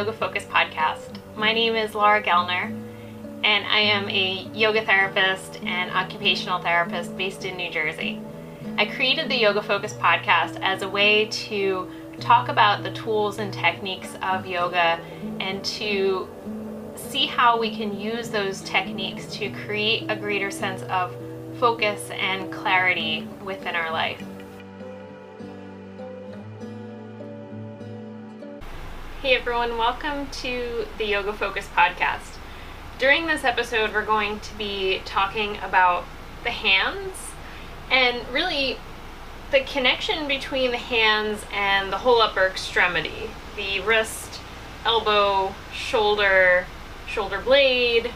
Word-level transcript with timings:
Yoga 0.00 0.14
Focus 0.14 0.44
podcast. 0.44 1.18
My 1.36 1.52
name 1.52 1.74
is 1.76 1.94
Laura 1.94 2.22
Gellner, 2.22 2.72
and 3.44 3.66
I 3.66 3.80
am 3.80 4.08
a 4.08 4.48
yoga 4.54 4.82
therapist 4.82 5.62
and 5.62 5.90
occupational 5.90 6.58
therapist 6.58 7.14
based 7.18 7.44
in 7.44 7.54
New 7.58 7.70
Jersey. 7.70 8.18
I 8.78 8.86
created 8.86 9.28
the 9.28 9.36
Yoga 9.36 9.62
Focus 9.62 9.92
podcast 9.92 10.58
as 10.62 10.80
a 10.80 10.88
way 10.88 11.26
to 11.26 11.86
talk 12.18 12.48
about 12.48 12.82
the 12.82 12.92
tools 12.92 13.40
and 13.40 13.52
techniques 13.52 14.16
of 14.22 14.46
yoga 14.46 14.98
and 15.38 15.62
to 15.66 16.26
see 16.96 17.26
how 17.26 17.60
we 17.60 17.76
can 17.76 18.00
use 18.00 18.30
those 18.30 18.62
techniques 18.62 19.26
to 19.34 19.50
create 19.50 20.10
a 20.10 20.16
greater 20.16 20.50
sense 20.50 20.80
of 20.84 21.14
focus 21.58 22.08
and 22.12 22.50
clarity 22.50 23.28
within 23.44 23.76
our 23.76 23.92
life. 23.92 24.24
Hey 29.22 29.34
everyone, 29.34 29.76
welcome 29.76 30.28
to 30.28 30.86
the 30.96 31.04
Yoga 31.04 31.34
Focus 31.34 31.68
podcast. 31.76 32.38
During 32.98 33.26
this 33.26 33.44
episode, 33.44 33.92
we're 33.92 34.02
going 34.02 34.40
to 34.40 34.54
be 34.54 35.02
talking 35.04 35.58
about 35.58 36.04
the 36.42 36.48
hands 36.48 37.32
and 37.90 38.26
really 38.32 38.78
the 39.50 39.60
connection 39.60 40.26
between 40.26 40.70
the 40.70 40.78
hands 40.78 41.44
and 41.52 41.92
the 41.92 41.98
whole 41.98 42.22
upper 42.22 42.46
extremity 42.46 43.28
the 43.56 43.80
wrist, 43.80 44.40
elbow, 44.86 45.54
shoulder, 45.70 46.64
shoulder 47.06 47.42
blade, 47.42 48.12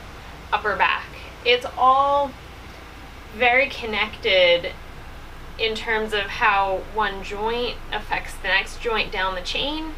upper 0.55 0.75
back. 0.75 1.05
It's 1.45 1.67
all 1.77 2.31
very 3.37 3.69
connected 3.69 4.73
in 5.59 5.75
terms 5.75 6.15
of 6.15 6.23
how 6.23 6.81
one 6.95 7.23
joint 7.23 7.77
affects 7.93 8.35
the 8.37 8.49
next 8.49 8.81
joint 8.81 9.13
down 9.13 9.35
the 9.35 9.43
chain 9.43 9.93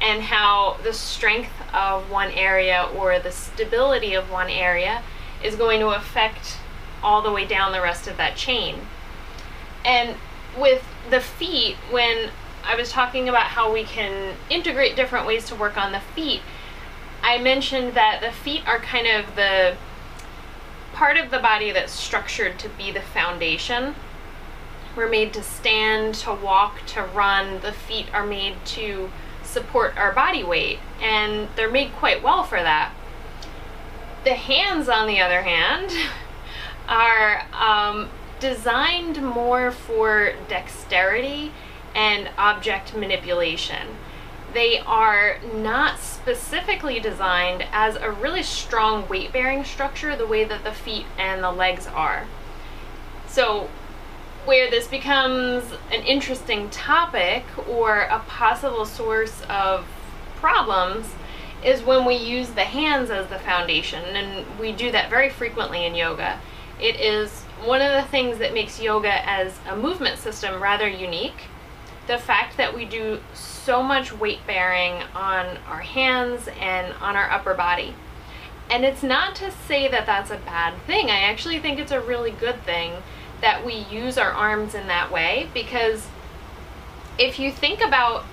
and 0.00 0.22
how 0.22 0.78
the 0.82 0.92
strength 0.92 1.52
of 1.74 2.10
one 2.10 2.30
area 2.32 2.88
or 2.96 3.18
the 3.18 3.30
stability 3.30 4.14
of 4.14 4.30
one 4.30 4.48
area 4.48 5.02
is 5.44 5.56
going 5.56 5.80
to 5.80 5.88
affect 5.88 6.56
all 7.02 7.22
the 7.22 7.30
way 7.30 7.44
down 7.46 7.72
the 7.72 7.80
rest 7.80 8.06
of 8.06 8.16
that 8.16 8.36
chain. 8.36 8.76
And 9.84 10.16
with 10.58 10.84
the 11.10 11.20
feet, 11.20 11.76
when 11.90 12.30
I 12.64 12.76
was 12.76 12.90
talking 12.90 13.28
about 13.28 13.44
how 13.44 13.72
we 13.72 13.84
can 13.84 14.34
integrate 14.48 14.96
different 14.96 15.26
ways 15.26 15.46
to 15.48 15.54
work 15.54 15.76
on 15.76 15.92
the 15.92 16.00
feet, 16.00 16.40
I 17.22 17.38
mentioned 17.38 17.94
that 17.94 18.20
the 18.20 18.32
feet 18.32 18.66
are 18.66 18.78
kind 18.78 19.06
of 19.06 19.36
the 19.36 19.76
part 20.92 21.16
of 21.16 21.30
the 21.30 21.38
body 21.38 21.70
that's 21.70 21.92
structured 21.92 22.58
to 22.58 22.68
be 22.68 22.90
the 22.90 23.00
foundation. 23.00 23.94
We're 24.96 25.08
made 25.08 25.32
to 25.34 25.42
stand, 25.42 26.14
to 26.16 26.34
walk, 26.34 26.84
to 26.88 27.02
run. 27.02 27.60
The 27.60 27.72
feet 27.72 28.06
are 28.12 28.26
made 28.26 28.56
to 28.66 29.10
support 29.50 29.96
our 29.96 30.12
body 30.12 30.44
weight, 30.44 30.78
and 31.00 31.48
they're 31.56 31.70
made 31.70 31.92
quite 31.92 32.22
well 32.22 32.44
for 32.44 32.62
that. 32.62 32.92
The 34.24 34.34
hands, 34.34 34.88
on 34.88 35.06
the 35.06 35.20
other 35.20 35.42
hand, 35.42 35.90
are 36.88 37.46
um, 37.52 38.08
designed 38.38 39.22
more 39.22 39.70
for 39.70 40.32
dexterity 40.48 41.52
and 41.94 42.30
object 42.38 42.96
manipulation. 42.96 43.96
They 44.52 44.78
are 44.80 45.38
not 45.54 46.00
specifically 46.00 46.98
designed 46.98 47.64
as 47.72 47.96
a 47.96 48.10
really 48.10 48.42
strong 48.42 49.08
weight 49.08 49.32
bearing 49.32 49.64
structure 49.64 50.16
the 50.16 50.26
way 50.26 50.44
that 50.44 50.64
the 50.64 50.72
feet 50.72 51.06
and 51.18 51.42
the 51.42 51.52
legs 51.52 51.86
are. 51.86 52.26
So, 53.28 53.68
where 54.44 54.70
this 54.70 54.86
becomes 54.86 55.64
an 55.92 56.02
interesting 56.02 56.70
topic 56.70 57.44
or 57.68 58.02
a 58.02 58.20
possible 58.20 58.84
source 58.84 59.42
of 59.48 59.86
problems 60.36 61.06
is 61.64 61.82
when 61.82 62.06
we 62.06 62.14
use 62.14 62.48
the 62.50 62.64
hands 62.64 63.10
as 63.10 63.26
the 63.28 63.38
foundation, 63.38 64.02
and 64.16 64.46
we 64.58 64.72
do 64.72 64.90
that 64.90 65.10
very 65.10 65.28
frequently 65.28 65.84
in 65.84 65.94
yoga. 65.94 66.40
It 66.80 66.98
is 66.98 67.42
one 67.64 67.82
of 67.82 67.92
the 67.92 68.08
things 68.08 68.38
that 68.38 68.54
makes 68.54 68.80
yoga 68.80 69.28
as 69.28 69.58
a 69.68 69.76
movement 69.76 70.18
system 70.18 70.62
rather 70.62 70.88
unique. 70.88 71.42
The 72.06 72.16
fact 72.16 72.56
that 72.56 72.74
we 72.74 72.86
do 72.86 73.20
so 73.34 73.82
much 73.82 74.12
weight 74.12 74.40
bearing 74.46 75.02
on 75.14 75.58
our 75.68 75.80
hands 75.80 76.48
and 76.58 76.94
on 76.94 77.14
our 77.14 77.30
upper 77.30 77.52
body. 77.52 77.94
And 78.70 78.84
it's 78.84 79.02
not 79.02 79.34
to 79.36 79.50
say 79.50 79.88
that 79.88 80.06
that's 80.06 80.30
a 80.30 80.38
bad 80.38 80.80
thing. 80.86 81.10
I 81.10 81.20
actually 81.20 81.58
think 81.58 81.78
it's 81.78 81.92
a 81.92 82.00
really 82.00 82.30
good 82.30 82.64
thing 82.64 82.94
that 83.40 83.64
we 83.64 83.74
use 83.74 84.18
our 84.18 84.30
arms 84.30 84.74
in 84.74 84.86
that 84.86 85.10
way 85.10 85.48
because 85.54 86.06
if 87.18 87.38
you 87.38 87.50
think 87.50 87.80
about 87.80 88.24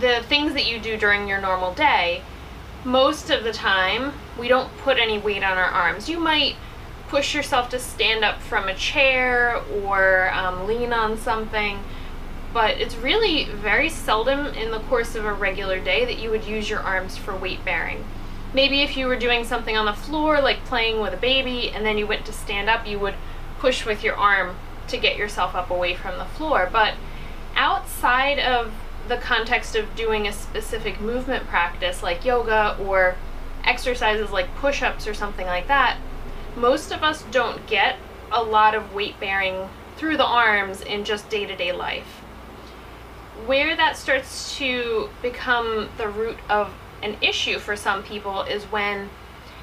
the 0.00 0.22
things 0.28 0.54
that 0.54 0.66
you 0.66 0.78
do 0.78 0.96
during 0.96 1.28
your 1.28 1.40
normal 1.40 1.74
day, 1.74 2.22
most 2.84 3.30
of 3.30 3.44
the 3.44 3.52
time 3.52 4.12
we 4.38 4.48
don't 4.48 4.74
put 4.78 4.98
any 4.98 5.18
weight 5.18 5.42
on 5.42 5.58
our 5.58 5.64
arms. 5.64 6.08
You 6.08 6.18
might 6.18 6.56
push 7.08 7.34
yourself 7.34 7.68
to 7.70 7.78
stand 7.78 8.24
up 8.24 8.40
from 8.40 8.68
a 8.68 8.74
chair 8.74 9.56
or 9.82 10.30
um, 10.32 10.66
lean 10.66 10.92
on 10.92 11.18
something, 11.18 11.80
but 12.54 12.78
it's 12.78 12.96
really 12.96 13.44
very 13.44 13.88
seldom 13.88 14.46
in 14.46 14.70
the 14.70 14.78
course 14.80 15.14
of 15.14 15.24
a 15.24 15.32
regular 15.32 15.80
day 15.80 16.04
that 16.04 16.18
you 16.18 16.30
would 16.30 16.44
use 16.44 16.70
your 16.70 16.80
arms 16.80 17.16
for 17.16 17.36
weight 17.36 17.64
bearing. 17.64 18.04
Maybe 18.54 18.82
if 18.82 18.96
you 18.96 19.06
were 19.06 19.16
doing 19.16 19.44
something 19.44 19.76
on 19.76 19.86
the 19.86 19.92
floor, 19.92 20.40
like 20.40 20.64
playing 20.64 21.00
with 21.00 21.12
a 21.12 21.16
baby, 21.16 21.70
and 21.70 21.84
then 21.84 21.98
you 21.98 22.06
went 22.06 22.24
to 22.26 22.32
stand 22.32 22.68
up, 22.68 22.86
you 22.86 22.98
would 22.98 23.14
push 23.60 23.84
with 23.84 24.02
your 24.02 24.16
arm 24.16 24.56
to 24.88 24.96
get 24.96 25.16
yourself 25.16 25.54
up 25.54 25.70
away 25.70 25.94
from 25.94 26.18
the 26.18 26.24
floor. 26.24 26.68
But 26.72 26.94
outside 27.54 28.38
of 28.38 28.72
the 29.06 29.16
context 29.16 29.76
of 29.76 29.94
doing 29.94 30.26
a 30.26 30.32
specific 30.32 31.00
movement 31.00 31.46
practice 31.46 32.02
like 32.02 32.24
yoga 32.24 32.76
or 32.80 33.16
exercises 33.64 34.30
like 34.30 34.54
push 34.56 34.82
ups 34.82 35.06
or 35.06 35.14
something 35.14 35.46
like 35.46 35.68
that, 35.68 35.98
most 36.56 36.90
of 36.90 37.02
us 37.02 37.22
don't 37.30 37.66
get 37.66 37.96
a 38.32 38.42
lot 38.42 38.74
of 38.74 38.94
weight 38.94 39.18
bearing 39.20 39.68
through 39.96 40.16
the 40.16 40.24
arms 40.24 40.80
in 40.80 41.04
just 41.04 41.28
day 41.28 41.44
to 41.44 41.54
day 41.54 41.72
life. 41.72 42.22
Where 43.46 43.76
that 43.76 43.96
starts 43.96 44.56
to 44.56 45.10
become 45.22 45.88
the 45.98 46.08
root 46.08 46.38
of 46.48 46.72
an 47.02 47.16
issue 47.20 47.58
for 47.58 47.76
some 47.76 48.02
people 48.02 48.42
is 48.42 48.64
when 48.64 49.08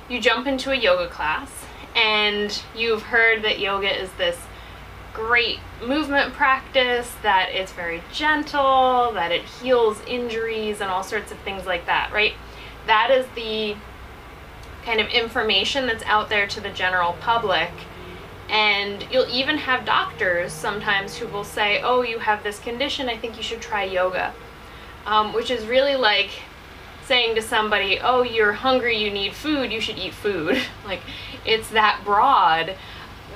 you 0.09 0.19
jump 0.19 0.47
into 0.47 0.71
a 0.71 0.75
yoga 0.75 1.07
class 1.07 1.49
and 1.97 2.61
you've 2.75 3.01
heard 3.01 3.43
that 3.43 3.59
yoga 3.59 3.89
is 3.89 4.11
this 4.13 4.37
great 5.13 5.59
movement 5.83 6.31
practice, 6.33 7.11
that 7.23 7.49
it's 7.51 7.71
very 7.71 8.03
gentle, 8.13 9.11
that 9.13 9.31
it 9.31 9.41
heals 9.41 9.99
injuries 10.05 10.79
and 10.79 10.91
all 10.91 11.01
sorts 11.01 11.31
of 11.31 11.39
things 11.39 11.65
like 11.65 11.87
that, 11.87 12.11
right? 12.13 12.33
That 12.85 13.09
is 13.09 13.25
the 13.33 13.75
kind 14.85 15.01
of 15.01 15.07
information 15.07 15.87
that's 15.87 16.03
out 16.03 16.29
there 16.29 16.45
to 16.45 16.61
the 16.61 16.69
general 16.69 17.13
public. 17.19 17.71
And 18.47 19.05
you'll 19.11 19.29
even 19.29 19.57
have 19.57 19.83
doctors 19.83 20.53
sometimes 20.53 21.17
who 21.17 21.27
will 21.27 21.43
say, 21.43 21.81
Oh, 21.81 22.03
you 22.03 22.19
have 22.19 22.43
this 22.43 22.59
condition, 22.59 23.09
I 23.09 23.17
think 23.17 23.37
you 23.37 23.43
should 23.43 23.59
try 23.59 23.83
yoga. 23.83 24.33
Um, 25.07 25.33
which 25.33 25.49
is 25.49 25.65
really 25.65 25.95
like 25.95 26.29
saying 27.07 27.35
to 27.35 27.41
somebody, 27.41 27.99
"Oh, 27.99 28.21
you're 28.21 28.53
hungry, 28.53 28.97
you 28.97 29.09
need 29.09 29.33
food, 29.33 29.71
you 29.71 29.81
should 29.81 29.97
eat 29.97 30.13
food." 30.13 30.61
like 30.85 31.01
it's 31.45 31.69
that 31.69 32.01
broad 32.03 32.75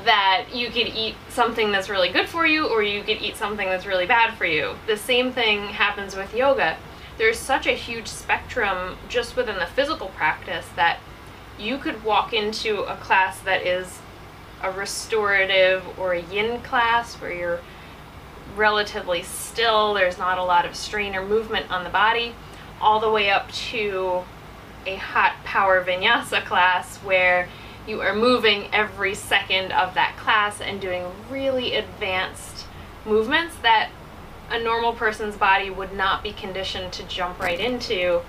that 0.04 0.48
you 0.54 0.68
could 0.68 0.88
eat 0.88 1.16
something 1.30 1.72
that's 1.72 1.90
really 1.90 2.10
good 2.10 2.28
for 2.28 2.46
you 2.46 2.68
or 2.68 2.84
you 2.84 3.02
could 3.04 3.22
eat 3.22 3.36
something 3.36 3.68
that's 3.68 3.86
really 3.86 4.06
bad 4.06 4.34
for 4.36 4.46
you. 4.46 4.76
The 4.88 4.98
same 4.98 5.32
thing 5.32 5.68
happens 5.68 6.16
with 6.16 6.36
yoga. 6.36 6.78
There's 7.18 7.38
such 7.38 7.68
a 7.68 7.72
huge 7.72 8.08
spectrum 8.08 8.98
just 9.10 9.36
within 9.36 9.58
the 9.58 9.68
physical 9.68 10.08
practice 10.10 10.66
that 10.76 11.00
you 11.60 11.78
could 11.78 12.04
walk 12.04 12.34
into 12.34 12.82
a 12.82 12.96
class 12.98 13.40
that 13.42 13.66
is 13.66 14.00
a 14.64 14.72
restorative 14.72 15.84
or 16.00 16.14
a 16.14 16.22
yin 16.22 16.62
class 16.62 17.16
where 17.16 17.32
you're 17.32 17.60
relatively 18.56 19.22
still, 19.22 19.94
there's 19.94 20.18
not 20.18 20.38
a 20.38 20.44
lot 20.44 20.66
of 20.66 20.76
strain 20.76 21.16
or 21.16 21.26
movement 21.26 21.70
on 21.72 21.84
the 21.84 21.90
body 21.90 22.34
all 22.82 23.00
the 23.00 23.10
way 23.10 23.30
up 23.30 23.52
to 23.52 24.24
a 24.86 24.96
hot 24.96 25.36
power 25.44 25.84
vinyasa 25.84 26.44
class 26.44 26.98
where 26.98 27.48
you 27.88 28.02
are 28.02 28.16
moving 28.16 28.68
every 28.74 29.14
second 29.16 29.72
of 29.72 29.94
that 29.94 30.16
class 30.18 30.60
and 30.60 30.82
doing 30.82 31.06
really 31.30 31.76
advanced 31.76 32.66
movements 33.06 33.56
that 33.62 33.90
a 34.50 34.60
normal 34.60 34.94
person's 34.94 35.38
body 35.38 35.70
would 35.70 35.94
not 35.94 36.22
be 36.22 36.34
conditioned 36.34 36.92
to 36.92 37.04
jump 37.04 37.40
right 37.40 37.60
into 37.60 38.22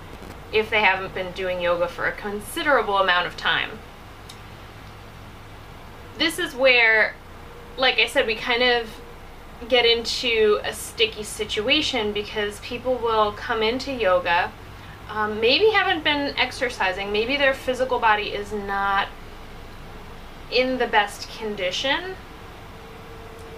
if 0.51 0.69
they 0.69 0.81
haven't 0.81 1.13
been 1.13 1.31
doing 1.33 1.59
yoga 1.59 1.87
for 1.87 2.05
a 2.05 2.11
considerable 2.11 2.97
amount 2.97 3.27
of 3.27 3.35
time. 3.35 3.71
This 6.17 6.39
is 6.39 6.55
where, 6.55 7.15
like 7.75 7.97
I 7.97 8.07
said, 8.07 8.27
we 8.27 8.35
kind 8.35 8.63
of 8.63 8.87
get 9.69 9.85
into 9.85 10.59
a 10.63 10.73
sticky 10.73 11.23
situation 11.23 12.11
because 12.13 12.59
people 12.61 12.95
will 12.95 13.31
come 13.33 13.63
into 13.63 13.91
yoga, 13.91 14.51
um, 15.09 15.39
maybe 15.39 15.69
haven't 15.69 16.03
been 16.03 16.35
exercising, 16.37 17.11
maybe 17.11 17.37
their 17.37 17.53
physical 17.53 17.99
body 17.99 18.29
is 18.29 18.51
not 18.51 19.07
in 20.51 20.77
the 20.77 20.87
best 20.87 21.29
condition, 21.37 22.15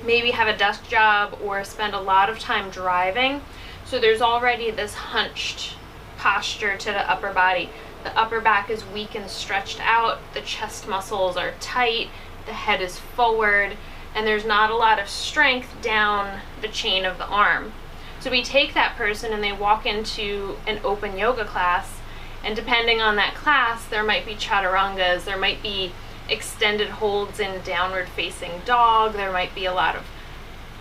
maybe 0.05 0.31
have 0.31 0.47
a 0.47 0.57
desk 0.57 0.87
job 0.87 1.37
or 1.43 1.63
spend 1.63 1.93
a 1.93 1.99
lot 1.99 2.29
of 2.29 2.39
time 2.39 2.69
driving. 2.69 3.41
So 3.85 3.99
there's 3.99 4.21
already 4.21 4.71
this 4.71 4.93
hunched 4.93 5.75
posture 6.17 6.77
to 6.77 6.85
the 6.91 7.09
upper 7.09 7.33
body. 7.33 7.69
The 8.03 8.17
upper 8.17 8.39
back 8.39 8.69
is 8.69 8.85
weak 8.85 9.15
and 9.15 9.29
stretched 9.29 9.79
out, 9.81 10.19
the 10.33 10.41
chest 10.41 10.87
muscles 10.87 11.37
are 11.37 11.53
tight, 11.59 12.09
the 12.45 12.53
head 12.53 12.81
is 12.81 12.99
forward, 12.99 13.77
and 14.15 14.25
there's 14.25 14.45
not 14.45 14.71
a 14.71 14.75
lot 14.75 14.97
of 14.97 15.09
strength 15.09 15.69
down 15.81 16.39
the 16.61 16.67
chain 16.69 17.05
of 17.05 17.17
the 17.17 17.27
arm. 17.27 17.73
So 18.21 18.31
we 18.31 18.41
take 18.41 18.73
that 18.73 18.95
person 18.95 19.33
and 19.33 19.43
they 19.43 19.51
walk 19.51 19.85
into 19.85 20.55
an 20.65 20.79
open 20.83 21.17
yoga 21.17 21.45
class, 21.45 21.99
and 22.43 22.55
depending 22.55 23.01
on 23.01 23.17
that 23.17 23.35
class, 23.35 23.85
there 23.85 24.03
might 24.03 24.25
be 24.25 24.33
chaturangas, 24.33 25.25
there 25.25 25.37
might 25.37 25.61
be 25.61 25.91
extended 26.29 26.89
holds 26.89 27.39
in 27.39 27.61
downward 27.61 28.07
facing 28.07 28.61
dog, 28.65 29.13
there 29.13 29.31
might 29.31 29.53
be 29.53 29.65
a 29.65 29.73
lot 29.73 29.95
of 29.95 30.05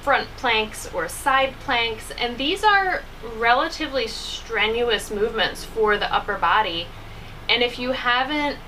front 0.00 0.28
planks 0.36 0.92
or 0.94 1.08
side 1.08 1.54
planks, 1.60 2.10
and 2.12 2.38
these 2.38 2.62
are 2.62 3.02
relatively 3.36 4.06
strenuous 4.06 5.10
movements 5.10 5.64
for 5.64 5.96
the 5.98 6.12
upper 6.14 6.36
body. 6.36 6.86
And 7.48 7.62
if 7.62 7.78
you 7.78 7.92
haven't 7.92 8.58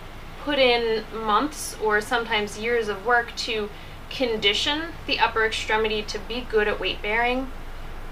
put 0.44 0.58
in 0.58 1.04
months 1.12 1.76
or 1.82 2.00
sometimes 2.00 2.58
years 2.58 2.88
of 2.88 3.04
work 3.04 3.34
to 3.36 3.68
condition 4.10 4.92
the 5.06 5.18
upper 5.18 5.44
extremity 5.44 6.02
to 6.02 6.18
be 6.18 6.46
good 6.48 6.68
at 6.68 6.80
weight 6.80 7.02
bearing, 7.02 7.50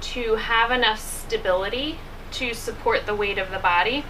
to 0.00 0.36
have 0.36 0.70
enough 0.70 1.00
stability 1.00 1.98
to 2.32 2.52
support 2.52 3.06
the 3.06 3.14
weight 3.14 3.38
of 3.38 3.50
the 3.50 3.58
body, 3.58 4.04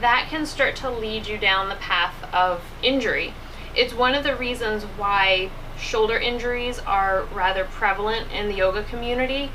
that 0.00 0.26
can 0.30 0.46
start 0.46 0.76
to 0.76 0.90
lead 0.90 1.26
you 1.26 1.38
down 1.38 1.68
the 1.68 1.74
path 1.76 2.14
of 2.32 2.62
injury. 2.82 3.34
It's 3.76 3.94
one 3.94 4.14
of 4.14 4.24
the 4.24 4.36
reasons 4.36 4.84
why 4.84 5.50
shoulder 5.78 6.18
injuries 6.18 6.78
are 6.80 7.24
rather 7.32 7.64
prevalent 7.64 8.32
in 8.32 8.48
the 8.48 8.54
yoga 8.54 8.82
community, 8.82 9.50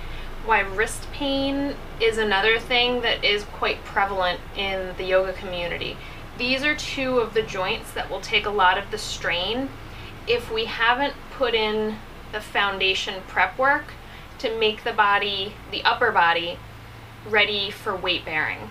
why 0.45 0.59
wrist 0.59 1.07
pain 1.11 1.75
is 1.99 2.17
another 2.17 2.59
thing 2.59 3.01
that 3.01 3.23
is 3.23 3.43
quite 3.45 3.83
prevalent 3.83 4.39
in 4.55 4.95
the 4.97 5.05
yoga 5.05 5.33
community. 5.33 5.97
These 6.37 6.63
are 6.63 6.75
two 6.75 7.19
of 7.19 7.33
the 7.33 7.43
joints 7.43 7.91
that 7.93 8.09
will 8.09 8.21
take 8.21 8.45
a 8.45 8.51
lot 8.51 8.77
of 8.77 8.91
the 8.91 8.97
strain 8.97 9.69
if 10.27 10.51
we 10.51 10.65
haven't 10.65 11.13
put 11.37 11.53
in 11.53 11.97
the 12.31 12.41
foundation 12.41 13.21
prep 13.27 13.57
work 13.57 13.93
to 14.39 14.57
make 14.57 14.83
the 14.83 14.93
body, 14.93 15.53
the 15.71 15.83
upper 15.83 16.11
body, 16.11 16.57
ready 17.27 17.71
for 17.71 17.95
weight 17.95 18.25
bearing. 18.25 18.69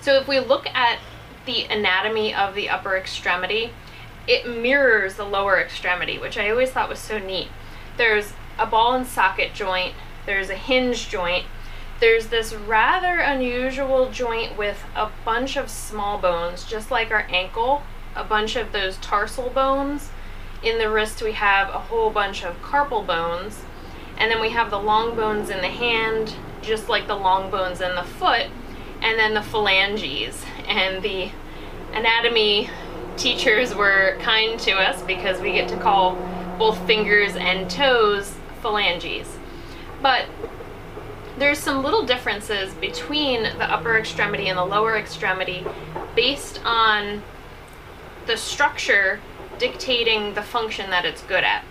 So 0.00 0.14
if 0.14 0.28
we 0.28 0.38
look 0.38 0.66
at 0.68 0.98
the 1.46 1.64
anatomy 1.64 2.34
of 2.34 2.54
the 2.54 2.68
upper 2.68 2.96
extremity, 2.96 3.70
it 4.26 4.46
mirrors 4.46 5.16
the 5.16 5.24
lower 5.24 5.58
extremity, 5.58 6.18
which 6.18 6.36
I 6.36 6.50
always 6.50 6.70
thought 6.70 6.88
was 6.88 6.98
so 6.98 7.18
neat. 7.18 7.48
There's 7.96 8.34
a 8.58 8.66
ball 8.66 8.94
and 8.94 9.06
socket 9.06 9.54
joint, 9.54 9.94
there's 10.26 10.50
a 10.50 10.54
hinge 10.54 11.08
joint, 11.08 11.46
there's 12.00 12.28
this 12.28 12.54
rather 12.54 13.18
unusual 13.18 14.10
joint 14.10 14.56
with 14.56 14.84
a 14.94 15.10
bunch 15.24 15.56
of 15.56 15.68
small 15.68 16.18
bones, 16.18 16.64
just 16.64 16.90
like 16.90 17.10
our 17.10 17.26
ankle, 17.28 17.82
a 18.14 18.22
bunch 18.22 18.54
of 18.54 18.72
those 18.72 18.98
tarsal 18.98 19.50
bones. 19.50 20.10
In 20.62 20.78
the 20.78 20.90
wrist, 20.90 21.22
we 21.22 21.32
have 21.32 21.68
a 21.68 21.78
whole 21.78 22.10
bunch 22.10 22.44
of 22.44 22.60
carpal 22.62 23.06
bones. 23.06 23.62
And 24.16 24.30
then 24.30 24.40
we 24.40 24.50
have 24.50 24.70
the 24.70 24.78
long 24.78 25.14
bones 25.14 25.50
in 25.50 25.60
the 25.60 25.68
hand, 25.68 26.34
just 26.60 26.88
like 26.88 27.06
the 27.06 27.14
long 27.14 27.50
bones 27.50 27.80
in 27.80 27.94
the 27.94 28.02
foot, 28.02 28.46
and 29.00 29.18
then 29.18 29.34
the 29.34 29.42
phalanges. 29.42 30.44
And 30.66 31.02
the 31.02 31.30
anatomy 31.92 32.68
teachers 33.16 33.74
were 33.74 34.16
kind 34.20 34.58
to 34.60 34.72
us 34.72 35.02
because 35.02 35.40
we 35.40 35.52
get 35.52 35.68
to 35.68 35.76
call 35.76 36.16
both 36.58 36.84
fingers 36.86 37.36
and 37.36 37.70
toes 37.70 38.34
phalanges. 38.60 39.38
But 40.02 40.26
there's 41.38 41.58
some 41.58 41.84
little 41.84 42.04
differences 42.04 42.74
between 42.74 43.44
the 43.44 43.72
upper 43.72 43.96
extremity 43.96 44.48
and 44.48 44.58
the 44.58 44.64
lower 44.64 44.96
extremity 44.96 45.64
based 46.16 46.60
on 46.64 47.22
the 48.26 48.36
structure 48.36 49.20
dictating 49.58 50.34
the 50.34 50.42
function 50.42 50.90
that 50.90 51.04
it's 51.04 51.22
good 51.22 51.44
at. 51.44 51.64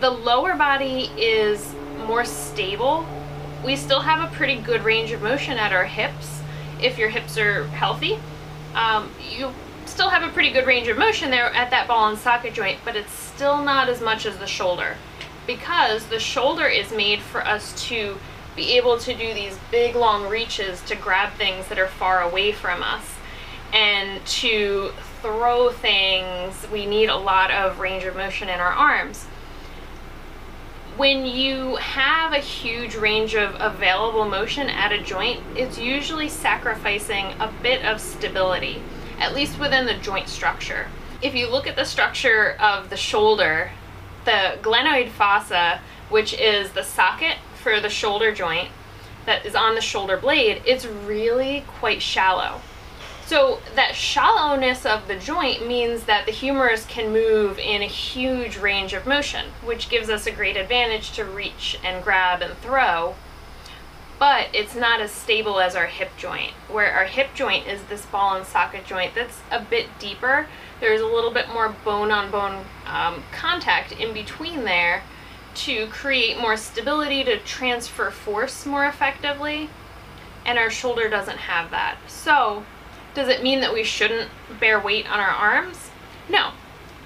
The 0.00 0.10
lower 0.10 0.54
body 0.54 1.10
is 1.16 1.74
more 2.06 2.24
stable. 2.24 3.06
We 3.64 3.76
still 3.76 4.00
have 4.00 4.30
a 4.30 4.34
pretty 4.34 4.56
good 4.56 4.84
range 4.84 5.10
of 5.12 5.22
motion 5.22 5.58
at 5.58 5.72
our 5.72 5.84
hips 5.84 6.40
if 6.80 6.98
your 6.98 7.08
hips 7.08 7.38
are 7.38 7.64
healthy. 7.68 8.18
Um, 8.74 9.10
you 9.30 9.52
still 9.86 10.10
have 10.10 10.22
a 10.22 10.32
pretty 10.32 10.50
good 10.50 10.66
range 10.66 10.88
of 10.88 10.98
motion 10.98 11.30
there 11.30 11.46
at 11.54 11.70
that 11.70 11.88
ball 11.88 12.08
and 12.08 12.18
socket 12.18 12.52
joint, 12.52 12.78
but 12.84 12.96
it's 12.96 13.12
still 13.12 13.62
not 13.62 13.88
as 13.88 14.00
much 14.00 14.26
as 14.26 14.36
the 14.36 14.46
shoulder 14.46 14.96
because 15.46 16.06
the 16.06 16.18
shoulder 16.18 16.66
is 16.66 16.90
made 16.90 17.20
for 17.20 17.46
us 17.46 17.86
to 17.86 18.18
be 18.56 18.76
able 18.76 18.98
to 18.98 19.14
do 19.14 19.32
these 19.32 19.58
big 19.70 19.94
long 19.94 20.28
reaches 20.28 20.82
to 20.82 20.96
grab 20.96 21.32
things 21.34 21.68
that 21.68 21.78
are 21.78 21.86
far 21.86 22.22
away 22.22 22.52
from 22.52 22.82
us 22.82 23.14
and 23.72 24.24
to 24.26 24.90
throw 25.26 25.70
things 25.70 26.66
we 26.72 26.86
need 26.86 27.08
a 27.08 27.16
lot 27.16 27.50
of 27.50 27.80
range 27.80 28.04
of 28.04 28.14
motion 28.14 28.48
in 28.48 28.60
our 28.60 28.72
arms 28.72 29.24
when 30.96 31.26
you 31.26 31.76
have 31.76 32.32
a 32.32 32.38
huge 32.38 32.94
range 32.94 33.34
of 33.34 33.54
available 33.58 34.24
motion 34.24 34.68
at 34.68 34.92
a 34.92 35.02
joint 35.02 35.40
it's 35.56 35.78
usually 35.78 36.28
sacrificing 36.28 37.26
a 37.40 37.52
bit 37.62 37.84
of 37.84 38.00
stability 38.00 38.80
at 39.18 39.34
least 39.34 39.58
within 39.58 39.86
the 39.86 39.94
joint 39.94 40.28
structure. 40.28 40.88
If 41.22 41.34
you 41.34 41.48
look 41.48 41.66
at 41.66 41.76
the 41.76 41.84
structure 41.84 42.56
of 42.60 42.90
the 42.90 42.96
shoulder, 42.96 43.70
the 44.24 44.58
glenoid 44.60 45.10
fossa, 45.10 45.80
which 46.10 46.34
is 46.34 46.72
the 46.72 46.82
socket 46.82 47.38
for 47.62 47.80
the 47.80 47.88
shoulder 47.88 48.32
joint 48.32 48.70
that 49.24 49.44
is 49.46 49.54
on 49.54 49.74
the 49.74 49.80
shoulder 49.80 50.16
blade, 50.16 50.62
it's 50.66 50.86
really 50.86 51.64
quite 51.66 52.02
shallow. 52.02 52.60
So 53.26 53.60
that 53.74 53.94
shallowness 53.94 54.86
of 54.86 55.08
the 55.08 55.16
joint 55.16 55.66
means 55.66 56.04
that 56.04 56.26
the 56.26 56.32
humerus 56.32 56.86
can 56.86 57.12
move 57.12 57.58
in 57.58 57.82
a 57.82 57.86
huge 57.86 58.56
range 58.56 58.92
of 58.92 59.06
motion, 59.06 59.46
which 59.64 59.88
gives 59.88 60.08
us 60.08 60.26
a 60.26 60.30
great 60.30 60.56
advantage 60.56 61.12
to 61.12 61.24
reach 61.24 61.78
and 61.84 62.04
grab 62.04 62.40
and 62.40 62.56
throw 62.58 63.16
but 64.18 64.48
it's 64.54 64.74
not 64.74 65.00
as 65.00 65.10
stable 65.10 65.60
as 65.60 65.76
our 65.76 65.86
hip 65.86 66.10
joint, 66.16 66.52
where 66.70 66.92
our 66.92 67.04
hip 67.04 67.28
joint 67.34 67.66
is 67.66 67.82
this 67.84 68.06
ball 68.06 68.34
and 68.36 68.46
socket 68.46 68.86
joint 68.86 69.14
that's 69.14 69.40
a 69.50 69.60
bit 69.60 69.86
deeper. 69.98 70.46
There's 70.80 71.00
a 71.00 71.06
little 71.06 71.30
bit 71.30 71.48
more 71.48 71.74
bone 71.84 72.10
on 72.10 72.30
bone 72.30 72.64
um, 72.86 73.22
contact 73.32 73.92
in 73.92 74.14
between 74.14 74.64
there 74.64 75.02
to 75.56 75.86
create 75.88 76.38
more 76.38 76.56
stability 76.56 77.24
to 77.24 77.38
transfer 77.38 78.10
force 78.10 78.64
more 78.64 78.86
effectively, 78.86 79.68
and 80.44 80.58
our 80.58 80.70
shoulder 80.70 81.08
doesn't 81.08 81.38
have 81.38 81.70
that. 81.70 81.98
So, 82.08 82.64
does 83.16 83.28
it 83.28 83.42
mean 83.42 83.60
that 83.60 83.72
we 83.72 83.82
shouldn't 83.82 84.30
bear 84.60 84.78
weight 84.78 85.10
on 85.10 85.18
our 85.18 85.26
arms? 85.26 85.90
No. 86.28 86.50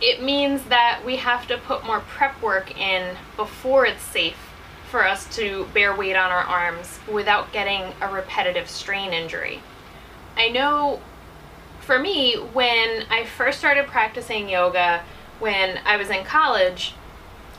It 0.02 0.23
means 0.23 0.64
that 0.64 1.02
we 1.07 1.17
have 1.17 1.47
to 1.47 1.57
put 1.57 1.87
more 1.87 2.00
prep 2.00 2.43
work 2.43 2.76
in 2.76 3.17
before 3.37 3.87
it's 3.87 4.02
safe 4.02 4.37
for 4.90 5.07
us 5.07 5.33
to 5.37 5.69
bear 5.73 5.95
weight 5.95 6.17
on 6.17 6.33
our 6.33 6.43
arms 6.43 6.99
without 7.11 7.52
getting 7.52 7.93
a 8.00 8.12
repetitive 8.12 8.69
strain 8.69 9.12
injury. 9.12 9.61
I 10.37 10.49
know 10.49 11.00
for 11.81 11.99
me, 11.99 12.35
when 12.35 13.05
I 13.09 13.25
first 13.25 13.59
started 13.59 13.87
practicing 13.87 14.49
yoga 14.49 15.02
when 15.38 15.79
I 15.85 15.97
was 15.97 16.11
in 16.11 16.25
college, 16.25 16.95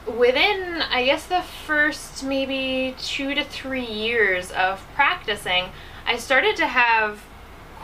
within, 0.05 0.81
I 0.81 1.05
guess, 1.05 1.25
the 1.25 1.41
first 1.41 2.23
maybe 2.23 2.95
two 2.99 3.33
to 3.33 3.45
three 3.45 3.85
years 3.85 4.51
of 4.51 4.85
practicing, 4.93 5.65
I 6.05 6.17
started 6.17 6.57
to 6.57 6.67
have 6.67 7.21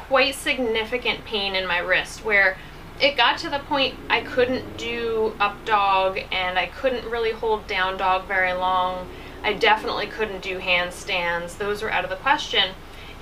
quite 0.08 0.36
significant 0.36 1.24
pain 1.26 1.56
in 1.56 1.68
my 1.68 1.80
wrist 1.80 2.24
where 2.24 2.58
it 3.00 3.16
got 3.16 3.38
to 3.38 3.50
the 3.50 3.60
point 3.60 3.96
I 4.10 4.22
couldn't 4.22 4.78
do 4.78 5.36
up 5.40 5.64
dog 5.66 6.20
and 6.32 6.58
I 6.58 6.68
couldn't 6.68 7.10
really 7.10 7.32
hold 7.32 7.68
down 7.68 7.98
dog 7.98 8.26
very 8.26 8.54
long 8.54 9.08
I 9.44 9.54
definitely 9.54 10.08
couldn't 10.08 10.42
do 10.42 10.60
handstands. 10.60 11.58
Those 11.58 11.82
were 11.82 11.92
out 11.92 12.04
of 12.04 12.10
the 12.10 12.16
question. 12.18 12.72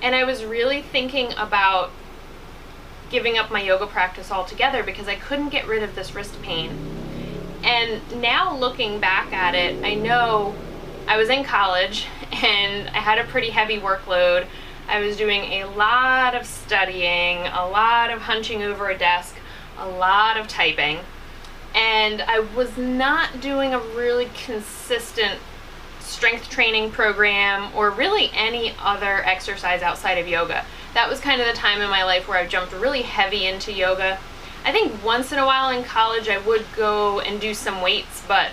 And 0.02 0.14
I 0.14 0.24
was 0.24 0.44
really 0.44 0.82
thinking 0.82 1.32
about 1.36 1.90
giving 3.10 3.38
up 3.38 3.50
my 3.50 3.62
yoga 3.62 3.86
practice 3.86 4.32
altogether 4.32 4.82
because 4.82 5.08
I 5.08 5.14
couldn't 5.14 5.50
get 5.50 5.66
rid 5.66 5.82
of 5.82 5.94
this 5.94 6.14
wrist 6.14 6.40
pain. 6.42 6.76
And 7.62 8.00
now 8.20 8.56
looking 8.56 8.98
back 9.00 9.32
at 9.32 9.54
it, 9.54 9.84
I 9.84 9.94
know 9.94 10.54
I 11.06 11.16
was 11.16 11.28
in 11.28 11.44
college 11.44 12.06
and 12.32 12.88
I 12.88 12.98
had 12.98 13.18
a 13.18 13.24
pretty 13.24 13.50
heavy 13.50 13.78
workload. 13.78 14.46
I 14.88 15.00
was 15.00 15.16
doing 15.16 15.42
a 15.62 15.64
lot 15.64 16.34
of 16.34 16.46
studying, 16.46 17.46
a 17.46 17.66
lot 17.66 18.10
of 18.10 18.22
hunching 18.22 18.62
over 18.62 18.88
a 18.88 18.96
desk, 18.96 19.36
a 19.78 19.88
lot 19.88 20.36
of 20.36 20.48
typing, 20.48 21.00
and 21.74 22.22
I 22.22 22.40
was 22.40 22.76
not 22.78 23.40
doing 23.40 23.74
a 23.74 23.78
really 23.78 24.30
consistent 24.34 25.38
strength 26.00 26.48
training 26.48 26.90
program 26.92 27.74
or 27.74 27.90
really 27.90 28.30
any 28.32 28.74
other 28.80 29.24
exercise 29.24 29.82
outside 29.82 30.18
of 30.18 30.28
yoga. 30.28 30.64
That 30.94 31.10
was 31.10 31.20
kind 31.20 31.40
of 31.40 31.46
the 31.46 31.52
time 31.52 31.82
in 31.82 31.90
my 31.90 32.04
life 32.04 32.28
where 32.28 32.38
I 32.38 32.46
jumped 32.46 32.72
really 32.72 33.02
heavy 33.02 33.46
into 33.46 33.72
yoga. 33.72 34.18
I 34.64 34.72
think 34.72 35.04
once 35.04 35.32
in 35.32 35.38
a 35.38 35.44
while 35.44 35.68
in 35.70 35.84
college 35.84 36.28
I 36.28 36.38
would 36.38 36.64
go 36.76 37.20
and 37.20 37.40
do 37.40 37.52
some 37.54 37.82
weights, 37.82 38.22
but 38.26 38.50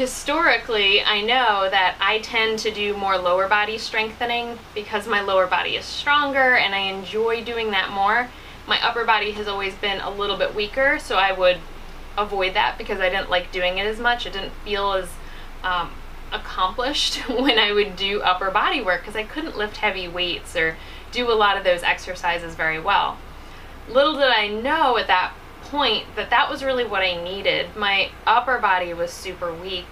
historically, 0.00 1.02
I 1.02 1.20
know 1.20 1.68
that 1.68 1.94
I 2.00 2.20
tend 2.20 2.58
to 2.60 2.70
do 2.70 2.96
more 2.96 3.18
lower 3.18 3.46
body 3.48 3.76
strengthening 3.76 4.58
because 4.74 5.06
my 5.06 5.20
lower 5.20 5.46
body 5.46 5.76
is 5.76 5.84
stronger 5.84 6.56
and 6.56 6.74
I 6.74 6.78
enjoy 6.78 7.44
doing 7.44 7.70
that 7.72 7.90
more. 7.90 8.30
My 8.66 8.82
upper 8.82 9.04
body 9.04 9.32
has 9.32 9.46
always 9.46 9.74
been 9.74 10.00
a 10.00 10.08
little 10.08 10.38
bit 10.38 10.54
weaker, 10.54 10.98
so 10.98 11.16
I 11.16 11.32
would 11.32 11.58
avoid 12.16 12.54
that 12.54 12.78
because 12.78 12.98
I 12.98 13.10
didn't 13.10 13.28
like 13.28 13.52
doing 13.52 13.76
it 13.76 13.84
as 13.84 14.00
much. 14.00 14.24
It 14.24 14.32
didn't 14.32 14.54
feel 14.64 14.94
as 14.94 15.10
um, 15.62 15.90
accomplished 16.32 17.16
when 17.28 17.58
I 17.58 17.70
would 17.72 17.94
do 17.94 18.22
upper 18.22 18.50
body 18.50 18.80
work 18.80 19.02
because 19.02 19.16
I 19.16 19.24
couldn't 19.24 19.58
lift 19.58 19.76
heavy 19.76 20.08
weights 20.08 20.56
or 20.56 20.78
do 21.12 21.30
a 21.30 21.34
lot 21.34 21.58
of 21.58 21.64
those 21.64 21.82
exercises 21.82 22.54
very 22.54 22.80
well. 22.80 23.18
Little 23.86 24.14
did 24.14 24.30
I 24.30 24.48
know 24.48 24.96
at 24.96 25.08
that 25.08 25.34
point 25.70 26.04
that 26.16 26.30
that 26.30 26.50
was 26.50 26.64
really 26.64 26.84
what 26.84 27.02
I 27.02 27.22
needed. 27.22 27.76
My 27.76 28.10
upper 28.26 28.58
body 28.58 28.92
was 28.92 29.12
super 29.12 29.54
weak, 29.54 29.86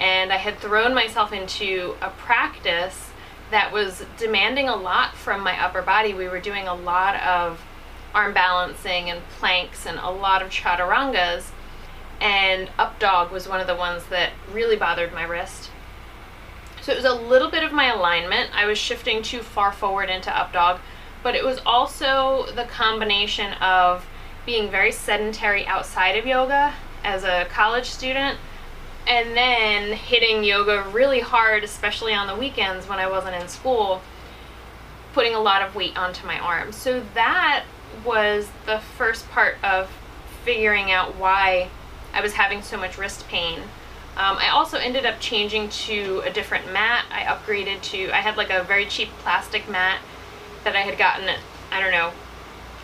and 0.00 0.32
I 0.32 0.36
had 0.36 0.58
thrown 0.58 0.94
myself 0.94 1.32
into 1.32 1.96
a 2.00 2.10
practice 2.10 3.10
that 3.50 3.72
was 3.72 4.04
demanding 4.16 4.68
a 4.68 4.76
lot 4.76 5.14
from 5.14 5.42
my 5.42 5.58
upper 5.60 5.82
body. 5.82 6.14
We 6.14 6.28
were 6.28 6.40
doing 6.40 6.68
a 6.68 6.74
lot 6.74 7.16
of 7.16 7.60
arm 8.14 8.32
balancing 8.32 9.10
and 9.10 9.20
planks 9.38 9.86
and 9.86 9.98
a 9.98 10.10
lot 10.10 10.42
of 10.42 10.50
chaturangas, 10.50 11.50
and 12.20 12.70
up 12.78 12.98
dog 12.98 13.32
was 13.32 13.48
one 13.48 13.60
of 13.60 13.66
the 13.66 13.76
ones 13.76 14.04
that 14.10 14.32
really 14.52 14.76
bothered 14.76 15.12
my 15.12 15.24
wrist. 15.24 15.70
So 16.82 16.92
it 16.92 16.96
was 16.96 17.04
a 17.04 17.14
little 17.14 17.50
bit 17.50 17.64
of 17.64 17.72
my 17.72 17.92
alignment. 17.92 18.50
I 18.54 18.66
was 18.66 18.78
shifting 18.78 19.22
too 19.22 19.40
far 19.40 19.72
forward 19.72 20.08
into 20.08 20.36
up 20.36 20.52
dog, 20.52 20.80
but 21.22 21.34
it 21.34 21.44
was 21.44 21.60
also 21.66 22.46
the 22.54 22.64
combination 22.64 23.52
of 23.54 24.06
being 24.48 24.70
very 24.70 24.90
sedentary 24.90 25.66
outside 25.66 26.16
of 26.16 26.24
yoga 26.24 26.72
as 27.04 27.22
a 27.22 27.46
college 27.50 27.84
student 27.84 28.38
and 29.06 29.36
then 29.36 29.92
hitting 29.92 30.42
yoga 30.42 30.88
really 30.90 31.20
hard, 31.20 31.62
especially 31.62 32.14
on 32.14 32.26
the 32.26 32.34
weekends 32.34 32.88
when 32.88 32.98
I 32.98 33.10
wasn't 33.10 33.34
in 33.34 33.46
school, 33.46 34.00
putting 35.12 35.34
a 35.34 35.38
lot 35.38 35.60
of 35.60 35.74
weight 35.74 35.98
onto 35.98 36.26
my 36.26 36.38
arms. 36.38 36.76
So 36.76 37.02
that 37.12 37.64
was 38.06 38.48
the 38.64 38.78
first 38.96 39.28
part 39.28 39.58
of 39.62 39.90
figuring 40.46 40.90
out 40.90 41.16
why 41.16 41.68
I 42.14 42.22
was 42.22 42.32
having 42.32 42.62
so 42.62 42.78
much 42.78 42.96
wrist 42.96 43.28
pain. 43.28 43.60
Um, 44.16 44.38
I 44.38 44.48
also 44.48 44.78
ended 44.78 45.04
up 45.04 45.20
changing 45.20 45.68
to 45.68 46.22
a 46.24 46.30
different 46.30 46.72
mat. 46.72 47.04
I 47.12 47.24
upgraded 47.24 47.82
to, 47.82 48.10
I 48.12 48.22
had 48.22 48.38
like 48.38 48.48
a 48.48 48.62
very 48.62 48.86
cheap 48.86 49.10
plastic 49.18 49.68
mat 49.68 50.00
that 50.64 50.74
I 50.74 50.80
had 50.80 50.96
gotten, 50.96 51.28
I 51.70 51.82
don't 51.82 51.92
know, 51.92 52.12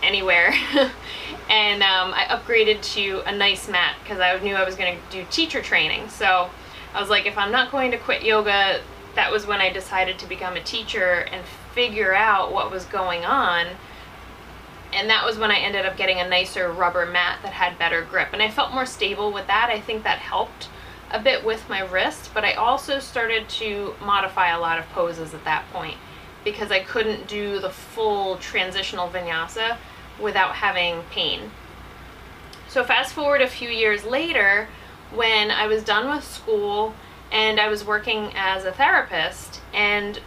anywhere. 0.04 0.54
and 1.50 1.82
um, 1.82 2.12
I 2.14 2.26
upgraded 2.30 2.82
to 2.94 3.22
a 3.26 3.36
nice 3.36 3.68
mat 3.68 3.96
because 4.02 4.20
I 4.20 4.38
knew 4.40 4.54
I 4.54 4.64
was 4.64 4.76
going 4.76 4.96
to 4.96 5.02
do 5.10 5.26
teacher 5.30 5.62
training. 5.62 6.08
So 6.08 6.50
I 6.94 7.00
was 7.00 7.10
like, 7.10 7.26
if 7.26 7.36
I'm 7.36 7.50
not 7.50 7.70
going 7.70 7.90
to 7.90 7.98
quit 7.98 8.22
yoga, 8.22 8.80
that 9.14 9.30
was 9.30 9.46
when 9.46 9.60
I 9.60 9.72
decided 9.72 10.18
to 10.20 10.28
become 10.28 10.56
a 10.56 10.62
teacher 10.62 11.26
and 11.30 11.44
figure 11.74 12.14
out 12.14 12.52
what 12.52 12.70
was 12.70 12.84
going 12.84 13.24
on. 13.24 13.66
And 14.92 15.10
that 15.10 15.24
was 15.24 15.38
when 15.38 15.50
I 15.50 15.58
ended 15.58 15.86
up 15.86 15.96
getting 15.96 16.20
a 16.20 16.28
nicer 16.28 16.70
rubber 16.70 17.04
mat 17.04 17.40
that 17.42 17.52
had 17.52 17.78
better 17.78 18.02
grip. 18.02 18.28
And 18.32 18.40
I 18.40 18.50
felt 18.50 18.72
more 18.72 18.86
stable 18.86 19.32
with 19.32 19.46
that. 19.48 19.70
I 19.70 19.80
think 19.80 20.04
that 20.04 20.18
helped 20.18 20.68
a 21.10 21.20
bit 21.20 21.44
with 21.44 21.68
my 21.68 21.80
wrist, 21.80 22.30
but 22.32 22.44
I 22.44 22.52
also 22.52 22.98
started 22.98 23.48
to 23.48 23.94
modify 24.00 24.50
a 24.50 24.60
lot 24.60 24.78
of 24.78 24.88
poses 24.90 25.34
at 25.34 25.44
that 25.44 25.64
point 25.72 25.96
because 26.44 26.70
I 26.70 26.80
couldn't 26.80 27.26
do 27.26 27.58
the 27.58 27.70
full 27.70 28.36
transitional 28.36 29.08
vinyasa 29.08 29.76
without 30.20 30.56
having 30.56 31.02
pain. 31.10 31.50
So 32.68 32.84
fast 32.84 33.12
forward 33.14 33.40
a 33.40 33.48
few 33.48 33.68
years 33.68 34.04
later, 34.04 34.68
when 35.12 35.50
I 35.50 35.66
was 35.66 35.84
done 35.84 36.14
with 36.14 36.24
school 36.24 36.94
and 37.30 37.60
I 37.60 37.68
was 37.68 37.84
working 37.84 38.32
as 38.34 38.64
a 38.64 38.72
therapist, 38.72 39.60
and 39.72 40.20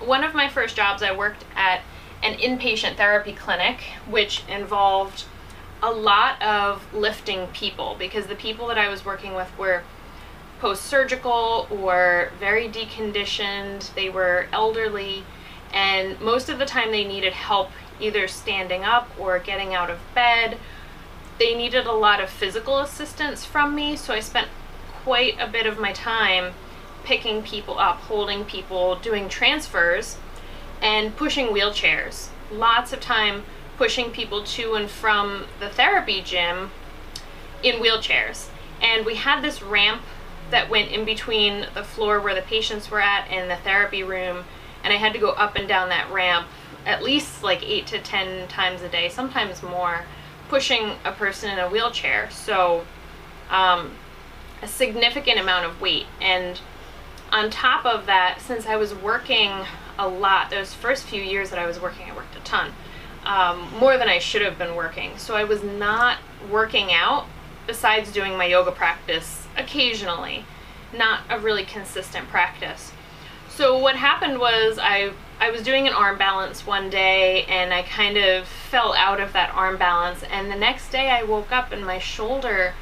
one 0.00 0.24
of 0.24 0.34
my 0.34 0.48
first 0.48 0.76
jobs 0.76 1.02
I 1.02 1.14
worked 1.14 1.44
at 1.56 1.80
an 2.22 2.38
inpatient 2.38 2.96
therapy 2.96 3.32
clinic, 3.32 3.80
which 4.08 4.42
involved 4.48 5.24
a 5.82 5.90
lot 5.90 6.40
of 6.42 6.82
lifting 6.94 7.46
people 7.48 7.96
because 7.98 8.26
the 8.26 8.34
people 8.34 8.66
that 8.68 8.78
I 8.78 8.88
was 8.88 9.04
working 9.04 9.34
with 9.34 9.50
were 9.58 9.82
post 10.60 10.84
surgical 10.84 11.66
or 11.70 12.30
very 12.40 12.68
deconditioned, 12.68 13.92
they 13.94 14.08
were 14.08 14.46
elderly, 14.52 15.24
and 15.72 16.18
most 16.20 16.48
of 16.48 16.58
the 16.58 16.64
time 16.64 16.90
they 16.90 17.04
needed 17.04 17.34
help 17.34 17.70
either 18.00 18.28
standing 18.28 18.84
up 18.84 19.10
or 19.18 19.38
getting 19.38 19.74
out 19.74 19.90
of 19.90 19.98
bed. 20.14 20.58
They 21.38 21.54
needed 21.54 21.86
a 21.86 21.92
lot 21.92 22.20
of 22.20 22.30
physical 22.30 22.78
assistance 22.78 23.44
from 23.44 23.74
me, 23.74 23.96
so 23.96 24.14
I 24.14 24.20
spent 24.20 24.48
quite 25.02 25.38
a 25.38 25.46
bit 25.46 25.66
of 25.66 25.78
my 25.78 25.92
time 25.92 26.54
picking 27.04 27.42
people 27.42 27.78
up, 27.78 27.98
holding 28.00 28.44
people, 28.44 28.96
doing 28.96 29.28
transfers, 29.28 30.16
and 30.80 31.16
pushing 31.16 31.48
wheelchairs. 31.48 32.28
Lots 32.50 32.92
of 32.92 33.00
time 33.00 33.44
pushing 33.76 34.10
people 34.10 34.44
to 34.44 34.74
and 34.74 34.88
from 34.88 35.46
the 35.60 35.68
therapy 35.68 36.22
gym 36.22 36.70
in 37.62 37.80
wheelchairs. 37.80 38.48
And 38.80 39.04
we 39.04 39.16
had 39.16 39.42
this 39.42 39.62
ramp 39.62 40.02
that 40.50 40.70
went 40.70 40.90
in 40.90 41.04
between 41.04 41.66
the 41.74 41.82
floor 41.82 42.20
where 42.20 42.34
the 42.34 42.42
patients 42.42 42.90
were 42.90 43.00
at 43.00 43.28
and 43.30 43.50
the 43.50 43.56
therapy 43.56 44.02
room, 44.02 44.44
and 44.84 44.92
I 44.92 44.96
had 44.96 45.12
to 45.14 45.18
go 45.18 45.30
up 45.30 45.56
and 45.56 45.66
down 45.66 45.88
that 45.88 46.12
ramp 46.12 46.46
at 46.86 47.02
least 47.02 47.42
like 47.42 47.62
eight 47.62 47.86
to 47.88 47.98
ten 47.98 48.46
times 48.48 48.82
a 48.82 48.88
day, 48.88 49.08
sometimes 49.08 49.62
more, 49.62 50.04
pushing 50.48 50.92
a 51.04 51.12
person 51.12 51.50
in 51.50 51.58
a 51.58 51.68
wheelchair. 51.68 52.30
So, 52.30 52.84
um, 53.50 53.92
a 54.62 54.68
significant 54.68 55.38
amount 55.38 55.66
of 55.66 55.80
weight. 55.80 56.06
And 56.20 56.60
on 57.32 57.50
top 57.50 57.84
of 57.84 58.06
that, 58.06 58.40
since 58.40 58.66
I 58.66 58.76
was 58.76 58.94
working 58.94 59.50
a 59.98 60.06
lot, 60.06 60.50
those 60.50 60.74
first 60.74 61.04
few 61.04 61.22
years 61.22 61.50
that 61.50 61.58
I 61.58 61.66
was 61.66 61.80
working, 61.80 62.10
I 62.10 62.14
worked 62.14 62.36
a 62.36 62.40
ton, 62.40 62.72
um, 63.24 63.72
more 63.78 63.96
than 63.96 64.08
I 64.08 64.18
should 64.18 64.42
have 64.42 64.58
been 64.58 64.76
working. 64.76 65.16
So 65.18 65.34
I 65.34 65.44
was 65.44 65.62
not 65.62 66.18
working 66.50 66.92
out 66.92 67.26
besides 67.66 68.12
doing 68.12 68.36
my 68.36 68.44
yoga 68.44 68.70
practice 68.70 69.46
occasionally, 69.56 70.44
not 70.96 71.22
a 71.30 71.38
really 71.38 71.64
consistent 71.64 72.28
practice. 72.28 72.92
What 73.84 73.96
happened 73.96 74.38
was 74.38 74.78
I 74.80 75.12
I 75.38 75.50
was 75.50 75.62
doing 75.62 75.86
an 75.86 75.92
arm 75.92 76.16
balance 76.16 76.66
one 76.66 76.88
day 76.88 77.44
and 77.44 77.74
I 77.74 77.82
kind 77.82 78.16
of 78.16 78.48
fell 78.48 78.94
out 78.94 79.20
of 79.20 79.34
that 79.34 79.54
arm 79.54 79.76
balance 79.76 80.22
and 80.22 80.50
the 80.50 80.56
next 80.56 80.88
day 80.88 81.10
I 81.10 81.22
woke 81.22 81.52
up 81.52 81.70
and 81.70 81.84
my 81.84 81.98
shoulder 81.98 82.72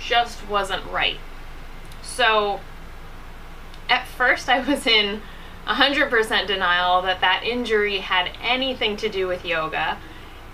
just 0.00 0.48
wasn't 0.48 0.84
right. 0.86 1.18
So 2.02 2.58
at 3.88 4.08
first 4.08 4.48
I 4.48 4.58
was 4.68 4.88
in 4.88 5.22
100% 5.68 6.46
denial 6.48 7.00
that 7.02 7.20
that 7.20 7.44
injury 7.44 7.98
had 7.98 8.32
anything 8.42 8.96
to 8.96 9.08
do 9.08 9.28
with 9.28 9.44
yoga. 9.44 9.98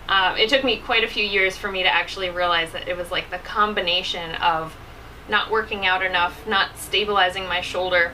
Uh, 0.07 0.37
it 0.39 0.51
took 0.51 0.63
me 0.63 0.77
quite 0.77 1.05
a 1.05 1.09
few 1.09 1.25
years 1.25 1.57
for 1.57 1.73
me 1.73 1.83
to 1.83 1.89
actually 1.89 2.29
realize 2.29 2.73
that 2.73 2.87
it 2.87 2.99
was 2.99 3.11
like 3.11 3.31
the 3.31 3.39
combination 3.39 4.35
of 4.35 4.77
not 5.27 5.51
working 5.51 5.87
out 5.87 6.05
enough, 6.05 6.47
not 6.47 6.77
stabilizing 6.77 7.47
my 7.47 7.63
shoulder, 7.63 8.13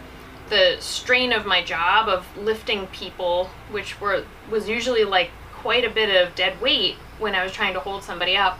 the 0.50 0.76
strain 0.80 1.32
of 1.32 1.46
my 1.46 1.62
job 1.62 2.08
of 2.08 2.26
lifting 2.36 2.88
people, 2.88 3.48
which 3.70 4.00
were 4.00 4.24
was 4.50 4.68
usually 4.68 5.04
like 5.04 5.30
quite 5.54 5.84
a 5.84 5.90
bit 5.90 6.14
of 6.14 6.34
dead 6.34 6.60
weight 6.60 6.96
when 7.18 7.34
I 7.34 7.42
was 7.42 7.52
trying 7.52 7.74
to 7.74 7.80
hold 7.80 8.02
somebody 8.02 8.36
up, 8.36 8.58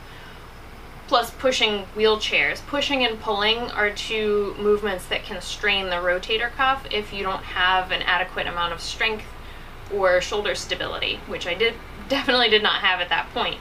plus 1.07 1.29
pushing 1.31 1.85
wheelchairs. 1.95 2.65
Pushing 2.67 3.05
and 3.05 3.19
pulling 3.19 3.57
are 3.71 3.89
two 3.91 4.55
movements 4.57 5.05
that 5.07 5.23
can 5.23 5.41
strain 5.41 5.89
the 5.89 5.97
rotator 5.97 6.49
cuff 6.51 6.85
if 6.91 7.11
you 7.11 7.23
don't 7.23 7.43
have 7.43 7.91
an 7.91 8.01
adequate 8.03 8.47
amount 8.47 8.73
of 8.73 8.81
strength 8.81 9.25
or 9.93 10.21
shoulder 10.21 10.55
stability, 10.55 11.19
which 11.27 11.45
I 11.45 11.53
did 11.53 11.73
definitely 12.07 12.49
did 12.49 12.63
not 12.63 12.81
have 12.81 13.01
at 13.01 13.09
that 13.09 13.29
point. 13.33 13.57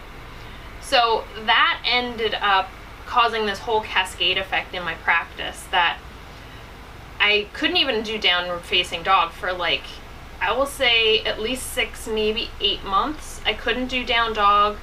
So 0.80 1.24
that 1.46 1.82
ended 1.84 2.34
up 2.34 2.70
causing 3.06 3.46
this 3.46 3.58
whole 3.58 3.80
cascade 3.80 4.38
effect 4.38 4.72
in 4.74 4.84
my 4.84 4.94
practice 4.94 5.64
that 5.72 5.98
I 7.20 7.46
couldn't 7.52 7.76
even 7.76 8.02
do 8.02 8.18
downward 8.18 8.62
facing 8.62 9.02
dog 9.02 9.32
for 9.32 9.52
like, 9.52 9.82
I 10.40 10.52
will 10.52 10.66
say 10.66 11.20
at 11.20 11.38
least 11.38 11.66
six, 11.66 12.08
maybe 12.08 12.48
eight 12.60 12.82
months. 12.82 13.42
I 13.44 13.52
couldn't 13.52 13.88
do 13.88 14.04
down 14.04 14.32
dog 14.32 14.78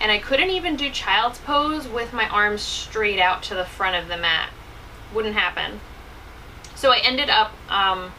and 0.00 0.12
I 0.12 0.18
couldn't 0.18 0.50
even 0.50 0.76
do 0.76 0.88
child's 0.88 1.38
pose 1.40 1.88
with 1.88 2.12
my 2.12 2.28
arms 2.28 2.62
straight 2.62 3.18
out 3.18 3.42
to 3.44 3.54
the 3.54 3.64
front 3.64 3.96
of 3.96 4.08
the 4.08 4.16
mat. 4.16 4.50
Wouldn't 5.12 5.34
happen. 5.34 5.80
So 6.76 6.92
I 6.92 6.98
ended 6.98 7.28
up 7.28 7.52
um, 7.68 8.12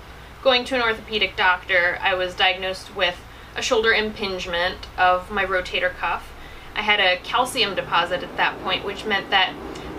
going 0.43 0.65
to 0.65 0.75
an 0.75 0.81
orthopedic 0.81 1.37
doctor. 1.37 1.97
I 2.01 2.13
was 2.13 2.35
diagnosed 2.35 2.95
with 2.95 3.17
a 3.55 3.61
shoulder 3.61 3.93
impingement 3.93 4.87
of 4.97 5.31
my 5.31 5.45
rotator 5.45 5.93
cuff. 5.93 6.31
I 6.75 6.81
had 6.81 6.99
a 6.99 7.17
calcium 7.23 7.73
deposit 7.73 8.21
at 8.21 8.35
that 8.35 8.61
point, 8.61 8.83
which 8.83 9.05
meant 9.05 9.29
that 9.29 9.53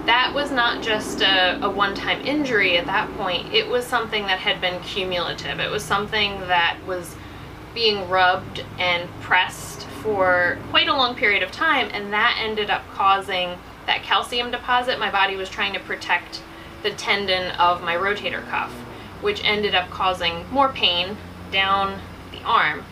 that 0.07 0.33
was 0.35 0.51
not 0.51 0.83
just 0.83 1.21
a, 1.21 1.59
a 1.65 1.69
one-time 1.69 2.25
injury 2.25 2.79
at 2.79 2.87
that 2.87 3.13
point. 3.17 3.53
It 3.53 3.69
was 3.69 3.85
something 3.85 4.23
that 4.27 4.39
had 4.39 4.61
been 4.61 4.81
cumulative. 4.83 5.61
It 5.61 5.71
was 5.71 5.83
something 5.85 6.41
that 6.41 6.79
was 6.87 7.17
being 7.75 8.09
rubbed 8.09 8.65
and 8.79 9.09
pressed 9.21 9.87
for 10.03 10.59
quite 10.71 10.89
a 10.89 10.95
long 10.95 11.15
period 11.15 11.43
of 11.43 11.51
time, 11.51 11.91
and 11.93 12.13
that 12.13 12.39
ended 12.41 12.71
up 12.71 12.83
causing 12.95 13.59
that 13.87 14.03
calcium 14.03 14.51
deposit. 14.51 14.99
My 14.99 15.11
body 15.11 15.37
was 15.37 15.49
trying 15.49 15.73
to 15.75 15.81
protect 15.81 16.43
the 16.83 16.91
tendon 16.91 17.51
of 17.57 17.83
my 17.83 17.97
rotator 17.97 18.47
cuff, 18.49 18.73
which 19.21 19.45
ended 19.45 19.75
up 19.75 19.91
causing 19.91 20.49
more 20.51 20.69
pain 20.69 21.17
down 21.51 22.01
the 22.33 22.43
arm. 22.43 22.85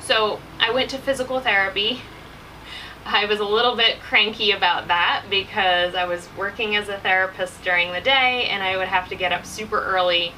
So 0.00 0.40
I 0.58 0.70
went 0.70 0.90
to 0.90 0.98
physical 0.98 1.40
therapy. 1.40 2.02
I 3.04 3.24
was 3.24 3.40
a 3.40 3.44
little 3.44 3.76
bit 3.76 3.98
cranky 4.00 4.52
about 4.52 4.88
that 4.88 5.24
because 5.30 5.94
I 5.94 6.04
was 6.04 6.28
working 6.36 6.76
as 6.76 6.88
a 6.88 6.98
therapist 6.98 7.62
during 7.64 7.92
the 7.92 8.00
day 8.00 8.46
and 8.50 8.62
I 8.62 8.76
would 8.76 8.88
have 8.88 9.08
to 9.08 9.16
get 9.16 9.32
up 9.32 9.46
super 9.46 9.82
early 9.82 10.32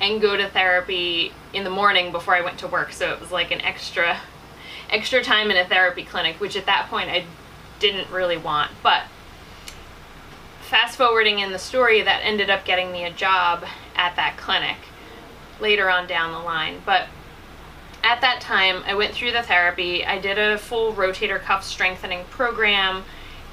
and 0.00 0.20
go 0.20 0.36
to 0.36 0.48
therapy 0.48 1.32
in 1.52 1.64
the 1.64 1.70
morning 1.70 2.10
before 2.10 2.34
I 2.34 2.40
went 2.40 2.58
to 2.60 2.66
work. 2.66 2.92
So 2.92 3.12
it 3.12 3.20
was 3.20 3.30
like 3.30 3.50
an 3.50 3.60
extra 3.60 4.18
extra 4.88 5.22
time 5.22 5.50
in 5.50 5.56
a 5.56 5.64
therapy 5.64 6.02
clinic, 6.02 6.40
which 6.40 6.56
at 6.56 6.66
that 6.66 6.88
point 6.88 7.10
I 7.10 7.24
didn't 7.78 8.10
really 8.10 8.36
want. 8.36 8.72
But 8.82 9.04
fast 10.62 10.96
forwarding 10.96 11.38
in 11.38 11.52
the 11.52 11.58
story, 11.58 12.02
that 12.02 12.20
ended 12.24 12.50
up 12.50 12.64
getting 12.64 12.90
me 12.90 13.04
a 13.04 13.12
job 13.12 13.64
at 13.94 14.16
that 14.16 14.36
clinic 14.36 14.76
later 15.60 15.88
on 15.90 16.06
down 16.06 16.32
the 16.32 16.38
line. 16.38 16.82
But 16.84 17.06
at 18.02 18.20
that 18.22 18.40
time, 18.40 18.82
I 18.86 18.94
went 18.94 19.14
through 19.14 19.32
the 19.32 19.42
therapy. 19.42 20.04
I 20.04 20.18
did 20.18 20.38
a 20.38 20.58
full 20.58 20.94
rotator 20.94 21.38
cuff 21.40 21.64
strengthening 21.64 22.24
program 22.30 23.04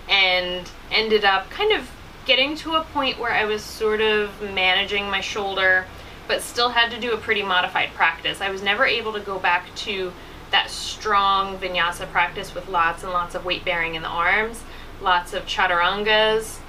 and 0.10 0.70
ended 0.92 1.26
up 1.26 1.50
kind 1.50 1.74
of 1.74 1.90
getting 2.26 2.56
to 2.58 2.76
a 2.76 2.84
point 2.84 3.20
where 3.20 3.32
I 3.32 3.46
was 3.46 3.64
sort 3.64 4.02
of 4.02 4.42
managing 4.42 5.10
my 5.10 5.22
shoulder, 5.22 5.86
but 6.28 6.42
still 6.42 6.70
had 6.70 6.92
to 6.92 7.00
do 7.00 7.14
a 7.14 7.18
pretty 7.18 7.44
modified 7.44 7.90
practice. 7.94 8.42
I 8.42 8.50
was 8.50 8.62
never 8.62 8.86
able 8.86 9.14
to 9.14 9.20
go 9.20 9.40
back 9.40 9.74
to 9.76 10.12
that 10.52 10.70
strong 10.70 11.58
vinyasa 11.58 12.10
practice 12.12 12.56
with 12.56 12.68
lots 12.70 13.04
and 13.04 13.12
lots 13.12 13.36
of 13.36 13.44
weight 13.46 13.66
bearing 13.66 13.96
in 13.96 14.02
the 14.02 14.08
arms, 14.08 14.64
lots 15.02 15.34
of 15.34 15.46
chaturangas. 15.46 16.60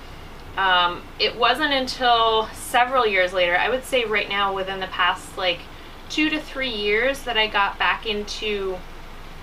Um, 0.57 1.03
it 1.21 1.37
wasn't 1.37 1.73
until 1.73 2.49
several 2.49 3.07
years 3.07 3.33
later, 3.33 3.57
I 3.57 3.69
would 3.69 3.85
say 3.85 4.05
right 4.05 4.29
now 4.29 4.53
within 4.53 4.81
the 4.81 4.89
past 4.89 5.39
like 5.39 5.61
two 6.09 6.31
to 6.31 6.41
three 6.41 6.71
years, 6.71 7.23
that 7.25 7.37
I 7.37 7.47
got 7.47 7.79
back 7.79 8.07
into 8.07 8.79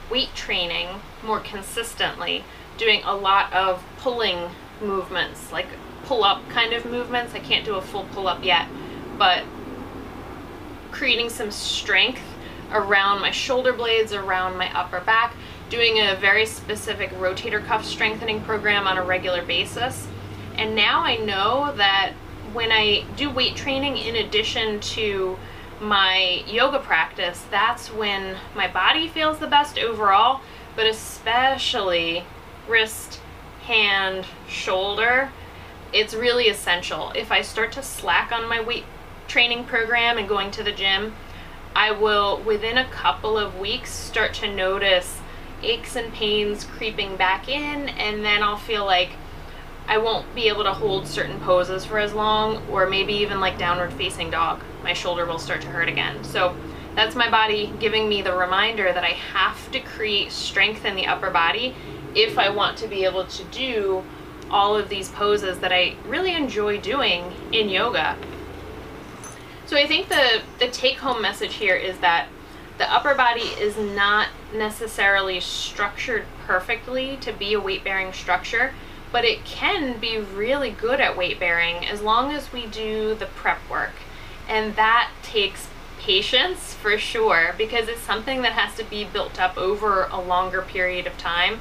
weight 0.09 0.33
training 0.35 0.87
more 1.23 1.39
consistently, 1.39 2.43
doing 2.77 3.01
a 3.03 3.15
lot 3.15 3.51
of 3.53 3.83
pulling 3.97 4.49
movements, 4.81 5.51
like 5.51 5.67
pull 6.05 6.23
up 6.23 6.47
kind 6.49 6.73
of 6.73 6.85
movements. 6.85 7.33
I 7.33 7.39
can't 7.39 7.65
do 7.65 7.75
a 7.75 7.81
full 7.81 8.05
pull 8.13 8.27
up 8.27 8.43
yet, 8.43 8.67
but 9.17 9.43
creating 10.91 11.29
some 11.29 11.51
strength 11.51 12.21
around 12.71 13.21
my 13.21 13.31
shoulder 13.31 13.73
blades, 13.73 14.13
around 14.13 14.57
my 14.57 14.71
upper 14.77 14.99
back, 15.01 15.35
doing 15.69 15.99
a 15.99 16.15
very 16.15 16.45
specific 16.45 17.09
rotator 17.11 17.63
cuff 17.63 17.85
strengthening 17.85 18.41
program 18.41 18.87
on 18.87 18.97
a 18.97 19.03
regular 19.03 19.43
basis. 19.43 20.07
And 20.55 20.75
now 20.75 21.01
I 21.01 21.17
know 21.17 21.73
that 21.75 22.13
when 22.53 22.71
I 22.71 23.03
do 23.17 23.29
weight 23.29 23.55
training 23.55 23.97
in 23.97 24.15
addition 24.15 24.79
to 24.79 25.37
my 25.81 26.43
yoga 26.47 26.79
practice, 26.79 27.43
that's 27.51 27.91
when 27.91 28.37
my 28.55 28.67
body 28.67 29.07
feels 29.07 29.39
the 29.39 29.47
best 29.47 29.77
overall, 29.77 30.41
but 30.75 30.85
especially 30.85 32.23
wrist, 32.67 33.19
hand, 33.63 34.25
shoulder. 34.47 35.31
It's 35.93 36.13
really 36.13 36.49
essential. 36.49 37.11
If 37.15 37.31
I 37.31 37.41
start 37.41 37.71
to 37.73 37.83
slack 37.83 38.31
on 38.31 38.47
my 38.47 38.61
weight 38.61 38.85
training 39.27 39.65
program 39.65 40.17
and 40.17 40.27
going 40.27 40.51
to 40.51 40.63
the 40.63 40.71
gym, 40.71 41.13
I 41.75 41.91
will, 41.91 42.41
within 42.41 42.77
a 42.77 42.89
couple 42.89 43.37
of 43.37 43.59
weeks, 43.59 43.91
start 43.91 44.33
to 44.35 44.53
notice 44.53 45.19
aches 45.61 45.95
and 45.95 46.13
pains 46.13 46.63
creeping 46.63 47.17
back 47.17 47.49
in, 47.49 47.89
and 47.89 48.23
then 48.23 48.43
I'll 48.43 48.57
feel 48.57 48.85
like 48.85 49.09
I 49.87 49.97
won't 49.97 50.33
be 50.33 50.47
able 50.47 50.63
to 50.63 50.73
hold 50.73 51.07
certain 51.07 51.39
poses 51.41 51.85
for 51.85 51.99
as 51.99 52.13
long, 52.13 52.65
or 52.69 52.87
maybe 52.87 53.13
even 53.13 53.39
like 53.39 53.57
downward 53.57 53.93
facing 53.93 54.31
dog. 54.31 54.61
My 54.83 54.93
shoulder 54.93 55.25
will 55.25 55.39
start 55.39 55.61
to 55.61 55.67
hurt 55.67 55.87
again. 55.87 56.23
So 56.23 56.55
that's 56.95 57.15
my 57.15 57.29
body 57.29 57.71
giving 57.79 58.09
me 58.09 58.21
the 58.21 58.35
reminder 58.35 58.91
that 58.91 59.03
I 59.03 59.11
have 59.33 59.71
to 59.71 59.79
create 59.79 60.31
strength 60.31 60.85
in 60.85 60.95
the 60.95 61.05
upper 61.05 61.29
body 61.29 61.75
if 62.15 62.37
I 62.39 62.49
want 62.49 62.77
to 62.77 62.87
be 62.87 63.03
able 63.03 63.25
to 63.25 63.43
do 63.45 64.03
all 64.49 64.75
of 64.75 64.89
these 64.89 65.09
poses 65.09 65.59
that 65.59 65.71
I 65.71 65.95
really 66.07 66.33
enjoy 66.33 66.79
doing 66.79 67.33
in 67.51 67.69
yoga. 67.69 68.15
So 69.65 69.75
I 69.75 69.87
think 69.87 70.09
the, 70.09 70.41
the 70.59 70.67
take 70.67 70.97
home 70.97 71.21
message 71.21 71.55
here 71.55 71.75
is 71.75 71.97
that 71.99 72.27
the 72.77 72.91
upper 72.91 73.15
body 73.15 73.41
is 73.41 73.77
not 73.77 74.27
necessarily 74.53 75.39
structured 75.39 76.25
perfectly 76.45 77.17
to 77.17 77.33
be 77.33 77.53
a 77.53 77.59
weight 77.59 77.83
bearing 77.83 78.13
structure, 78.13 78.73
but 79.11 79.25
it 79.25 79.45
can 79.45 79.99
be 79.99 80.17
really 80.17 80.71
good 80.71 80.99
at 80.99 81.17
weight 81.17 81.39
bearing 81.39 81.85
as 81.85 82.01
long 82.01 82.31
as 82.31 82.51
we 82.51 82.65
do 82.67 83.15
the 83.15 83.25
prep 83.25 83.59
work. 83.69 83.93
And 84.47 84.75
that 84.75 85.11
takes 85.23 85.67
patience 85.99 86.73
for 86.73 86.97
sure 86.97 87.55
because 87.57 87.87
it's 87.87 88.01
something 88.01 88.41
that 88.43 88.51
has 88.51 88.77
to 88.77 88.83
be 88.83 89.05
built 89.05 89.39
up 89.39 89.57
over 89.57 90.03
a 90.11 90.19
longer 90.21 90.61
period 90.61 91.07
of 91.07 91.17
time. 91.17 91.59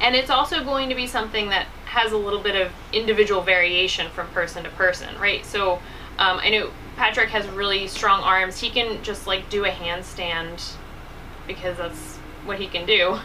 And 0.00 0.14
it's 0.14 0.30
also 0.30 0.64
going 0.64 0.88
to 0.88 0.94
be 0.94 1.06
something 1.06 1.48
that 1.50 1.66
has 1.86 2.12
a 2.12 2.16
little 2.16 2.40
bit 2.40 2.56
of 2.56 2.72
individual 2.92 3.42
variation 3.42 4.10
from 4.10 4.28
person 4.28 4.64
to 4.64 4.70
person, 4.70 5.18
right? 5.18 5.44
So 5.44 5.74
um, 6.18 6.38
I 6.38 6.50
know 6.50 6.70
Patrick 6.96 7.30
has 7.30 7.46
really 7.48 7.86
strong 7.86 8.22
arms. 8.22 8.60
He 8.60 8.70
can 8.70 9.02
just 9.02 9.26
like 9.26 9.48
do 9.48 9.64
a 9.64 9.70
handstand 9.70 10.72
because 11.46 11.78
that's 11.78 12.16
what 12.44 12.58
he 12.58 12.66
can 12.66 12.86
do, 12.86 13.18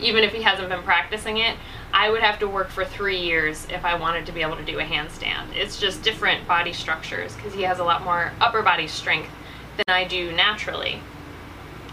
even 0.00 0.24
if 0.24 0.32
he 0.32 0.42
hasn't 0.42 0.68
been 0.68 0.82
practicing 0.82 1.38
it. 1.38 1.56
I 1.92 2.10
would 2.10 2.22
have 2.22 2.38
to 2.40 2.48
work 2.48 2.70
for 2.70 2.84
three 2.84 3.20
years 3.20 3.66
if 3.70 3.84
I 3.84 3.94
wanted 3.94 4.26
to 4.26 4.32
be 4.32 4.42
able 4.42 4.56
to 4.56 4.64
do 4.64 4.78
a 4.78 4.84
handstand. 4.84 5.54
It's 5.54 5.78
just 5.78 6.02
different 6.02 6.46
body 6.48 6.72
structures 6.72 7.34
because 7.36 7.52
he 7.52 7.62
has 7.62 7.78
a 7.78 7.84
lot 7.84 8.02
more 8.02 8.32
upper 8.40 8.62
body 8.62 8.88
strength 8.88 9.30
than 9.76 9.94
I 9.94 10.04
do 10.04 10.32
naturally. 10.32 11.00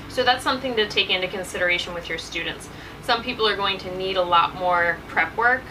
So 0.08 0.24
that's 0.24 0.44
something 0.44 0.76
to 0.76 0.88
take 0.88 1.10
into 1.10 1.28
consideration 1.28 1.94
with 1.94 2.10
your 2.10 2.18
students. 2.18 2.70
Some 3.04 3.24
people 3.24 3.48
are 3.48 3.56
going 3.56 3.78
to 3.80 3.96
need 3.98 4.18
a 4.18 4.24
lot 4.24 4.56
more 4.56 4.98
prep 5.08 5.36
work 5.38 5.62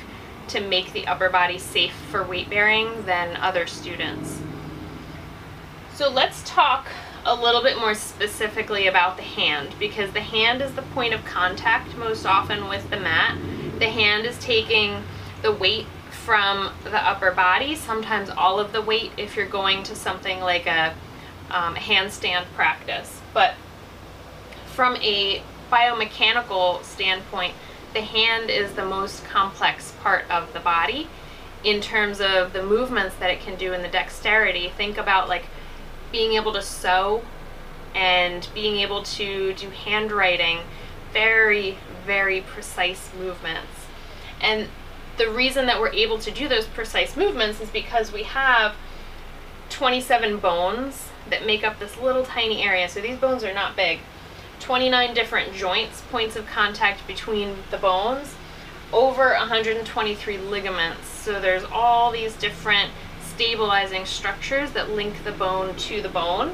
to 0.48 0.60
make 0.60 0.92
the 0.92 1.06
upper 1.06 1.28
body 1.28 1.58
safe 1.58 1.92
for 2.10 2.24
weight 2.24 2.48
bearing 2.48 3.04
than 3.04 3.36
other 3.36 3.66
students. 3.66 4.40
So 5.94 6.08
let's 6.08 6.42
talk 6.44 6.86
a 7.24 7.34
little 7.34 7.62
bit 7.62 7.78
more 7.78 7.94
specifically 7.94 8.86
about 8.86 9.16
the 9.16 9.22
hand 9.22 9.74
because 9.78 10.12
the 10.12 10.20
hand 10.20 10.62
is 10.62 10.74
the 10.74 10.82
point 10.82 11.14
of 11.14 11.24
contact 11.24 11.96
most 11.96 12.26
often 12.26 12.68
with 12.68 12.88
the 12.90 12.98
mat. 12.98 13.38
The 13.78 13.88
hand 13.88 14.26
is 14.26 14.38
taking 14.38 15.02
the 15.42 15.52
weight 15.52 15.86
from 16.10 16.72
the 16.84 17.02
upper 17.02 17.30
body, 17.30 17.74
sometimes 17.74 18.28
all 18.28 18.58
of 18.58 18.72
the 18.72 18.82
weight 18.82 19.12
if 19.16 19.36
you're 19.36 19.46
going 19.46 19.82
to 19.84 19.94
something 19.94 20.40
like 20.40 20.66
a 20.66 20.94
um, 21.50 21.74
handstand 21.74 22.44
practice. 22.54 23.20
But 23.32 23.54
from 24.66 24.96
a 24.96 25.42
biomechanical 25.70 26.82
standpoint, 26.84 27.54
the 27.94 28.02
hand 28.02 28.50
is 28.50 28.72
the 28.72 28.84
most 28.84 29.24
complex 29.24 29.92
part 30.02 30.30
of 30.30 30.52
the 30.52 30.60
body 30.60 31.08
in 31.64 31.80
terms 31.80 32.20
of 32.20 32.52
the 32.52 32.62
movements 32.62 33.16
that 33.16 33.30
it 33.30 33.40
can 33.40 33.56
do 33.56 33.72
and 33.72 33.82
the 33.82 33.88
dexterity. 33.88 34.68
Think 34.76 34.98
about 34.98 35.28
like 35.28 35.44
being 36.12 36.32
able 36.32 36.52
to 36.52 36.62
sew 36.62 37.22
and 37.94 38.48
being 38.54 38.76
able 38.76 39.02
to 39.02 39.52
do 39.54 39.70
handwriting, 39.70 40.58
very, 41.12 41.78
very 42.06 42.40
precise 42.40 43.10
movements. 43.18 43.86
And 44.40 44.68
the 45.16 45.28
reason 45.28 45.66
that 45.66 45.80
we're 45.80 45.92
able 45.92 46.18
to 46.18 46.30
do 46.30 46.48
those 46.48 46.66
precise 46.66 47.16
movements 47.16 47.60
is 47.60 47.70
because 47.70 48.12
we 48.12 48.22
have 48.22 48.74
27 49.70 50.38
bones 50.38 51.08
that 51.28 51.44
make 51.44 51.64
up 51.64 51.78
this 51.78 51.98
little 51.98 52.24
tiny 52.24 52.62
area. 52.62 52.88
So 52.88 53.00
these 53.00 53.18
bones 53.18 53.44
are 53.44 53.52
not 53.52 53.76
big. 53.76 54.00
29 54.60 55.14
different 55.14 55.52
joints, 55.54 56.02
points 56.10 56.36
of 56.36 56.46
contact 56.46 57.06
between 57.06 57.56
the 57.70 57.78
bones, 57.78 58.34
over 58.92 59.30
123 59.34 60.38
ligaments. 60.38 61.08
So 61.08 61.40
there's 61.40 61.64
all 61.64 62.10
these 62.10 62.34
different 62.36 62.90
stabilizing 63.38 64.04
structures 64.04 64.72
that 64.72 64.90
link 64.90 65.22
the 65.22 65.30
bone 65.30 65.72
to 65.76 66.02
the 66.02 66.08
bone 66.08 66.50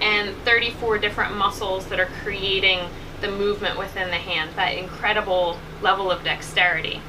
and 0.00 0.34
34 0.38 0.96
different 0.96 1.36
muscles 1.36 1.84
that 1.88 2.00
are 2.00 2.08
creating 2.22 2.80
the 3.20 3.30
movement 3.30 3.78
within 3.78 4.08
the 4.08 4.16
hand, 4.16 4.50
that 4.56 4.72
incredible 4.74 5.58
level 5.82 6.10
of 6.10 6.24
dexterity. 6.24 7.02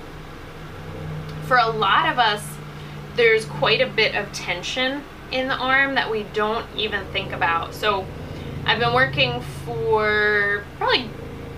For 1.45 1.55
a 1.55 1.69
lot 1.69 2.11
of 2.11 2.19
us, 2.19 2.57
there's 3.15 3.45
quite 3.45 3.79
a 3.79 3.87
bit 3.87 4.15
of 4.15 4.29
tension 4.33 5.01
in 5.31 5.47
the 5.47 5.55
arm 5.55 5.95
that 5.95 6.11
we 6.11 6.23
don't 6.33 6.65
even 6.75 7.05
think 7.13 7.31
about. 7.31 7.73
So 7.73 8.05
I've 8.65 8.79
been 8.79 8.93
working 8.93 9.39
for 9.63 10.65
probably 10.77 11.09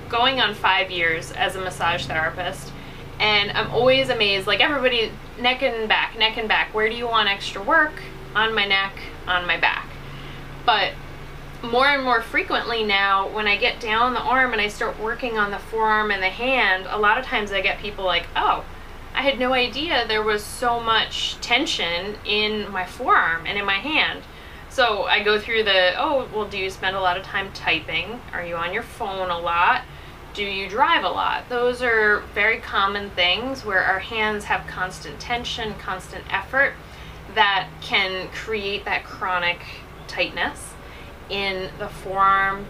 going 0.10 0.40
on 0.40 0.54
five 0.54 0.92
years 0.92 1.32
as 1.32 1.56
a 1.56 1.60
massage 1.60 2.06
therapist 2.06 2.72
and 3.20 3.52
I'm 3.52 3.72
always 3.72 4.10
amazed, 4.10 4.48
like 4.48 4.60
everybody, 4.60 5.12
neck 5.40 5.64
and 5.64 5.88
back, 5.90 6.18
neck 6.18 6.38
and 6.38 6.48
back. 6.48 6.74
Where 6.74 6.90
do 6.90 6.96
you 6.96 7.08
want 7.08 7.30
extra 7.30 7.62
work? 7.62 8.02
On 8.36 8.54
my 8.54 8.66
neck, 8.66 8.94
on 9.26 9.48
my 9.48 9.58
back. 9.58 9.90
But 10.66 10.94
more 11.64 11.88
and 11.88 12.04
more 12.04 12.22
frequently 12.22 12.84
now, 12.84 13.30
when 13.30 13.48
I 13.48 13.58
get 13.58 13.80
down 13.80 14.14
the 14.14 14.20
arm 14.20 14.54
and 14.54 14.62
I 14.62 14.68
start 14.68 15.00
working 15.00 15.38
on 15.38 15.50
the 15.50 15.58
forearm 15.58 16.12
and 16.12 16.22
the 16.22 16.30
hand, 16.30 16.86
a 16.90 17.00
lot 17.00 17.18
of 17.18 17.26
times 17.26 17.52
I 17.52 17.62
get 17.62 17.80
people 17.80 18.06
like, 18.06 18.28
oh, 18.36 18.64
I 19.16 19.22
had 19.22 19.40
no 19.40 19.54
idea 19.54 20.06
there 20.08 20.22
was 20.22 20.44
so 20.44 20.80
much 20.80 21.38
tension 21.42 22.18
in 22.24 22.72
my 22.72 22.86
forearm 22.86 23.48
and 23.48 23.58
in 23.58 23.66
my 23.66 23.78
hand. 23.80 24.22
So 24.70 25.06
I 25.06 25.24
go 25.24 25.40
through 25.40 25.64
the, 25.64 25.94
oh, 25.98 26.30
well, 26.32 26.46
do 26.48 26.60
you 26.60 26.70
spend 26.70 26.96
a 26.96 27.02
lot 27.02 27.18
of 27.18 27.24
time 27.24 27.52
typing? 27.54 28.22
Are 28.32 28.46
you 28.46 28.56
on 28.56 28.74
your 28.74 28.84
phone 28.84 29.32
a 29.32 29.40
lot? 29.40 29.82
Do 30.38 30.44
you 30.44 30.70
drive 30.70 31.04
a 31.04 31.10
lot? 31.10 31.50
Those 31.50 31.82
are 31.82 32.20
very 32.36 32.60
common 32.60 33.10
things 33.10 33.66
where 33.66 33.84
our 33.84 33.98
hands 33.98 34.44
have 34.44 34.68
constant 34.68 35.20
tension, 35.20 35.74
constant 35.80 36.24
effort 36.32 36.74
that 37.34 37.68
can 37.82 38.28
create 38.28 38.86
that 38.86 39.04
chronic 39.04 39.58
tightness 40.08 40.76
in 41.32 41.72
the 41.80 41.88
forearm, 41.88 42.68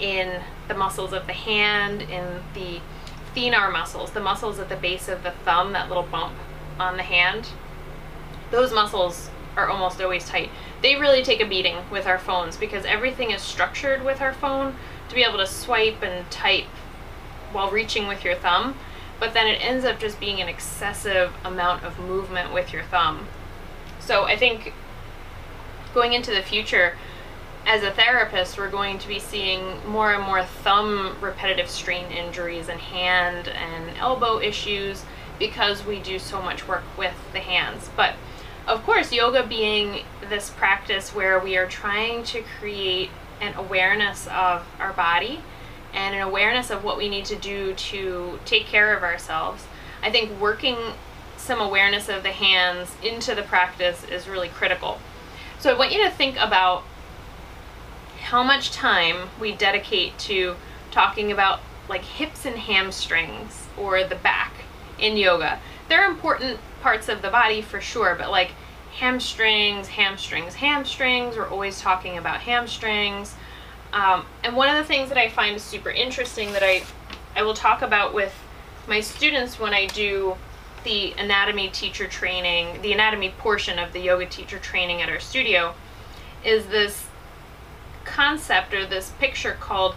in 0.00 0.42
the 0.66 0.74
muscles 0.74 1.12
of 1.12 1.28
the 1.28 1.32
hand, 1.32 2.02
in 2.02 2.42
the 2.52 2.80
thenar 3.36 3.70
muscles, 3.70 4.10
the 4.10 4.20
muscles 4.20 4.58
at 4.58 4.68
the 4.68 4.74
base 4.74 5.08
of 5.08 5.22
the 5.22 5.30
thumb, 5.30 5.72
that 5.74 5.86
little 5.86 6.02
bump 6.02 6.34
on 6.80 6.96
the 6.96 7.04
hand. 7.04 7.46
Those 8.50 8.72
muscles 8.72 9.30
are 9.56 9.68
almost 9.68 10.00
always 10.02 10.28
tight. 10.28 10.50
They 10.82 10.96
really 10.96 11.22
take 11.22 11.40
a 11.40 11.46
beating 11.46 11.76
with 11.92 12.08
our 12.08 12.18
phones 12.18 12.56
because 12.56 12.84
everything 12.84 13.30
is 13.30 13.40
structured 13.40 14.04
with 14.04 14.20
our 14.20 14.32
phone 14.32 14.74
to 15.12 15.16
be 15.16 15.24
able 15.24 15.38
to 15.38 15.46
swipe 15.46 16.02
and 16.02 16.28
type 16.30 16.64
while 17.52 17.70
reaching 17.70 18.08
with 18.08 18.24
your 18.24 18.34
thumb, 18.34 18.74
but 19.20 19.34
then 19.34 19.46
it 19.46 19.62
ends 19.62 19.84
up 19.84 20.00
just 20.00 20.18
being 20.18 20.40
an 20.40 20.48
excessive 20.48 21.32
amount 21.44 21.84
of 21.84 21.98
movement 21.98 22.52
with 22.52 22.72
your 22.72 22.82
thumb. 22.84 23.28
So 24.00 24.24
I 24.24 24.36
think 24.36 24.72
going 25.92 26.14
into 26.14 26.30
the 26.30 26.40
future, 26.40 26.96
as 27.66 27.82
a 27.82 27.90
therapist, 27.90 28.56
we're 28.56 28.70
going 28.70 28.98
to 28.98 29.06
be 29.06 29.18
seeing 29.18 29.86
more 29.86 30.14
and 30.14 30.24
more 30.24 30.42
thumb 30.42 31.16
repetitive 31.20 31.68
strain 31.68 32.10
injuries 32.10 32.68
and 32.68 32.80
hand 32.80 33.48
and 33.48 33.96
elbow 33.98 34.40
issues 34.40 35.04
because 35.38 35.84
we 35.84 36.00
do 36.00 36.18
so 36.18 36.40
much 36.40 36.66
work 36.66 36.84
with 36.96 37.14
the 37.34 37.40
hands. 37.40 37.90
But 37.96 38.14
of 38.66 38.82
course, 38.84 39.12
yoga 39.12 39.46
being 39.46 40.04
this 40.30 40.48
practice 40.50 41.14
where 41.14 41.38
we 41.38 41.56
are 41.58 41.66
trying 41.66 42.24
to 42.24 42.42
create 42.58 43.10
an 43.42 43.54
awareness 43.56 44.26
of 44.28 44.64
our 44.78 44.92
body 44.92 45.40
and 45.92 46.14
an 46.14 46.22
awareness 46.22 46.70
of 46.70 46.84
what 46.84 46.96
we 46.96 47.08
need 47.08 47.26
to 47.26 47.36
do 47.36 47.74
to 47.74 48.38
take 48.46 48.64
care 48.64 48.96
of 48.96 49.02
ourselves, 49.02 49.66
I 50.02 50.10
think 50.10 50.40
working 50.40 50.76
some 51.36 51.60
awareness 51.60 52.08
of 52.08 52.22
the 52.22 52.30
hands 52.30 52.94
into 53.02 53.34
the 53.34 53.42
practice 53.42 54.04
is 54.04 54.28
really 54.28 54.48
critical. 54.48 54.98
So 55.58 55.74
I 55.74 55.78
want 55.78 55.92
you 55.92 56.02
to 56.04 56.10
think 56.10 56.36
about 56.38 56.84
how 58.22 58.42
much 58.42 58.70
time 58.70 59.28
we 59.40 59.52
dedicate 59.52 60.16
to 60.20 60.54
talking 60.90 61.32
about 61.32 61.60
like 61.88 62.02
hips 62.02 62.46
and 62.46 62.56
hamstrings 62.56 63.66
or 63.76 64.04
the 64.04 64.14
back 64.14 64.52
in 64.98 65.16
yoga. 65.16 65.58
They're 65.88 66.06
important 66.06 66.60
parts 66.80 67.08
of 67.08 67.22
the 67.22 67.28
body 67.28 67.60
for 67.60 67.80
sure, 67.80 68.14
but 68.14 68.30
like 68.30 68.52
hamstrings, 68.92 69.88
hamstrings, 69.88 70.54
hamstrings, 70.54 71.36
we're 71.36 71.48
always 71.48 71.80
talking 71.80 72.18
about 72.18 72.40
hamstrings. 72.40 73.34
Um, 73.92 74.26
and 74.44 74.56
one 74.56 74.68
of 74.68 74.76
the 74.76 74.84
things 74.84 75.08
that 75.08 75.18
I 75.18 75.28
find 75.28 75.60
super 75.60 75.90
interesting 75.90 76.52
that 76.52 76.62
I, 76.62 76.82
I 77.34 77.42
will 77.42 77.54
talk 77.54 77.82
about 77.82 78.14
with 78.14 78.34
my 78.86 79.00
students 79.00 79.58
when 79.58 79.74
I 79.74 79.86
do 79.86 80.36
the 80.84 81.12
anatomy 81.12 81.68
teacher 81.68 82.06
training, 82.06 82.82
the 82.82 82.92
anatomy 82.92 83.30
portion 83.38 83.78
of 83.78 83.92
the 83.92 84.00
yoga 84.00 84.26
teacher 84.26 84.58
training 84.58 85.00
at 85.00 85.08
our 85.08 85.20
studio, 85.20 85.74
is 86.44 86.66
this 86.66 87.06
concept 88.04 88.74
or 88.74 88.84
this 88.86 89.10
picture 89.18 89.56
called 89.60 89.94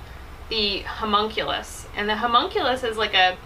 the 0.50 0.80
homunculus. 0.82 1.88
And 1.96 2.08
the 2.08 2.16
homunculus 2.16 2.84
is 2.84 2.98
like 2.98 3.14
a, 3.14 3.38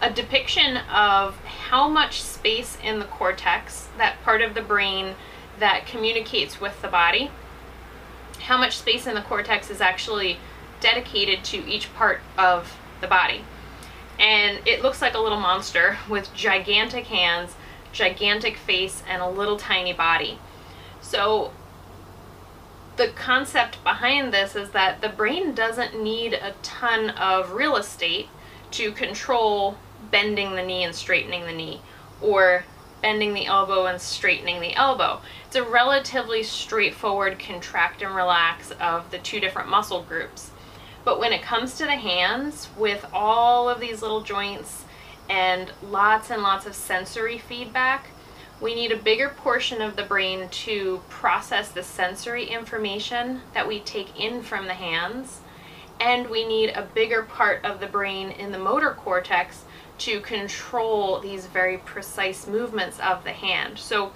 a 0.00 0.10
depiction 0.10 0.78
of 0.92 1.36
how 1.44 1.88
much 1.88 2.22
space 2.22 2.78
in 2.82 2.98
the 2.98 3.04
cortex, 3.04 3.88
that 3.98 4.22
part 4.22 4.40
of 4.40 4.54
the 4.54 4.62
brain 4.62 5.14
that 5.58 5.86
communicates 5.86 6.60
with 6.60 6.80
the 6.80 6.88
body, 6.88 7.30
how 8.40 8.56
much 8.56 8.78
space 8.78 9.06
in 9.06 9.14
the 9.14 9.20
cortex 9.20 9.70
is 9.70 9.80
actually 9.80 10.38
dedicated 10.80 11.44
to 11.44 11.58
each 11.68 11.92
part 11.94 12.20
of 12.38 12.76
the 13.00 13.06
body. 13.06 13.44
And 14.18 14.66
it 14.66 14.82
looks 14.82 15.02
like 15.02 15.14
a 15.14 15.18
little 15.18 15.40
monster 15.40 15.98
with 16.08 16.32
gigantic 16.34 17.06
hands, 17.06 17.54
gigantic 17.92 18.56
face, 18.56 19.02
and 19.08 19.20
a 19.20 19.28
little 19.28 19.58
tiny 19.58 19.92
body. 19.92 20.38
So 21.02 21.52
the 22.96 23.08
concept 23.08 23.82
behind 23.84 24.32
this 24.32 24.56
is 24.56 24.70
that 24.70 25.00
the 25.00 25.08
brain 25.08 25.54
doesn't 25.54 26.02
need 26.02 26.34
a 26.34 26.54
ton 26.62 27.10
of 27.10 27.52
real 27.52 27.76
estate 27.76 28.28
to 28.72 28.92
control 28.92 29.76
bending 30.10 30.54
the 30.54 30.62
knee 30.64 30.84
and 30.84 30.94
straightening 30.94 31.46
the 31.46 31.52
knee 31.52 31.80
or 32.20 32.64
bending 33.02 33.34
the 33.34 33.46
elbow 33.46 33.86
and 33.86 34.00
straightening 34.00 34.60
the 34.60 34.74
elbow. 34.74 35.20
It's 35.46 35.56
a 35.56 35.62
relatively 35.62 36.42
straightforward 36.42 37.38
contract 37.38 38.02
and 38.02 38.14
relax 38.14 38.72
of 38.72 39.10
the 39.10 39.18
two 39.18 39.40
different 39.40 39.68
muscle 39.68 40.02
groups. 40.02 40.50
But 41.04 41.18
when 41.18 41.32
it 41.32 41.42
comes 41.42 41.76
to 41.78 41.84
the 41.84 41.96
hands, 41.96 42.68
with 42.76 43.06
all 43.12 43.68
of 43.68 43.80
these 43.80 44.02
little 44.02 44.20
joints 44.20 44.84
and 45.28 45.72
lots 45.82 46.30
and 46.30 46.42
lots 46.42 46.66
of 46.66 46.74
sensory 46.74 47.38
feedback, 47.38 48.08
we 48.60 48.74
need 48.74 48.92
a 48.92 48.96
bigger 48.96 49.30
portion 49.30 49.80
of 49.80 49.96
the 49.96 50.02
brain 50.02 50.48
to 50.50 51.00
process 51.08 51.70
the 51.70 51.82
sensory 51.82 52.44
information 52.44 53.40
that 53.54 53.66
we 53.66 53.80
take 53.80 54.20
in 54.20 54.42
from 54.42 54.66
the 54.66 54.74
hands. 54.74 55.40
And 55.98 56.28
we 56.28 56.46
need 56.46 56.70
a 56.70 56.82
bigger 56.82 57.22
part 57.22 57.64
of 57.64 57.80
the 57.80 57.86
brain 57.86 58.30
in 58.30 58.52
the 58.52 58.58
motor 58.58 58.90
cortex 58.90 59.64
to 60.00 60.20
control 60.20 61.20
these 61.20 61.46
very 61.46 61.78
precise 61.78 62.46
movements 62.46 62.98
of 63.00 63.22
the 63.24 63.32
hand. 63.32 63.78
So 63.78 64.12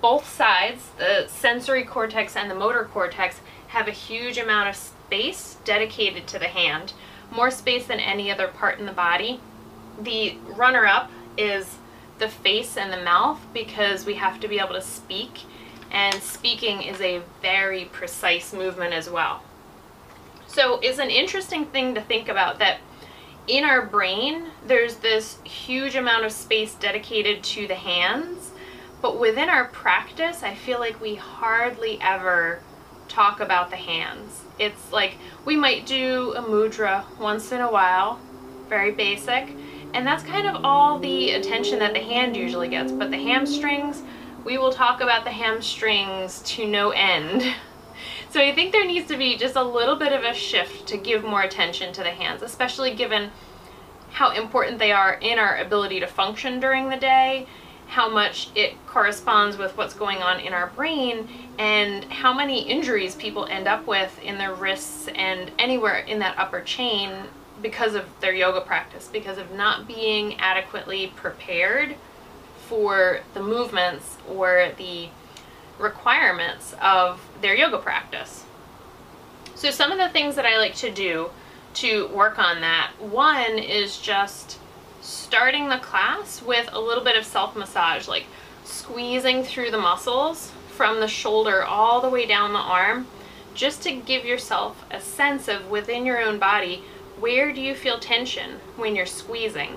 both 0.00 0.28
sides, 0.28 0.90
the 0.98 1.26
sensory 1.28 1.84
cortex 1.84 2.36
and 2.36 2.50
the 2.50 2.54
motor 2.54 2.84
cortex, 2.84 3.40
have 3.68 3.88
a 3.88 3.92
huge 3.92 4.36
amount 4.36 4.68
of 4.68 4.76
space 4.76 5.56
dedicated 5.64 6.26
to 6.28 6.38
the 6.38 6.48
hand, 6.48 6.92
more 7.30 7.50
space 7.50 7.86
than 7.86 7.98
any 7.98 8.30
other 8.30 8.48
part 8.48 8.78
in 8.78 8.86
the 8.86 8.92
body. 8.92 9.40
The 10.00 10.36
runner-up 10.44 11.10
is 11.38 11.76
the 12.18 12.28
face 12.28 12.76
and 12.76 12.92
the 12.92 13.02
mouth 13.02 13.40
because 13.54 14.04
we 14.04 14.14
have 14.14 14.38
to 14.40 14.48
be 14.48 14.58
able 14.58 14.74
to 14.74 14.82
speak 14.82 15.40
and 15.90 16.14
speaking 16.22 16.82
is 16.82 17.00
a 17.00 17.22
very 17.40 17.84
precise 17.86 18.52
movement 18.52 18.94
as 18.94 19.08
well. 19.08 19.42
So 20.46 20.78
it's 20.80 20.98
an 20.98 21.10
interesting 21.10 21.66
thing 21.66 21.94
to 21.94 22.00
think 22.00 22.28
about 22.28 22.58
that 22.58 22.78
in 23.48 23.64
our 23.64 23.84
brain 23.84 24.44
there's 24.66 24.96
this 24.96 25.38
huge 25.42 25.96
amount 25.96 26.24
of 26.24 26.32
space 26.32 26.74
dedicated 26.74 27.42
to 27.42 27.66
the 27.66 27.74
hands 27.74 28.50
but 29.00 29.18
within 29.18 29.48
our 29.48 29.64
practice 29.66 30.42
I 30.42 30.54
feel 30.54 30.78
like 30.78 31.00
we 31.00 31.16
hardly 31.16 31.98
ever 32.00 32.60
talk 33.12 33.40
about 33.40 33.70
the 33.70 33.76
hands. 33.76 34.42
It's 34.58 34.90
like 34.90 35.16
we 35.44 35.54
might 35.54 35.86
do 35.86 36.32
a 36.34 36.42
mudra 36.42 37.04
once 37.18 37.52
in 37.52 37.60
a 37.60 37.70
while, 37.70 38.18
very 38.68 38.90
basic, 38.90 39.54
and 39.92 40.06
that's 40.06 40.22
kind 40.24 40.46
of 40.46 40.64
all 40.64 40.98
the 40.98 41.32
attention 41.32 41.78
that 41.80 41.92
the 41.92 42.00
hand 42.00 42.36
usually 42.36 42.68
gets. 42.68 42.90
But 42.90 43.10
the 43.10 43.18
hamstrings, 43.18 44.02
we 44.44 44.56
will 44.56 44.72
talk 44.72 45.00
about 45.00 45.24
the 45.24 45.30
hamstrings 45.30 46.40
to 46.42 46.66
no 46.66 46.90
end. 46.90 47.54
So 48.32 48.40
I 48.40 48.54
think 48.54 48.72
there 48.72 48.86
needs 48.86 49.08
to 49.08 49.18
be 49.18 49.36
just 49.36 49.56
a 49.56 49.62
little 49.62 49.94
bit 49.94 50.14
of 50.14 50.24
a 50.24 50.32
shift 50.32 50.88
to 50.88 50.96
give 50.96 51.22
more 51.22 51.42
attention 51.42 51.92
to 51.92 52.02
the 52.02 52.12
hands, 52.12 52.40
especially 52.40 52.94
given 52.94 53.30
how 54.10 54.30
important 54.30 54.78
they 54.78 54.90
are 54.90 55.12
in 55.12 55.38
our 55.38 55.58
ability 55.58 56.00
to 56.00 56.06
function 56.06 56.58
during 56.58 56.88
the 56.88 56.96
day, 56.96 57.46
how 57.88 58.08
much 58.08 58.48
it 58.54 58.72
corresponds 58.86 59.58
with 59.58 59.76
what's 59.76 59.92
going 59.92 60.22
on 60.22 60.40
in 60.40 60.54
our 60.54 60.68
brain, 60.68 61.28
and 61.58 62.04
how 62.04 62.32
many 62.32 62.62
injuries 62.62 63.14
people 63.16 63.44
end 63.44 63.68
up 63.68 63.86
with 63.86 64.18
in 64.22 64.38
their 64.38 64.54
wrists 64.54 65.08
and 65.14 65.50
anywhere 65.58 65.98
in 65.98 66.18
that 66.20 66.38
upper 66.38 66.62
chain 66.62 67.24
because 67.60 67.94
of 67.94 68.06
their 68.20 68.32
yoga 68.32 68.62
practice, 68.62 69.10
because 69.12 69.36
of 69.36 69.52
not 69.52 69.86
being 69.86 70.36
adequately 70.38 71.12
prepared 71.16 71.96
for 72.66 73.20
the 73.34 73.42
movements 73.42 74.16
or 74.26 74.72
the 74.78 75.10
requirements 75.78 76.74
of 76.80 77.20
their 77.42 77.54
yoga 77.54 77.78
practice. 77.78 78.44
So 79.54 79.70
some 79.70 79.92
of 79.92 79.98
the 79.98 80.08
things 80.08 80.36
that 80.36 80.46
I 80.46 80.58
like 80.58 80.74
to 80.76 80.90
do 80.90 81.30
to 81.74 82.08
work 82.08 82.38
on 82.38 82.60
that, 82.62 82.92
one 82.98 83.58
is 83.58 83.98
just 83.98 84.58
starting 85.00 85.68
the 85.68 85.78
class 85.78 86.42
with 86.42 86.68
a 86.72 86.80
little 86.80 87.04
bit 87.04 87.16
of 87.16 87.24
self-massage, 87.24 88.08
like 88.08 88.26
squeezing 88.64 89.42
through 89.42 89.70
the 89.70 89.78
muscles 89.78 90.52
from 90.70 91.00
the 91.00 91.08
shoulder 91.08 91.64
all 91.64 92.00
the 92.00 92.08
way 92.08 92.26
down 92.26 92.52
the 92.52 92.58
arm, 92.58 93.06
just 93.54 93.82
to 93.82 93.92
give 93.92 94.24
yourself 94.24 94.84
a 94.90 95.00
sense 95.00 95.48
of 95.48 95.70
within 95.70 96.06
your 96.06 96.20
own 96.20 96.38
body 96.38 96.82
where 97.22 97.52
do 97.52 97.60
you 97.60 97.72
feel 97.72 98.00
tension 98.00 98.58
when 98.76 98.96
you're 98.96 99.06
squeezing? 99.06 99.76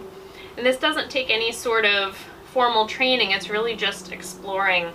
And 0.58 0.66
this 0.66 0.78
doesn't 0.78 1.12
take 1.12 1.30
any 1.30 1.52
sort 1.52 1.86
of 1.86 2.18
formal 2.46 2.88
training, 2.88 3.32
it's 3.32 3.52
really 3.52 3.76
just 3.76 4.12
exploring, 4.12 4.94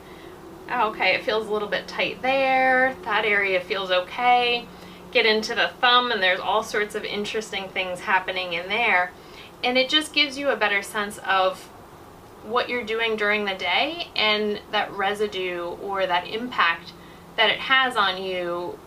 Oh, 0.70 0.90
okay, 0.90 1.14
it 1.14 1.24
feels 1.24 1.48
a 1.48 1.52
little 1.52 1.68
bit 1.68 1.88
tight 1.88 2.22
there, 2.22 2.94
that 3.02 3.24
area 3.24 3.60
feels 3.60 3.90
okay. 3.90 4.66
Get 5.10 5.26
into 5.26 5.54
the 5.54 5.70
thumb 5.80 6.12
and 6.12 6.22
there's 6.22 6.38
all 6.38 6.62
sorts 6.62 6.94
of 6.94 7.04
interesting 7.04 7.68
things 7.68 8.00
happening 8.00 8.52
in 8.52 8.68
there. 8.68 9.10
And 9.64 9.76
it 9.76 9.88
just 9.88 10.12
gives 10.12 10.38
you 10.38 10.48
a 10.48 10.56
better 10.56 10.82
sense 10.82 11.18
of 11.18 11.68
what 12.44 12.68
you're 12.68 12.84
doing 12.84 13.16
during 13.16 13.44
the 13.44 13.54
day 13.54 14.08
and 14.14 14.60
that 14.70 14.92
residue 14.92 15.64
or 15.82 16.06
that 16.06 16.26
impact 16.28 16.92
that 17.36 17.50
it 17.50 17.58
has 17.58 17.96
on 17.96 18.22
you 18.22 18.78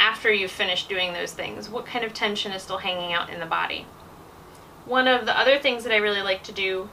after 0.00 0.32
you've 0.32 0.50
finished 0.50 0.88
doing 0.88 1.12
those 1.12 1.32
things. 1.32 1.70
What 1.70 1.86
kind 1.86 2.04
of 2.04 2.12
tension 2.12 2.52
is 2.52 2.62
still 2.62 2.78
hanging 2.78 3.12
out 3.12 3.30
in 3.30 3.40
the 3.40 3.46
body? 3.46 3.86
One 4.84 5.08
of 5.08 5.24
the 5.24 5.38
other 5.38 5.58
things 5.58 5.84
that 5.84 5.92
I 5.92 5.96
really 5.96 6.22
like 6.22 6.42
to 6.44 6.52
do 6.52 6.90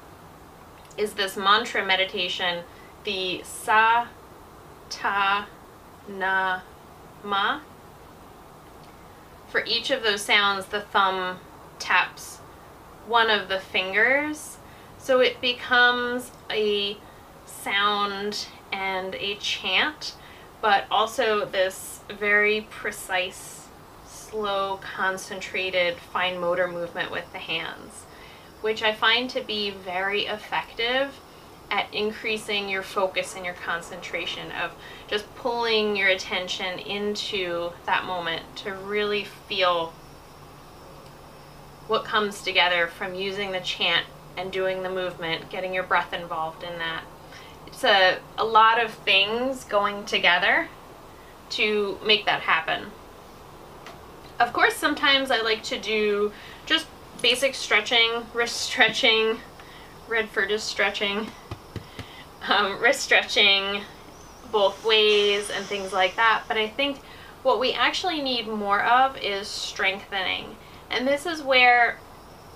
is 0.98 1.14
this 1.14 1.36
mantra 1.36 1.86
meditation, 1.86 2.64
the 3.04 3.42
Sa 3.44 4.08
Ta 4.90 5.48
Na 6.08 6.62
Ma. 7.24 7.62
For 9.50 9.64
each 9.66 9.92
of 9.92 10.04
those 10.04 10.22
sounds, 10.22 10.68
the 10.68 10.82
thumb 10.82 11.40
taps 11.80 12.38
one 13.08 13.30
of 13.30 13.50
the 13.50 13.60
fingers 13.60 14.58
so 15.02 15.20
it 15.20 15.42
becomes 15.42 16.32
a 16.52 16.96
sound 17.46 18.48
and 18.72 19.16
a 19.16 19.36
chant, 19.36 20.14
but 20.62 20.86
also 20.92 21.44
this 21.44 22.02
very 22.20 22.68
precise, 22.70 23.68
slow, 24.06 24.80
concentrated, 24.96 25.98
fine 25.98 26.40
motor 26.40 26.68
movement 26.68 27.12
with 27.12 27.30
the 27.34 27.40
hands, 27.40 28.06
which 28.62 28.84
I 28.84 28.94
find 28.94 29.30
to 29.32 29.42
be 29.42 29.72
very 29.72 30.28
effective 30.28 31.20
at 31.72 31.92
increasing 31.94 32.68
your 32.68 32.84
focus 32.84 33.36
and 33.36 33.46
your 33.46 33.56
concentration 33.56 34.52
of 34.52 34.72
just 35.08 35.34
pulling 35.36 35.96
your 35.96 36.10
attention 36.10 36.78
into 36.80 37.72
that 37.86 38.04
moment 38.04 38.44
to 38.58 38.74
really 38.74 39.24
feel 39.24 39.94
what 41.88 42.04
comes 42.04 42.42
together 42.42 42.88
from 42.88 43.16
using 43.16 43.54
the 43.54 43.60
chant 43.62 44.06
and 44.38 44.52
doing 44.52 44.84
the 44.84 44.90
movement, 44.90 45.50
getting 45.50 45.74
your 45.74 45.84
breath 45.84 46.14
involved 46.14 46.64
in 46.64 46.78
that. 46.78 47.04
It's 47.68 47.84
a, 47.86 48.20
a 48.38 48.44
lot 48.44 48.84
of 48.84 48.92
things 48.92 49.64
going 49.64 50.06
together 50.06 50.68
to 51.52 51.98
make 52.06 52.26
that 52.26 52.42
happen. 52.42 52.92
Of 54.40 54.52
course, 54.52 54.76
sometimes 54.76 55.32
I 55.32 55.42
like 55.42 55.64
to 55.64 55.80
do 55.80 56.34
just 56.66 56.88
basic 57.22 57.56
stretching, 57.56 58.26
wrist 58.34 58.58
stretching, 58.58 59.40
Redford 60.08 60.52
is 60.52 60.64
stretching, 60.64 61.28
um, 62.48 62.82
wrist 62.82 63.02
stretching 63.02 63.82
both 64.52 64.84
ways 64.86 65.50
and 65.50 65.66
things 65.66 65.94
like 65.94 66.16
that. 66.16 66.44
But 66.48 66.58
I 66.58 66.68
think 66.68 66.98
what 67.44 67.60
we 67.60 67.74
actually 67.74 68.22
need 68.22 68.48
more 68.48 68.84
of 68.84 69.18
is 69.18 69.48
strengthening. 69.48 70.56
And 70.90 71.08
this 71.08 71.26
is 71.26 71.42
where 71.42 72.00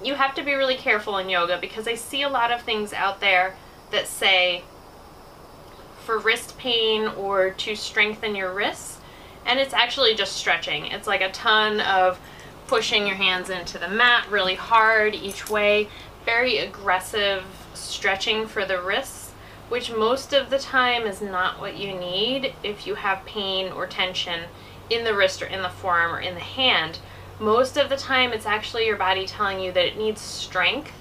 you 0.04 0.16
have 0.16 0.36
to 0.36 0.44
be 0.44 0.54
really 0.54 0.76
careful 0.76 1.18
in 1.18 1.30
yoga 1.30 1.58
because 1.60 1.88
I 1.88 1.96
see 1.96 2.22
a 2.22 2.30
lot 2.30 2.52
of 2.52 2.62
things 2.62 2.94
out 2.94 3.22
there 3.22 3.56
that 3.92 4.08
say 4.08 4.64
for 6.06 6.20
wrist 6.20 6.58
pain 6.58 7.08
or 7.08 7.52
to 7.52 7.76
strengthen 7.76 8.36
your 8.36 8.54
wrists, 8.54 9.00
and 9.46 9.60
it's 9.60 9.74
actually 9.74 10.14
just 10.16 10.34
stretching. 10.34 10.86
It's 10.86 11.08
like 11.08 11.22
a 11.22 11.32
ton 11.32 11.80
of 11.82 12.20
pushing 12.68 13.08
your 13.08 13.16
hands 13.16 13.50
into 13.50 13.78
the 13.78 13.88
mat 13.88 14.30
really 14.30 14.56
hard 14.56 15.16
each 15.16 15.50
way, 15.50 15.88
very 16.26 16.58
aggressive 16.58 17.44
stretching 17.74 18.48
for 18.48 18.66
the 18.66 18.82
wrists, 18.82 19.25
which 19.70 19.92
most 19.92 20.34
of 20.34 20.50
the 20.50 20.60
time 20.60 21.04
is 21.04 21.22
not 21.22 21.60
what 21.60 21.78
you 21.78 21.94
need 21.94 22.54
if 22.64 22.86
you 22.86 22.96
have 22.96 23.26
pain 23.26 23.72
or 23.72 23.88
tension 23.88 24.42
in 24.90 25.04
the 25.04 25.16
wrist 25.16 25.42
or 25.42 25.48
in 25.48 25.62
the 25.62 25.70
forearm 25.70 26.14
or 26.14 26.20
in 26.20 26.36
the 26.36 26.40
hand. 26.40 27.00
Most 27.40 27.78
of 27.78 27.90
the 27.90 27.98
time 27.98 28.32
it's 28.32 28.46
actually 28.46 28.86
your 28.86 28.98
body 28.98 29.26
telling 29.26 29.60
you 29.60 29.72
that 29.72 29.86
it 29.86 29.98
needs 29.98 30.22
strength. 30.22 30.94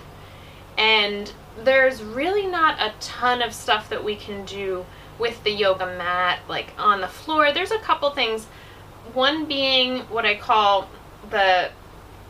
And 0.76 1.32
there's 1.62 2.02
really 2.02 2.46
not 2.46 2.80
a 2.80 2.94
ton 3.00 3.42
of 3.42 3.52
stuff 3.52 3.88
that 3.90 4.02
we 4.02 4.16
can 4.16 4.44
do 4.44 4.86
with 5.18 5.44
the 5.44 5.52
yoga 5.52 5.86
mat 5.86 6.40
like 6.48 6.72
on 6.78 7.00
the 7.00 7.08
floor. 7.08 7.52
There's 7.52 7.70
a 7.70 7.78
couple 7.78 8.10
things. 8.10 8.46
One 9.12 9.44
being 9.44 10.00
what 10.04 10.24
i 10.24 10.34
call 10.34 10.88
the 11.30 11.70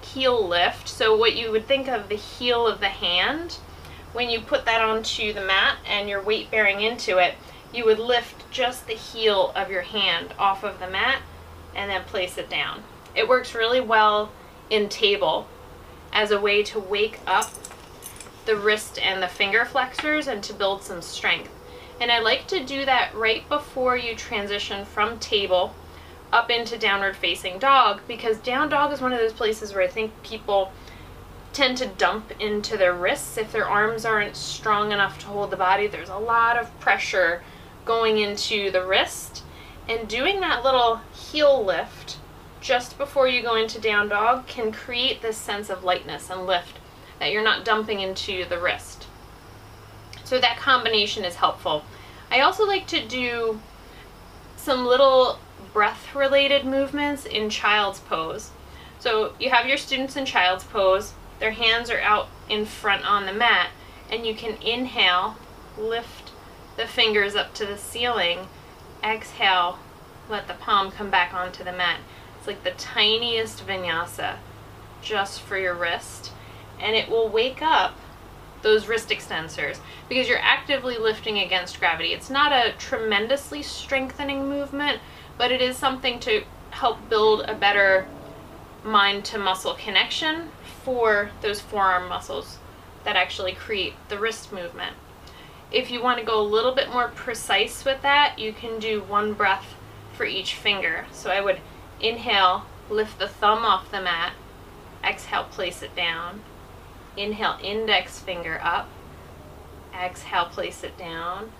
heel 0.02 0.46
lift. 0.46 0.88
So 0.88 1.16
what 1.16 1.34
you 1.34 1.50
would 1.50 1.66
think 1.66 1.88
of 1.88 2.08
the 2.08 2.16
heel 2.16 2.66
of 2.66 2.80
the 2.80 2.88
hand 2.88 3.58
when 4.14 4.30
you 4.30 4.40
put 4.40 4.64
that 4.64 4.80
onto 4.80 5.32
the 5.32 5.44
mat 5.44 5.76
and 5.86 6.08
your 6.08 6.22
weight 6.22 6.50
bearing 6.50 6.80
into 6.80 7.18
it 7.18 7.34
you 7.72 7.84
would 7.84 7.98
lift 7.98 8.50
just 8.50 8.86
the 8.86 8.94
heel 8.94 9.52
of 9.54 9.70
your 9.70 9.82
hand 9.82 10.32
off 10.38 10.64
of 10.64 10.78
the 10.80 10.88
mat 10.88 11.20
and 11.74 11.90
then 11.90 12.02
place 12.04 12.38
it 12.38 12.48
down 12.48 12.82
it 13.14 13.28
works 13.28 13.54
really 13.54 13.80
well 13.80 14.32
in 14.70 14.88
table 14.88 15.46
as 16.12 16.30
a 16.30 16.40
way 16.40 16.62
to 16.62 16.78
wake 16.78 17.18
up 17.26 17.50
the 18.46 18.56
wrist 18.56 18.98
and 18.98 19.22
the 19.22 19.28
finger 19.28 19.64
flexors 19.64 20.26
and 20.26 20.42
to 20.44 20.52
build 20.52 20.82
some 20.82 21.02
strength. 21.02 21.50
And 22.00 22.10
I 22.10 22.20
like 22.20 22.46
to 22.48 22.64
do 22.64 22.84
that 22.84 23.14
right 23.14 23.48
before 23.48 23.96
you 23.96 24.14
transition 24.14 24.84
from 24.84 25.18
table 25.18 25.74
up 26.32 26.50
into 26.50 26.76
downward 26.76 27.16
facing 27.16 27.58
dog 27.58 28.00
because 28.08 28.38
down 28.38 28.68
dog 28.68 28.92
is 28.92 29.00
one 29.00 29.12
of 29.12 29.18
those 29.18 29.32
places 29.32 29.72
where 29.72 29.84
I 29.84 29.88
think 29.88 30.10
people 30.22 30.72
tend 31.54 31.78
to 31.78 31.86
dump 31.86 32.32
into 32.40 32.76
their 32.76 32.92
wrists 32.92 33.38
if 33.38 33.52
their 33.52 33.68
arms 33.68 34.04
aren't 34.04 34.36
strong 34.36 34.92
enough 34.92 35.18
to 35.20 35.26
hold 35.26 35.50
the 35.50 35.56
body. 35.56 35.86
There's 35.86 36.10
a 36.10 36.18
lot 36.18 36.58
of 36.58 36.78
pressure 36.80 37.42
going 37.84 38.18
into 38.18 38.70
the 38.70 38.84
wrist 38.84 39.42
and 39.88 40.08
doing 40.08 40.40
that 40.40 40.64
little 40.64 41.00
heel 41.12 41.64
lift 41.64 42.18
just 42.60 42.96
before 42.96 43.28
you 43.28 43.42
go 43.42 43.56
into 43.56 43.80
down 43.80 44.08
dog 44.08 44.46
can 44.46 44.72
create 44.72 45.20
this 45.20 45.36
sense 45.36 45.68
of 45.68 45.84
lightness 45.84 46.30
and 46.30 46.46
lift 46.46 46.78
that 47.18 47.30
you're 47.30 47.44
not 47.44 47.64
dumping 47.64 48.00
into 48.00 48.44
the 48.46 48.58
wrist. 48.58 49.06
So 50.24 50.40
that 50.40 50.56
combination 50.56 51.24
is 51.24 51.36
helpful. 51.36 51.84
I 52.30 52.40
also 52.40 52.66
like 52.66 52.86
to 52.88 53.06
do 53.06 53.60
some 54.56 54.86
little 54.86 55.38
breath 55.74 56.14
related 56.14 56.64
movements 56.64 57.26
in 57.26 57.50
child's 57.50 58.00
pose. 58.00 58.50
So 58.98 59.34
you 59.38 59.50
have 59.50 59.66
your 59.66 59.76
students 59.76 60.16
in 60.16 60.24
child's 60.24 60.64
pose, 60.64 61.12
their 61.44 61.52
hands 61.52 61.90
are 61.90 62.00
out 62.00 62.28
in 62.48 62.64
front 62.64 63.04
on 63.04 63.26
the 63.26 63.32
mat, 63.32 63.68
and 64.10 64.26
you 64.26 64.34
can 64.34 64.56
inhale, 64.62 65.36
lift 65.76 66.32
the 66.78 66.86
fingers 66.86 67.36
up 67.36 67.52
to 67.52 67.66
the 67.66 67.76
ceiling, 67.76 68.48
exhale, 69.02 69.78
let 70.30 70.48
the 70.48 70.54
palm 70.54 70.90
come 70.90 71.10
back 71.10 71.34
onto 71.34 71.62
the 71.62 71.70
mat. 71.70 72.00
It's 72.38 72.46
like 72.46 72.64
the 72.64 72.70
tiniest 72.70 73.66
vinyasa 73.66 74.36
just 75.02 75.42
for 75.42 75.58
your 75.58 75.74
wrist. 75.74 76.32
And 76.80 76.96
it 76.96 77.10
will 77.10 77.28
wake 77.28 77.60
up 77.60 77.98
those 78.62 78.88
wrist 78.88 79.10
extensors 79.10 79.80
because 80.08 80.26
you're 80.26 80.38
actively 80.38 80.96
lifting 80.96 81.38
against 81.38 81.78
gravity. 81.78 82.14
It's 82.14 82.30
not 82.30 82.52
a 82.52 82.72
tremendously 82.78 83.62
strengthening 83.62 84.48
movement, 84.48 84.98
but 85.36 85.52
it 85.52 85.60
is 85.60 85.76
something 85.76 86.20
to 86.20 86.44
help 86.70 87.10
build 87.10 87.42
a 87.42 87.54
better 87.54 88.06
mind 88.82 89.26
to 89.26 89.36
muscle 89.36 89.74
connection 89.74 90.48
for 90.84 91.30
those 91.40 91.60
forearm 91.60 92.08
muscles 92.08 92.58
that 93.04 93.16
actually 93.16 93.52
create 93.52 93.94
the 94.08 94.18
wrist 94.18 94.52
movement. 94.52 94.94
If 95.72 95.90
you 95.90 96.02
want 96.02 96.18
to 96.18 96.24
go 96.24 96.40
a 96.40 96.42
little 96.42 96.74
bit 96.74 96.92
more 96.92 97.08
precise 97.08 97.84
with 97.84 98.02
that, 98.02 98.38
you 98.38 98.52
can 98.52 98.78
do 98.78 99.02
one 99.02 99.32
breath 99.32 99.74
for 100.12 100.24
each 100.24 100.54
finger. 100.54 101.06
So 101.10 101.30
I 101.30 101.40
would 101.40 101.60
Inhale, 102.00 102.66
lift 102.90 103.18
the 103.18 103.28
thumb 103.28 103.64
off 103.64 103.90
the 103.90 104.00
mat. 104.00 104.34
Exhale, 105.02 105.44
place 105.44 105.82
it 105.82 105.94
down. 105.94 106.42
Inhale, 107.16 107.58
index 107.62 108.18
finger 108.18 108.60
up. 108.62 108.88
Exhale, 109.94 110.46
place 110.46 110.82
it 110.82 110.98
down. 110.98 111.52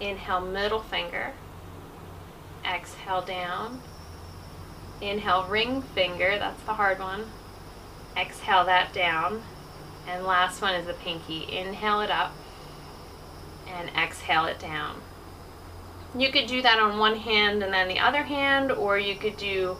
Inhale, 0.00 0.40
middle 0.40 0.80
finger. 0.80 1.32
Exhale, 2.64 3.22
down. 3.22 3.82
Inhale, 5.00 5.46
ring 5.48 5.82
finger. 5.82 6.38
That's 6.38 6.62
the 6.62 6.74
hard 6.74 7.00
one. 7.00 7.24
Exhale 8.16 8.64
that 8.64 8.92
down. 8.92 9.42
And 10.08 10.24
last 10.24 10.60
one 10.60 10.74
is 10.74 10.86
the 10.86 10.94
pinky. 10.94 11.46
Inhale 11.50 12.00
it 12.00 12.10
up 12.10 12.32
and 13.66 13.90
exhale 13.96 14.44
it 14.46 14.58
down. 14.58 15.00
You 16.16 16.30
could 16.30 16.46
do 16.46 16.60
that 16.62 16.78
on 16.78 16.98
one 16.98 17.16
hand 17.16 17.62
and 17.62 17.72
then 17.72 17.88
the 17.88 17.98
other 17.98 18.22
hand, 18.22 18.70
or 18.70 18.98
you 18.98 19.14
could 19.14 19.36
do 19.36 19.76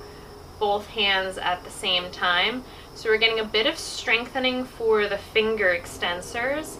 both 0.59 0.87
hands 0.87 1.39
at 1.39 1.65
the 1.65 1.71
same 1.71 2.11
time. 2.11 2.65
So 2.95 3.11
we're 3.11 3.19
getting 3.19 3.41
a 3.41 3.45
bit 3.45 3.67
of 3.67 3.77
strengthening 3.77 4.65
for 4.65 5.09
the 5.09 5.19
finger 5.19 5.77
extensors 5.79 6.77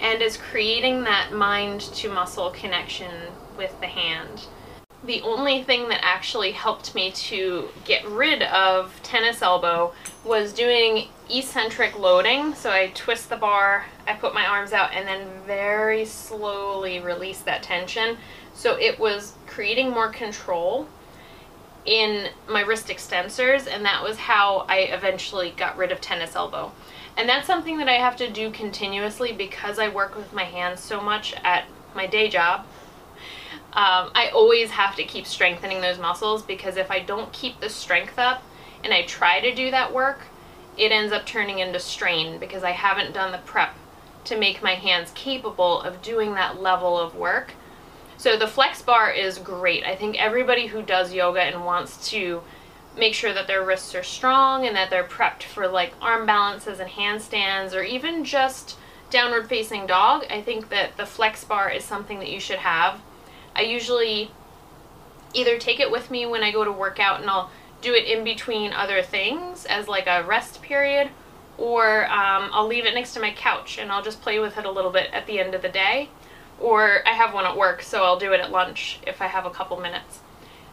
and 0.00 0.20
is 0.20 0.36
creating 0.36 1.04
that 1.04 1.32
mind 1.32 1.80
to 1.80 2.12
muscle 2.12 2.50
connection 2.50 3.10
with 3.56 3.78
the 3.80 3.86
hand. 3.86 4.46
The 5.04 5.20
only 5.22 5.64
thing 5.64 5.88
that 5.88 6.00
actually 6.02 6.52
helped 6.52 6.94
me 6.94 7.10
to 7.10 7.68
get 7.84 8.06
rid 8.06 8.42
of 8.42 9.00
tennis 9.02 9.42
elbow 9.42 9.92
was 10.24 10.52
doing 10.52 11.08
eccentric 11.28 11.98
loading. 11.98 12.54
So 12.54 12.70
I 12.70 12.92
twist 12.94 13.28
the 13.28 13.36
bar, 13.36 13.86
I 14.06 14.14
put 14.14 14.32
my 14.32 14.46
arms 14.46 14.72
out, 14.72 14.92
and 14.92 15.08
then 15.08 15.26
very 15.46 16.04
slowly 16.04 17.00
release 17.00 17.40
that 17.40 17.62
tension 17.62 18.16
so 18.54 18.76
it 18.76 18.98
was 18.98 19.32
creating 19.46 19.90
more 19.90 20.08
control 20.08 20.86
in 21.84 22.28
my 22.48 22.60
wrist 22.60 22.88
extensors, 22.88 23.66
and 23.66 23.84
that 23.84 24.02
was 24.02 24.16
how 24.16 24.64
I 24.68 24.78
eventually 24.80 25.52
got 25.56 25.76
rid 25.76 25.90
of 25.90 26.00
tennis 26.00 26.36
elbow. 26.36 26.70
And 27.16 27.28
that's 27.28 27.46
something 27.46 27.78
that 27.78 27.88
I 27.88 27.94
have 27.94 28.16
to 28.16 28.30
do 28.30 28.50
continuously 28.50 29.32
because 29.32 29.78
I 29.78 29.88
work 29.88 30.16
with 30.16 30.32
my 30.32 30.44
hands 30.44 30.80
so 30.80 31.00
much 31.00 31.34
at 31.42 31.64
my 31.94 32.06
day 32.06 32.28
job. 32.28 32.66
Um, 33.74 34.10
I 34.14 34.30
always 34.34 34.70
have 34.70 34.96
to 34.96 35.04
keep 35.04 35.26
strengthening 35.26 35.80
those 35.80 35.98
muscles 35.98 36.42
because 36.42 36.76
if 36.76 36.90
I 36.90 37.00
don't 37.00 37.32
keep 37.32 37.60
the 37.60 37.70
strength 37.70 38.18
up 38.18 38.42
and 38.84 38.92
I 38.92 39.02
try 39.02 39.40
to 39.40 39.54
do 39.54 39.70
that 39.70 39.92
work, 39.92 40.20
it 40.76 40.92
ends 40.92 41.12
up 41.12 41.24
turning 41.24 41.58
into 41.58 41.80
strain 41.80 42.38
because 42.38 42.64
I 42.64 42.72
haven't 42.72 43.14
done 43.14 43.32
the 43.32 43.38
prep 43.38 43.74
to 44.24 44.38
make 44.38 44.62
my 44.62 44.74
hands 44.74 45.10
capable 45.14 45.80
of 45.80 46.02
doing 46.02 46.34
that 46.34 46.60
level 46.60 46.98
of 46.98 47.16
work. 47.16 47.54
So 48.18 48.36
the 48.36 48.46
flex 48.46 48.82
bar 48.82 49.10
is 49.10 49.38
great. 49.38 49.84
I 49.84 49.96
think 49.96 50.20
everybody 50.20 50.66
who 50.66 50.82
does 50.82 51.12
yoga 51.12 51.40
and 51.40 51.64
wants 51.64 52.10
to 52.10 52.42
make 52.96 53.14
sure 53.14 53.32
that 53.32 53.46
their 53.46 53.64
wrists 53.64 53.94
are 53.94 54.02
strong 54.02 54.66
and 54.66 54.76
that 54.76 54.90
they're 54.90 55.02
prepped 55.02 55.42
for 55.42 55.66
like 55.66 55.94
arm 56.00 56.26
balances 56.26 56.78
and 56.78 56.90
handstands 56.90 57.74
or 57.74 57.82
even 57.82 58.24
just 58.24 58.76
downward 59.10 59.48
facing 59.48 59.86
dog, 59.86 60.24
I 60.30 60.42
think 60.42 60.68
that 60.68 60.96
the 60.96 61.06
flex 61.06 61.42
bar 61.42 61.70
is 61.70 61.84
something 61.84 62.18
that 62.18 62.30
you 62.30 62.40
should 62.40 62.58
have. 62.58 63.00
I 63.54 63.62
usually 63.62 64.30
either 65.34 65.58
take 65.58 65.80
it 65.80 65.90
with 65.90 66.10
me 66.10 66.26
when 66.26 66.42
I 66.42 66.50
go 66.50 66.64
to 66.64 66.72
work 66.72 67.00
out 67.00 67.20
and 67.20 67.30
I'll 67.30 67.50
do 67.80 67.94
it 67.94 68.06
in 68.06 68.24
between 68.24 68.72
other 68.72 69.02
things 69.02 69.64
as 69.66 69.88
like 69.88 70.06
a 70.06 70.22
rest 70.22 70.62
period 70.62 71.10
or 71.58 72.04
um, 72.06 72.50
I'll 72.52 72.66
leave 72.66 72.86
it 72.86 72.94
next 72.94 73.14
to 73.14 73.20
my 73.20 73.32
couch 73.32 73.78
and 73.78 73.90
I'll 73.90 74.02
just 74.02 74.22
play 74.22 74.38
with 74.38 74.56
it 74.58 74.64
a 74.64 74.70
little 74.70 74.90
bit 74.90 75.10
at 75.12 75.26
the 75.26 75.38
end 75.40 75.54
of 75.54 75.62
the 75.62 75.68
day 75.68 76.08
or 76.60 77.06
I 77.06 77.12
have 77.12 77.34
one 77.34 77.44
at 77.44 77.56
work 77.56 77.82
so 77.82 78.04
I'll 78.04 78.18
do 78.18 78.32
it 78.32 78.40
at 78.40 78.50
lunch 78.50 79.00
if 79.06 79.20
I 79.20 79.26
have 79.26 79.46
a 79.46 79.50
couple 79.50 79.78
minutes. 79.80 80.20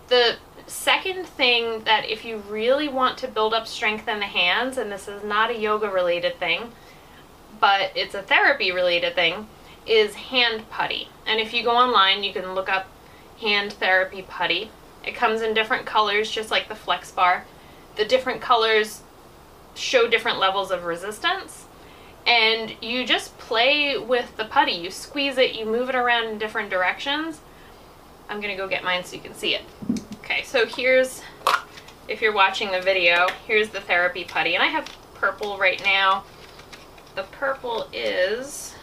The 0.08 0.38
second 0.68 1.26
thing 1.26 1.84
that 1.84 2.08
if 2.08 2.24
you 2.24 2.38
really 2.48 2.88
want 2.88 3.18
to 3.20 3.28
build 3.28 3.54
up 3.54 3.68
strength 3.68 4.08
in 4.08 4.20
the 4.20 4.26
hands 4.26 4.78
and 4.78 4.92
this 4.92 5.08
is 5.08 5.24
not 5.24 5.50
a 5.50 5.58
yoga 5.58 5.90
related 5.90 6.40
thing 6.40 6.72
but 7.60 7.92
it's 7.96 8.14
a 8.14 8.22
therapy 8.22 8.72
related 8.72 9.16
thing 9.16 9.48
is 9.90 10.16
hand 10.16 10.70
putty 10.70 11.10
and 11.26 11.40
if 11.40 11.54
you 11.54 11.64
go 11.64 11.72
online 11.72 12.24
you 12.24 12.32
can 12.32 12.54
look 12.54 12.70
up 12.70 12.88
hand 13.40 13.74
therapy 13.74 14.22
putty 14.22 14.70
it 15.06 15.16
comes 15.16 15.42
in 15.42 15.54
different 15.54 15.86
colors, 15.86 16.30
just 16.30 16.52
like 16.52 16.68
the 16.68 16.76
Flex 16.76 17.12
Bar. 17.12 17.46
The 17.96 18.06
different 18.06 18.42
colors 18.42 19.02
show 19.76 20.08
different 20.08 20.40
levels 20.40 20.72
of 20.72 20.84
resistance. 20.84 21.66
And 22.28 22.76
you 22.82 23.06
just 23.06 23.38
play 23.38 23.98
with 23.98 24.36
the 24.38 24.46
putty. 24.46 24.74
You 24.74 24.92
squeeze 24.92 25.38
it, 25.38 25.56
you 25.56 25.66
move 25.66 25.90
it 25.90 25.96
around 25.96 26.28
in 26.28 26.38
different 26.38 26.70
directions. 26.70 27.40
I'm 28.30 28.42
to 28.42 28.56
go 28.56 28.68
get 28.68 28.84
mine 28.84 29.04
so 29.04 29.16
you 29.16 29.22
can 29.22 29.34
see 29.34 29.56
it. 29.56 29.64
Okay, 30.20 30.44
so 30.44 30.66
here's, 30.66 31.24
if 32.08 32.22
you're 32.22 32.34
watching 32.34 32.70
the 32.72 32.82
video, 32.82 33.28
here's 33.48 33.70
the 33.70 33.82
therapy 33.82 34.26
putty. 34.26 34.54
And 34.54 34.64
I 34.64 34.68
have 34.68 34.86
purple 35.16 35.58
right 35.58 35.82
now. 35.84 36.24
The 37.16 37.24
purple 37.24 37.90
is 37.92 38.76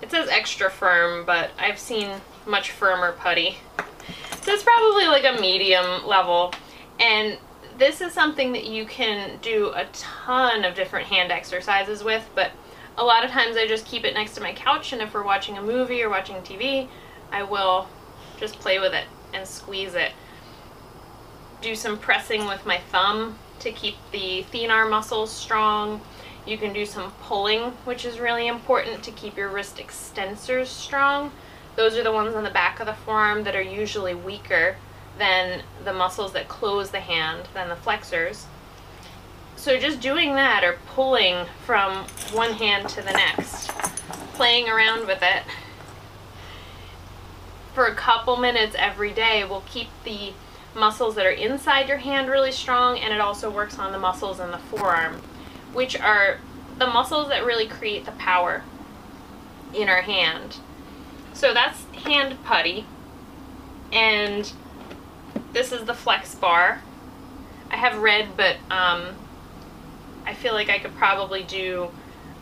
It 0.00 0.10
says 0.10 0.28
extra 0.28 0.70
firm, 0.70 1.24
but 1.24 1.50
I've 1.58 1.78
seen 1.78 2.20
much 2.46 2.70
firmer 2.70 3.12
putty. 3.12 3.58
So 4.42 4.52
it's 4.52 4.62
probably 4.62 5.06
like 5.06 5.24
a 5.24 5.40
medium 5.40 6.06
level. 6.06 6.54
And 7.00 7.38
this 7.78 8.00
is 8.00 8.12
something 8.12 8.52
that 8.52 8.66
you 8.66 8.86
can 8.86 9.38
do 9.40 9.72
a 9.74 9.86
ton 9.92 10.64
of 10.64 10.74
different 10.74 11.06
hand 11.06 11.30
exercises 11.30 12.02
with, 12.02 12.28
but 12.34 12.50
a 12.96 13.04
lot 13.04 13.24
of 13.24 13.30
times 13.30 13.56
I 13.56 13.66
just 13.66 13.86
keep 13.86 14.04
it 14.04 14.14
next 14.14 14.34
to 14.34 14.40
my 14.40 14.52
couch 14.52 14.92
and 14.92 15.00
if 15.00 15.14
we're 15.14 15.22
watching 15.22 15.56
a 15.56 15.62
movie 15.62 16.02
or 16.02 16.10
watching 16.10 16.36
TV, 16.36 16.88
I 17.30 17.44
will 17.44 17.88
just 18.38 18.58
play 18.58 18.80
with 18.80 18.92
it 18.92 19.04
and 19.32 19.46
squeeze 19.46 19.94
it. 19.94 20.12
Do 21.62 21.76
some 21.76 21.98
pressing 21.98 22.46
with 22.46 22.66
my 22.66 22.78
thumb 22.90 23.38
to 23.60 23.70
keep 23.70 23.96
the 24.10 24.44
thenar 24.52 24.90
muscles 24.90 25.30
strong. 25.30 26.00
You 26.48 26.56
can 26.56 26.72
do 26.72 26.86
some 26.86 27.12
pulling, 27.24 27.72
which 27.84 28.06
is 28.06 28.18
really 28.18 28.46
important 28.46 29.02
to 29.02 29.10
keep 29.10 29.36
your 29.36 29.50
wrist 29.50 29.76
extensors 29.76 30.68
strong. 30.68 31.30
Those 31.76 31.94
are 31.98 32.02
the 32.02 32.10
ones 32.10 32.34
on 32.34 32.42
the 32.42 32.50
back 32.50 32.80
of 32.80 32.86
the 32.86 32.94
forearm 32.94 33.44
that 33.44 33.54
are 33.54 33.60
usually 33.60 34.14
weaker 34.14 34.76
than 35.18 35.60
the 35.84 35.92
muscles 35.92 36.32
that 36.32 36.48
close 36.48 36.90
the 36.90 37.00
hand, 37.00 37.48
than 37.52 37.68
the 37.68 37.76
flexors. 37.76 38.46
So 39.56 39.78
just 39.78 40.00
doing 40.00 40.36
that 40.36 40.64
or 40.64 40.78
pulling 40.86 41.44
from 41.66 42.06
one 42.32 42.52
hand 42.52 42.88
to 42.90 43.02
the 43.02 43.12
next, 43.12 43.68
playing 44.32 44.70
around 44.70 45.06
with 45.06 45.20
it 45.20 45.42
for 47.74 47.88
a 47.88 47.94
couple 47.94 48.38
minutes 48.38 48.74
every 48.78 49.12
day 49.12 49.44
will 49.44 49.64
keep 49.66 49.88
the 50.04 50.32
muscles 50.74 51.14
that 51.16 51.26
are 51.26 51.30
inside 51.30 51.88
your 51.88 51.98
hand 51.98 52.30
really 52.30 52.52
strong 52.52 52.98
and 52.98 53.12
it 53.12 53.20
also 53.20 53.50
works 53.50 53.78
on 53.78 53.92
the 53.92 53.98
muscles 53.98 54.40
in 54.40 54.50
the 54.50 54.58
forearm 54.58 55.20
which 55.72 55.98
are 55.98 56.38
the 56.78 56.86
muscles 56.86 57.28
that 57.28 57.44
really 57.44 57.66
create 57.66 58.04
the 58.04 58.12
power 58.12 58.62
in 59.74 59.88
our 59.88 60.02
hand. 60.02 60.58
So 61.34 61.52
that's 61.54 61.84
hand 62.04 62.42
putty. 62.44 62.86
And 63.92 64.52
this 65.52 65.72
is 65.72 65.84
the 65.84 65.94
flex 65.94 66.34
bar. 66.34 66.82
I 67.70 67.76
have 67.76 67.98
red, 67.98 68.28
but 68.36 68.56
um, 68.70 69.14
I 70.24 70.34
feel 70.34 70.54
like 70.54 70.68
I 70.68 70.78
could 70.78 70.94
probably 70.94 71.42
do 71.42 71.90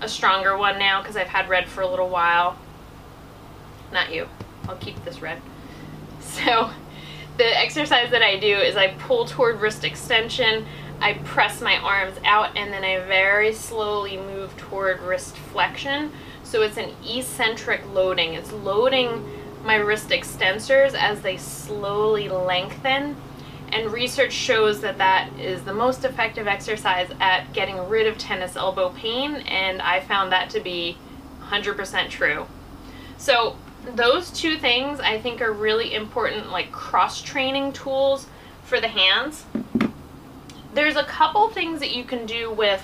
a 0.00 0.08
stronger 0.08 0.56
one 0.56 0.78
now 0.78 1.00
because 1.00 1.16
I've 1.16 1.26
had 1.26 1.48
red 1.48 1.68
for 1.68 1.80
a 1.80 1.86
little 1.88 2.08
while. 2.08 2.56
Not 3.92 4.12
you. 4.12 4.28
I'll 4.68 4.76
keep 4.76 5.04
this 5.04 5.20
red. 5.20 5.40
So 6.20 6.70
the 7.38 7.58
exercise 7.58 8.10
that 8.10 8.22
I 8.22 8.38
do 8.38 8.54
is 8.56 8.76
I 8.76 8.88
pull 8.88 9.24
toward 9.24 9.60
wrist 9.60 9.84
extension. 9.84 10.66
I 11.00 11.14
press 11.24 11.61
my 11.61 11.76
arms 11.76 12.16
out 12.24 12.56
and 12.56 12.72
then 12.72 12.85
I 12.85 12.98
very 13.06 13.52
slowly 13.52 14.16
move 14.16 14.56
toward 14.56 15.00
wrist 15.00 15.37
flexion. 15.37 16.12
So 16.42 16.62
it's 16.62 16.76
an 16.76 16.92
eccentric 17.04 17.82
loading. 17.92 18.35
It's 18.35 18.52
loading 18.52 19.24
my 19.64 19.76
wrist 19.76 20.09
extensors 20.09 20.94
as 20.94 21.20
they 21.20 21.37
slowly 21.37 22.28
lengthen. 22.28 23.16
And 23.72 23.92
research 23.92 24.32
shows 24.32 24.80
that 24.82 24.98
that 24.98 25.28
is 25.38 25.64
the 25.64 25.74
most 25.74 26.04
effective 26.04 26.46
exercise 26.46 27.11
at 27.20 27.52
getting 27.52 27.76
rid 27.88 28.06
of 28.06 28.16
tennis 28.16 28.54
elbow 28.54 28.90
pain, 28.90 29.35
and 29.48 29.82
I 29.82 30.00
found 30.00 30.30
that 30.30 30.50
to 30.50 30.61
be 30.61 30.96
100% 31.42 32.09
true. 32.09 32.46
So 33.18 33.56
those 33.94 34.30
two 34.30 34.56
things 34.56 35.00
I 35.00 35.20
think 35.20 35.40
are 35.40 35.52
really 35.52 35.94
important 35.94 36.50
like 36.50 36.70
cross 36.70 37.20
training 37.22 37.72
tools 37.72 38.26
for 38.62 38.80
the 38.80 38.88
hands 38.88 39.46
there's 40.76 40.96
a 40.96 41.04
couple 41.04 41.48
things 41.48 41.80
that 41.80 41.96
you 41.96 42.04
can 42.04 42.26
do 42.26 42.52
with 42.52 42.82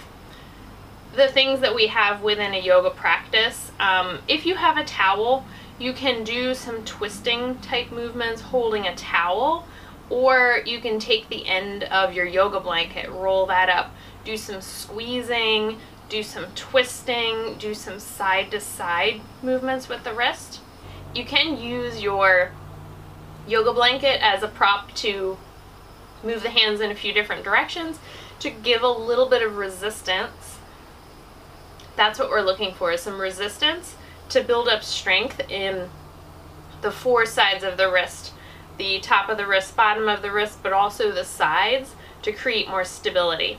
the 1.15 1.29
things 1.29 1.61
that 1.61 1.75
we 1.75 1.89
have 1.89 2.23
within 2.23 2.55
a 2.55 2.59
yoga 2.59 2.91
practice. 2.91 3.71
Um, 3.79 4.21
if 4.27 4.47
you 4.47 4.55
have 4.55 4.79
a 4.79 4.85
towel, 4.85 5.45
you 5.79 5.93
can 5.93 6.25
do 6.25 6.55
some 6.55 6.85
twisting 6.85 7.59
type 7.59 7.91
movements 7.93 8.41
holding 8.41 8.87
a 8.87 8.97
towel, 8.97 9.67
or 10.09 10.63
you 10.65 10.81
can 10.81 10.99
take 10.99 11.29
the 11.29 11.47
end 11.47 11.85
of 11.85 12.15
your 12.15 12.25
yoga 12.25 12.61
blanket, 12.61 13.11
roll 13.11 13.45
that 13.47 13.69
up, 13.69 13.95
do 14.25 14.39
some 14.39 14.63
squeezing, 14.63 15.79
do 16.09 16.23
some 16.23 16.47
twisting, 16.55 17.57
do 17.59 17.75
some 17.75 17.99
side 17.99 18.51
to 18.53 18.61
side 18.61 19.21
movements 19.43 19.89
with 19.89 20.03
the 20.05 20.15
wrist. 20.15 20.61
You 21.15 21.27
can 21.27 21.59
use 21.59 22.03
your 22.03 22.53
yoga 23.47 23.73
blanket 23.75 24.23
as 24.23 24.43
a 24.43 24.49
prop 24.49 24.95
to 24.95 25.37
move 26.23 26.43
the 26.43 26.51
hands 26.51 26.81
in 26.81 26.91
a 26.91 26.95
few 26.95 27.13
different 27.13 27.45
directions 27.45 27.99
to 28.41 28.51
give 28.51 28.83
a 28.83 28.89
little 28.89 29.29
bit 29.29 29.43
of 29.43 29.57
resistance. 29.57 30.59
That's 31.97 32.19
what 32.19 32.31
we're 32.31 32.41
looking 32.41 32.75
for, 32.75 32.93
is 32.93 33.03
some 33.03 33.21
resistance 33.21 33.97
to 34.31 34.43
build 34.43 34.69
up 34.69 34.83
strength 34.83 35.41
in 35.51 35.89
the 36.81 36.91
four 36.91 37.27
sides 37.27 37.65
of 37.65 37.77
the 37.77 37.91
wrist. 37.91 38.33
The 38.79 38.99
top 39.01 39.29
of 39.29 39.37
the 39.37 39.47
wrist, 39.47 39.77
bottom 39.77 40.09
of 40.09 40.23
the 40.23 40.33
wrist, 40.33 40.63
but 40.63 40.73
also 40.73 41.13
the 41.13 41.25
sides 41.25 41.95
to 42.23 42.33
create 42.33 42.69
more 42.69 42.85
stability. 42.85 43.59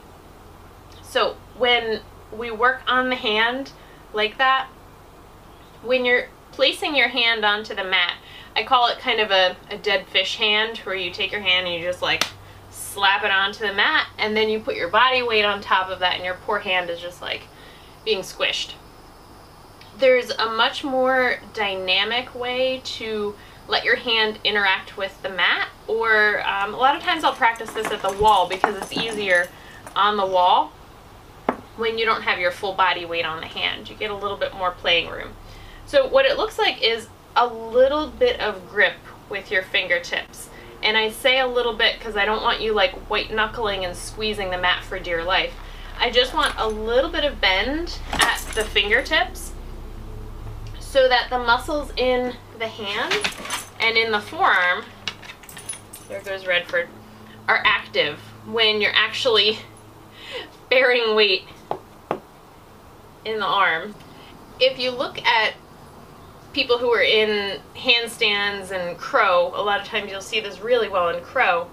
So 1.03 1.37
when 1.57 2.01
we 2.31 2.49
work 2.49 2.81
on 2.87 3.09
the 3.09 3.15
hand 3.15 3.71
like 4.13 4.37
that, 4.37 4.67
when 5.83 6.05
you're 6.05 6.27
placing 6.51 6.95
your 6.95 7.09
hand 7.09 7.45
onto 7.45 7.75
the 7.75 7.83
mat, 7.83 8.15
I 8.55 8.63
call 8.63 8.87
it 8.87 8.99
kind 8.99 9.19
of 9.19 9.31
a, 9.31 9.55
a 9.69 9.77
dead 9.77 10.07
fish 10.07 10.37
hand 10.37 10.79
where 10.79 10.95
you 10.95 11.11
take 11.11 11.31
your 11.31 11.41
hand 11.41 11.67
and 11.67 11.75
you 11.75 11.81
just 11.81 12.01
like 12.01 12.25
slap 12.93 13.23
it 13.23 13.31
onto 13.31 13.65
the 13.65 13.73
mat, 13.73 14.07
and 14.17 14.37
then 14.37 14.49
you 14.49 14.59
put 14.59 14.75
your 14.75 14.89
body 14.89 15.23
weight 15.23 15.45
on 15.45 15.61
top 15.61 15.89
of 15.89 15.99
that, 15.99 16.15
and 16.15 16.23
your 16.23 16.35
poor 16.45 16.59
hand 16.59 16.89
is 16.89 16.99
just 16.99 17.21
like 17.21 17.43
being 18.05 18.19
squished. 18.19 18.73
There's 19.97 20.29
a 20.31 20.49
much 20.49 20.83
more 20.83 21.39
dynamic 21.53 22.33
way 22.35 22.81
to 22.83 23.35
let 23.67 23.83
your 23.83 23.95
hand 23.95 24.39
interact 24.43 24.97
with 24.97 25.21
the 25.23 25.29
mat, 25.29 25.69
or 25.87 26.45
um, 26.47 26.73
a 26.73 26.77
lot 26.77 26.95
of 26.95 27.01
times 27.01 27.23
I'll 27.23 27.33
practice 27.33 27.71
this 27.71 27.87
at 27.87 28.01
the 28.01 28.13
wall 28.21 28.47
because 28.47 28.75
it's 28.75 28.91
easier 28.91 29.47
on 29.95 30.17
the 30.17 30.25
wall 30.25 30.71
when 31.77 31.97
you 31.97 32.05
don't 32.05 32.23
have 32.23 32.39
your 32.39 32.51
full 32.51 32.73
body 32.73 33.05
weight 33.05 33.25
on 33.25 33.39
the 33.39 33.47
hand. 33.47 33.89
You 33.89 33.95
get 33.95 34.11
a 34.11 34.15
little 34.15 34.37
bit 34.37 34.53
more 34.53 34.71
playing 34.71 35.09
room. 35.09 35.33
So 35.85 36.07
what 36.07 36.25
it 36.25 36.37
looks 36.37 36.57
like 36.57 36.81
is 36.81 37.07
a 37.35 37.47
little 37.47 38.07
bit 38.07 38.39
of 38.39 38.69
grip 38.69 38.95
with 39.29 39.49
your 39.49 39.63
fingertips 39.63 40.42
And 40.83 40.97
I 40.97 41.09
say 41.09 41.39
a 41.39 41.47
little 41.47 41.73
bit 41.73 41.97
because 41.97 42.17
I 42.17 42.25
don't 42.25 42.43
want 42.43 42.59
you 42.59 42.73
like 42.73 42.91
white 43.09 43.33
knuckling 43.33 43.85
and 43.85 43.95
squeezing 43.95 44.49
the 44.51 44.57
mat 44.57 44.83
for 44.83 44.99
dear 44.99 45.23
life. 45.23 45.53
I 45.97 46.11
just 46.11 46.33
want 46.33 46.53
a 46.57 46.67
little 46.67 47.09
bit 47.09 47.23
of 47.23 47.39
bend 47.39 47.99
at 48.11 48.39
the 48.53 48.65
fingertips 48.65 49.53
so 50.79 51.07
that 51.07 51.29
the 51.29 51.39
muscles 51.39 51.91
in 51.95 52.35
the 52.59 52.67
hand 52.67 53.13
and 53.79 53.97
in 53.97 54.11
the 54.11 54.19
forearm, 54.19 54.83
there 56.09 56.21
goes 56.21 56.45
Redford, 56.45 56.89
are 57.47 57.63
active 57.65 58.19
when 58.45 58.81
you're 58.81 58.93
actually 58.93 59.59
bearing 60.69 61.15
weight 61.15 61.43
in 63.23 63.39
the 63.39 63.45
arm. 63.45 63.95
If 64.59 64.77
you 64.79 64.91
look 64.91 65.23
at 65.25 65.53
people 66.53 66.77
who 66.77 66.91
are 66.91 67.01
in 67.01 67.59
handstands 67.75 68.71
and 68.71 68.97
crow, 68.97 69.51
a 69.55 69.61
lot 69.61 69.81
of 69.81 69.87
times 69.87 70.11
you'll 70.11 70.21
see 70.21 70.39
this 70.39 70.59
really 70.61 70.87
well 70.87 71.09
in 71.09 71.21
crow. 71.23 71.67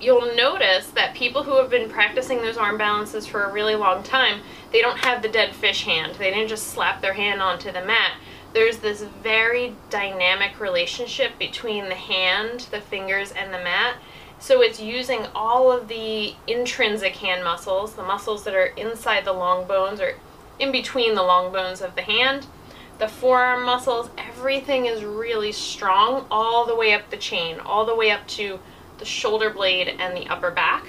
You'll 0.00 0.34
notice 0.36 0.88
that 0.88 1.14
people 1.14 1.42
who 1.42 1.56
have 1.56 1.70
been 1.70 1.88
practicing 1.88 2.38
those 2.38 2.58
arm 2.58 2.76
balances 2.76 3.26
for 3.26 3.44
a 3.44 3.52
really 3.52 3.74
long 3.74 4.02
time, 4.02 4.40
they 4.72 4.82
don't 4.82 4.98
have 4.98 5.22
the 5.22 5.28
dead 5.28 5.54
fish 5.54 5.84
hand. 5.84 6.16
They 6.16 6.30
didn't 6.30 6.48
just 6.48 6.68
slap 6.68 7.00
their 7.00 7.14
hand 7.14 7.40
onto 7.40 7.72
the 7.72 7.84
mat. 7.84 8.12
There's 8.52 8.78
this 8.78 9.02
very 9.22 9.74
dynamic 9.90 10.60
relationship 10.60 11.38
between 11.38 11.88
the 11.88 11.94
hand, 11.94 12.68
the 12.70 12.80
fingers, 12.80 13.32
and 13.32 13.52
the 13.52 13.58
mat. 13.58 13.96
So 14.38 14.60
it's 14.60 14.80
using 14.80 15.26
all 15.34 15.72
of 15.72 15.88
the 15.88 16.34
intrinsic 16.46 17.16
hand 17.16 17.42
muscles, 17.42 17.94
the 17.94 18.02
muscles 18.02 18.44
that 18.44 18.54
are 18.54 18.66
inside 18.66 19.24
the 19.24 19.32
long 19.32 19.66
bones 19.66 20.00
or 20.00 20.16
in 20.58 20.70
between 20.70 21.14
the 21.14 21.22
long 21.22 21.52
bones 21.52 21.80
of 21.80 21.94
the 21.94 22.02
hand, 22.02 22.46
the 22.98 23.08
forearm 23.08 23.64
muscles, 23.64 24.10
everything 24.16 24.86
is 24.86 25.04
really 25.04 25.52
strong 25.52 26.26
all 26.30 26.66
the 26.66 26.74
way 26.74 26.92
up 26.92 27.10
the 27.10 27.16
chain, 27.16 27.58
all 27.60 27.84
the 27.84 27.94
way 27.94 28.10
up 28.10 28.26
to 28.28 28.60
the 28.98 29.04
shoulder 29.04 29.50
blade 29.50 29.88
and 29.98 30.16
the 30.16 30.26
upper 30.28 30.50
back. 30.50 30.86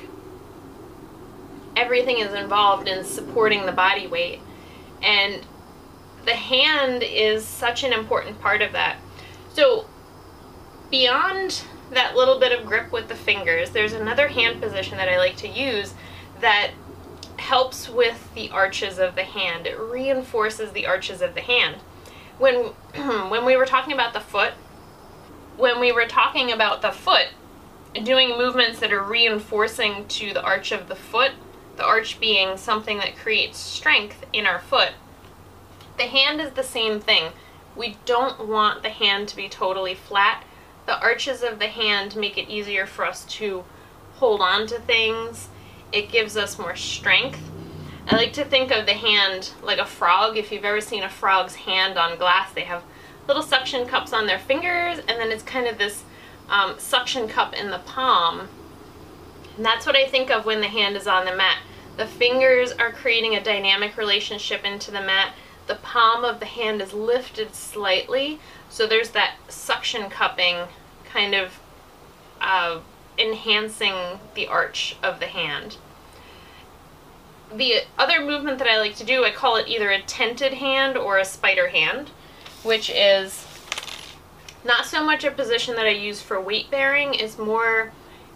Everything 1.76 2.20
is 2.20 2.34
involved 2.34 2.88
in 2.88 3.04
supporting 3.04 3.66
the 3.66 3.72
body 3.72 4.08
weight. 4.08 4.40
And 5.02 5.46
the 6.26 6.36
hand 6.36 7.04
is 7.04 7.46
such 7.46 7.84
an 7.84 7.92
important 7.92 8.40
part 8.40 8.62
of 8.62 8.72
that. 8.72 8.98
So, 9.54 9.86
beyond 10.90 11.64
that 11.92 12.16
little 12.16 12.40
bit 12.40 12.58
of 12.58 12.66
grip 12.66 12.92
with 12.92 13.08
the 13.08 13.16
fingers, 13.16 13.72
there's 13.72 13.94
another 13.94 14.28
hand 14.28 14.62
position 14.62 14.98
that 14.98 15.10
I 15.10 15.18
like 15.18 15.36
to 15.38 15.48
use 15.48 15.94
that 16.40 16.72
helps 17.38 17.90
with 17.90 18.34
the 18.34 18.50
arches 18.50 18.98
of 18.98 19.16
the 19.16 19.24
hand. 19.24 19.68
It 19.68 19.80
reinforces 19.80 20.72
the 20.72 20.88
arches 20.88 21.22
of 21.22 21.36
the 21.36 21.42
hand. 21.42 21.78
When 22.38 22.56
when 23.30 23.46
we 23.46 23.56
were 23.56 23.66
talking 23.66 23.94
about 23.94 24.14
the 24.14 24.20
foot, 24.20 24.54
when 25.58 25.80
we 25.80 25.92
were 25.92 26.06
talking 26.06 26.52
about 26.52 26.82
the 26.82 26.92
foot, 26.92 27.28
doing 28.04 28.38
movements 28.38 28.80
that 28.80 28.92
are 28.92 29.04
reinforcing 29.04 30.08
to 30.08 30.34
the 30.34 30.44
arch 30.44 30.72
of 30.72 30.88
the 30.88 30.96
foot, 30.96 31.32
the 31.78 31.86
arch 31.86 32.20
being 32.20 32.58
something 32.58 32.98
that 33.00 33.18
creates 33.18 33.58
strength 33.58 34.26
in 34.34 34.46
our 34.46 34.60
foot. 34.60 34.92
The 35.98 36.04
hand 36.04 36.42
is 36.42 36.52
the 36.52 36.64
same 36.64 37.00
thing. 37.00 37.32
We 37.76 37.98
don't 38.06 38.48
want 38.48 38.84
the 38.84 38.90
hand 38.90 39.28
to 39.30 39.36
be 39.36 39.50
totally 39.50 39.96
flat. 39.96 40.44
The 40.86 41.00
arches 41.00 41.42
of 41.42 41.60
the 41.60 41.68
hand 41.68 42.16
make 42.16 42.38
it 42.38 42.50
easier 42.50 42.86
for 42.86 43.06
us 43.06 43.26
to 43.26 43.64
hold 44.16 44.42
on 44.42 44.68
to 44.68 44.80
things 44.80 45.50
it 45.92 46.12
gives 46.12 46.36
us 46.36 46.60
more 46.60 46.76
strength. 46.76 47.40
I 48.08 48.18
like 48.18 48.34
to 48.34 48.46
think 48.46 48.72
of 48.72 48.86
the 48.86 48.94
hand 48.94 49.52
like 49.64 49.80
a 49.80 49.86
frog. 49.86 50.38
If 50.38 50.52
you've 50.52 50.64
ever 50.64 50.80
seen 50.80 51.04
a 51.04 51.10
frog's 51.10 51.56
hand 51.56 51.98
on 51.98 52.18
glass, 52.18 52.54
they 52.54 52.62
have 52.62 52.84
little 53.28 53.42
suction 53.42 53.88
cups 53.88 54.14
on 54.14 54.28
their 54.28 54.38
fingers, 54.38 55.00
and 55.00 55.20
then 55.20 55.32
it's 55.32 55.42
kind 55.42 55.66
of 55.66 55.80
this 55.80 56.04
um, 56.48 56.76
suction 56.78 57.28
cup 57.28 57.56
in 57.56 57.72
the 57.72 57.80
palm. 57.80 58.48
And 59.58 59.66
that's 59.66 59.88
what 59.88 59.96
I 59.96 60.06
think 60.06 60.30
of 60.30 60.46
when 60.46 60.62
the 60.62 60.68
hand 60.68 60.96
is 60.96 61.08
on 61.08 61.26
the 61.26 61.36
mat. 61.36 61.58
The 61.98 62.06
fingers 62.06 62.72
are 62.74 62.92
creating 62.92 63.36
a 63.36 63.44
dynamic 63.44 63.98
relationship 63.98 64.64
into 64.64 64.92
the 64.92 65.02
mat. 65.02 65.34
The 65.66 65.76
palm 65.76 66.24
of 66.24 66.40
the 66.40 66.46
hand 66.46 66.84
is 66.84 66.94
lifted 66.94 67.56
slightly, 67.56 68.40
so 68.70 68.86
there's 68.86 69.12
that 69.12 69.36
suction 69.48 70.12
cupping 70.12 70.68
kind 71.06 71.34
of 71.34 71.60
uh, 72.40 72.82
enhancing 73.18 74.20
the 74.36 74.46
arch 74.46 74.96
of 75.02 75.20
the 75.20 75.26
hand. 75.26 75.78
The 77.54 77.84
other 77.98 78.22
movement 78.22 78.60
that 78.60 78.68
I 78.68 78.80
like 78.80 78.96
to 78.98 79.04
do, 79.04 79.24
I 79.24 79.32
call 79.32 79.56
it 79.56 79.68
either 79.68 79.90
a 79.90 80.02
tented 80.02 80.54
hand 80.54 80.98
or 80.98 81.18
a 81.18 81.26
spider 81.26 81.68
hand, 81.70 82.10
which 82.64 82.90
is 82.90 83.46
not 84.64 84.86
so 84.86 85.04
much 85.04 85.24
a 85.24 85.32
position 85.32 85.76
that 85.76 85.86
I 85.86 85.92
use 85.92 86.22
for 86.22 86.42
weight 86.42 86.72
bearing, 86.72 87.14
it's 87.14 87.38
more 87.38 87.92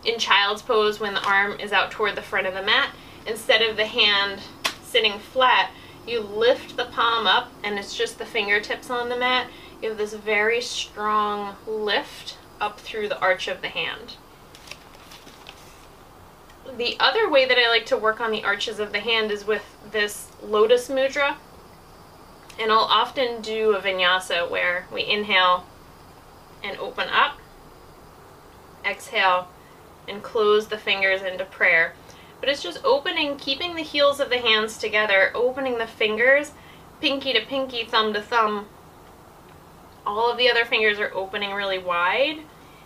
in 0.06 0.20
child's 0.20 0.62
pose 0.62 1.00
when 1.00 1.14
the 1.14 1.28
arm 1.28 1.60
is 1.60 1.74
out 1.74 1.92
toward 1.92 2.16
the 2.16 2.22
front 2.22 2.48
of 2.48 2.54
the 2.54 2.62
mat. 2.62 2.92
Instead 3.26 3.62
of 3.62 3.76
the 3.76 3.86
hand 3.86 4.42
sitting 4.84 5.20
flat, 5.20 5.72
you 6.08 6.22
lift 6.22 6.78
the 6.78 6.86
palm 6.86 7.28
up 7.28 7.52
and 7.64 7.78
it's 7.78 7.96
just 7.96 8.18
the 8.18 8.26
fingertips 8.26 8.90
on 8.90 9.10
the 9.10 9.18
mat. 9.18 9.48
You 9.82 9.90
have 9.90 9.98
this 9.98 10.14
very 10.14 10.62
strong 10.62 11.56
lift 11.68 12.38
up 12.62 12.80
through 12.80 13.10
the 13.10 13.20
arch 13.20 13.48
of 13.48 13.62
the 13.62 13.70
hand. 13.70 14.16
The 16.78 16.98
other 17.00 17.30
way 17.30 17.46
that 17.46 17.58
I 17.58 17.70
like 17.70 17.86
to 17.88 17.98
work 17.98 18.22
on 18.22 18.32
the 18.32 18.44
arches 18.44 18.80
of 18.80 18.92
the 18.92 19.00
hand 19.00 19.32
is 19.32 19.46
with 19.46 19.64
this 19.92 20.30
lotus 20.42 20.88
mudra. 20.88 21.36
And 22.60 22.72
I'll 22.72 22.80
often 22.80 23.42
do 23.42 23.74
a 23.74 23.82
vinyasa 23.82 24.50
where 24.50 24.86
we 24.92 25.06
inhale 25.06 25.66
and 26.64 26.78
open 26.78 27.08
up, 27.10 27.38
exhale, 28.86 29.48
and 30.08 30.22
close 30.22 30.68
the 30.68 30.78
fingers 30.78 31.22
into 31.22 31.46
prayer. 31.46 31.94
But 32.40 32.50
it's 32.50 32.64
just 32.64 32.84
opening, 32.84 33.38
keeping 33.38 33.76
the 33.76 33.82
heels 33.82 34.20
of 34.20 34.30
the 34.30 34.40
hands 34.40 34.78
together, 34.78 35.32
opening 35.34 35.78
the 35.78 35.88
fingers, 35.88 36.52
pinky 37.02 37.34
to 37.34 37.42
pinky, 37.46 37.84
thumb 37.84 38.14
to 38.14 38.22
thumb. 38.22 38.68
All 40.06 40.32
of 40.32 40.38
the 40.38 40.50
other 40.50 40.66
fingers 40.66 41.00
are 41.00 41.14
opening 41.14 41.52
really 41.52 41.78
wide, 41.78 42.40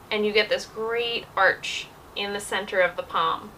and 0.10 0.26
you 0.26 0.32
get 0.32 0.50
this 0.50 0.66
great 0.66 1.26
arch 1.36 1.88
in 2.16 2.34
the 2.34 2.40
center 2.40 2.80
of 2.80 2.96
the 2.96 3.04
palm 3.04 3.52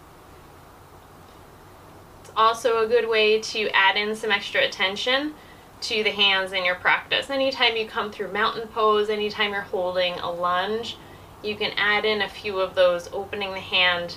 also 2.36 2.84
a 2.84 2.86
good 2.86 3.08
way 3.08 3.40
to 3.40 3.68
add 3.70 3.96
in 3.96 4.14
some 4.14 4.30
extra 4.30 4.62
attention 4.62 5.34
to 5.80 6.02
the 6.02 6.10
hands 6.10 6.52
in 6.52 6.64
your 6.64 6.74
practice. 6.74 7.30
Anytime 7.30 7.76
you 7.76 7.86
come 7.86 8.10
through 8.10 8.32
mountain 8.32 8.68
pose, 8.68 9.08
anytime 9.08 9.52
you're 9.52 9.62
holding 9.62 10.14
a 10.14 10.30
lunge, 10.30 10.96
you 11.42 11.56
can 11.56 11.72
add 11.76 12.04
in 12.04 12.22
a 12.22 12.28
few 12.28 12.58
of 12.58 12.74
those, 12.74 13.08
opening 13.12 13.52
the 13.52 13.60
hand 13.60 14.16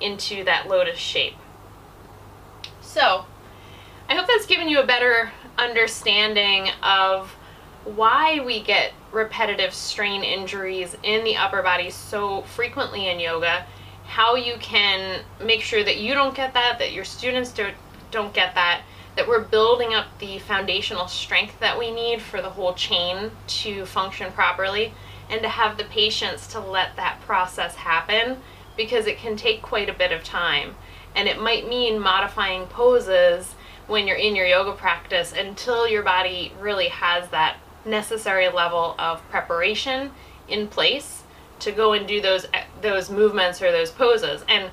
into 0.00 0.44
that 0.44 0.68
lotus 0.68 0.98
shape. 0.98 1.34
So, 2.80 3.26
I 4.08 4.14
hope 4.14 4.26
that's 4.26 4.46
given 4.46 4.68
you 4.68 4.80
a 4.80 4.86
better 4.86 5.32
understanding 5.58 6.70
of 6.82 7.34
why 7.84 8.40
we 8.40 8.62
get 8.62 8.92
repetitive 9.12 9.72
strain 9.72 10.22
injuries 10.22 10.96
in 11.02 11.24
the 11.24 11.36
upper 11.36 11.62
body 11.62 11.90
so 11.90 12.42
frequently 12.42 13.08
in 13.08 13.18
yoga 13.18 13.66
how 14.08 14.34
you 14.34 14.54
can 14.58 15.20
make 15.44 15.60
sure 15.60 15.84
that 15.84 15.98
you 15.98 16.14
don't 16.14 16.34
get 16.34 16.54
that, 16.54 16.78
that 16.78 16.92
your 16.92 17.04
students 17.04 17.52
don't, 17.52 17.74
don't 18.10 18.32
get 18.32 18.54
that, 18.54 18.80
that 19.16 19.28
we're 19.28 19.44
building 19.44 19.92
up 19.92 20.06
the 20.18 20.38
foundational 20.38 21.06
strength 21.06 21.60
that 21.60 21.78
we 21.78 21.90
need 21.90 22.22
for 22.22 22.40
the 22.40 22.48
whole 22.48 22.72
chain 22.72 23.30
to 23.46 23.84
function 23.84 24.32
properly, 24.32 24.92
and 25.28 25.42
to 25.42 25.48
have 25.48 25.76
the 25.76 25.84
patience 25.84 26.46
to 26.46 26.58
let 26.58 26.96
that 26.96 27.20
process 27.20 27.74
happen 27.74 28.38
because 28.78 29.06
it 29.06 29.18
can 29.18 29.36
take 29.36 29.60
quite 29.60 29.90
a 29.90 29.92
bit 29.92 30.10
of 30.10 30.24
time. 30.24 30.74
And 31.14 31.28
it 31.28 31.38
might 31.38 31.68
mean 31.68 32.00
modifying 32.00 32.66
poses 32.66 33.54
when 33.86 34.06
you're 34.06 34.16
in 34.16 34.34
your 34.34 34.46
yoga 34.46 34.72
practice 34.72 35.34
until 35.36 35.86
your 35.86 36.02
body 36.02 36.52
really 36.58 36.88
has 36.88 37.28
that 37.28 37.58
necessary 37.84 38.48
level 38.48 38.94
of 38.98 39.20
preparation 39.28 40.12
in 40.48 40.66
place 40.66 41.17
to 41.60 41.72
go 41.72 41.92
and 41.92 42.06
do 42.06 42.20
those 42.20 42.46
eh, 42.54 42.64
those 42.80 43.10
movements 43.10 43.60
or 43.62 43.72
those 43.72 43.90
poses 43.90 44.44
and 44.48 44.70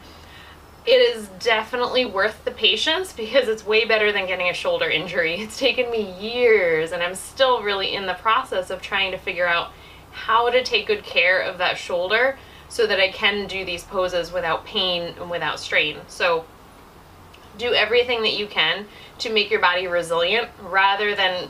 it 0.85 1.17
is 1.17 1.27
definitely 1.39 2.05
worth 2.05 2.45
the 2.45 2.51
patience 2.51 3.11
because 3.11 3.47
it's 3.47 3.65
way 3.65 3.85
better 3.85 4.11
than 4.11 4.27
getting 4.27 4.49
a 4.49 4.53
shoulder 4.53 4.87
injury. 4.87 5.35
It's 5.41 5.57
taken 5.57 5.89
me 5.89 6.11
years 6.19 6.91
and 6.91 7.01
I'm 7.01 7.15
still 7.15 7.63
really 7.63 7.95
in 7.95 8.05
the 8.05 8.13
process 8.13 8.69
of 8.69 8.81
trying 8.81 9.11
to 9.11 9.17
figure 9.17 9.47
out 9.47 9.71
how 10.11 10.49
to 10.49 10.63
take 10.63 10.87
good 10.87 11.03
care 11.03 11.41
of 11.41 11.57
that 11.57 11.77
shoulder 11.77 12.37
so 12.69 12.87
that 12.87 12.99
I 12.99 13.09
can 13.09 13.47
do 13.47 13.65
these 13.65 13.83
poses 13.83 14.31
without 14.31 14.65
pain 14.65 15.15
and 15.19 15.29
without 15.29 15.59
strain. 15.59 15.97
So 16.07 16.45
do 17.57 17.73
everything 17.73 18.21
that 18.21 18.37
you 18.37 18.47
can 18.47 18.85
to 19.19 19.31
make 19.31 19.49
your 19.49 19.61
body 19.61 19.87
resilient 19.87 20.49
rather 20.61 21.15
than 21.15 21.49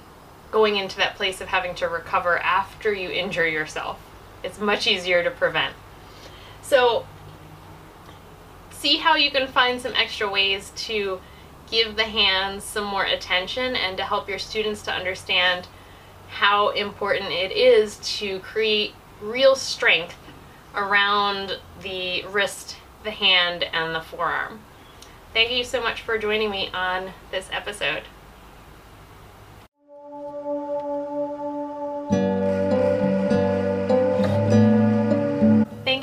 going 0.51 0.77
into 0.77 0.97
that 0.97 1.15
place 1.15 1.41
of 1.41 1.47
having 1.47 1.75
to 1.75 1.89
recover 1.89 2.37
after 2.39 2.93
you 2.93 3.09
injure 3.09 3.47
yourself. 3.47 3.99
It's 4.45 4.59
much 4.59 4.87
easier 4.87 5.23
to 5.23 5.31
prevent. 5.31 5.73
So 6.61 7.05
see 8.69 8.97
how 8.97 9.15
you 9.15 9.31
can 9.31 9.47
find 9.47 9.81
some 9.81 9.93
extra 9.95 10.29
ways 10.29 10.71
to 10.75 11.19
give 11.69 11.95
the 11.95 12.03
hands 12.03 12.63
some 12.63 12.85
more 12.85 13.03
attention 13.03 13.75
and 13.75 13.97
to 13.97 14.03
help 14.03 14.29
your 14.29 14.39
students 14.39 14.83
to 14.83 14.91
understand 14.91 15.67
how 16.27 16.69
important 16.69 17.31
it 17.31 17.51
is 17.51 17.97
to 18.19 18.39
create 18.39 18.93
real 19.21 19.55
strength 19.55 20.17
around 20.75 21.59
the 21.81 22.23
wrist, 22.25 22.77
the 23.03 23.11
hand, 23.11 23.63
and 23.73 23.95
the 23.95 24.01
forearm. 24.01 24.59
Thank 25.33 25.51
you 25.51 25.63
so 25.63 25.81
much 25.81 26.01
for 26.01 26.17
joining 26.17 26.51
me 26.51 26.69
on 26.73 27.11
this 27.31 27.49
episode. 27.51 28.03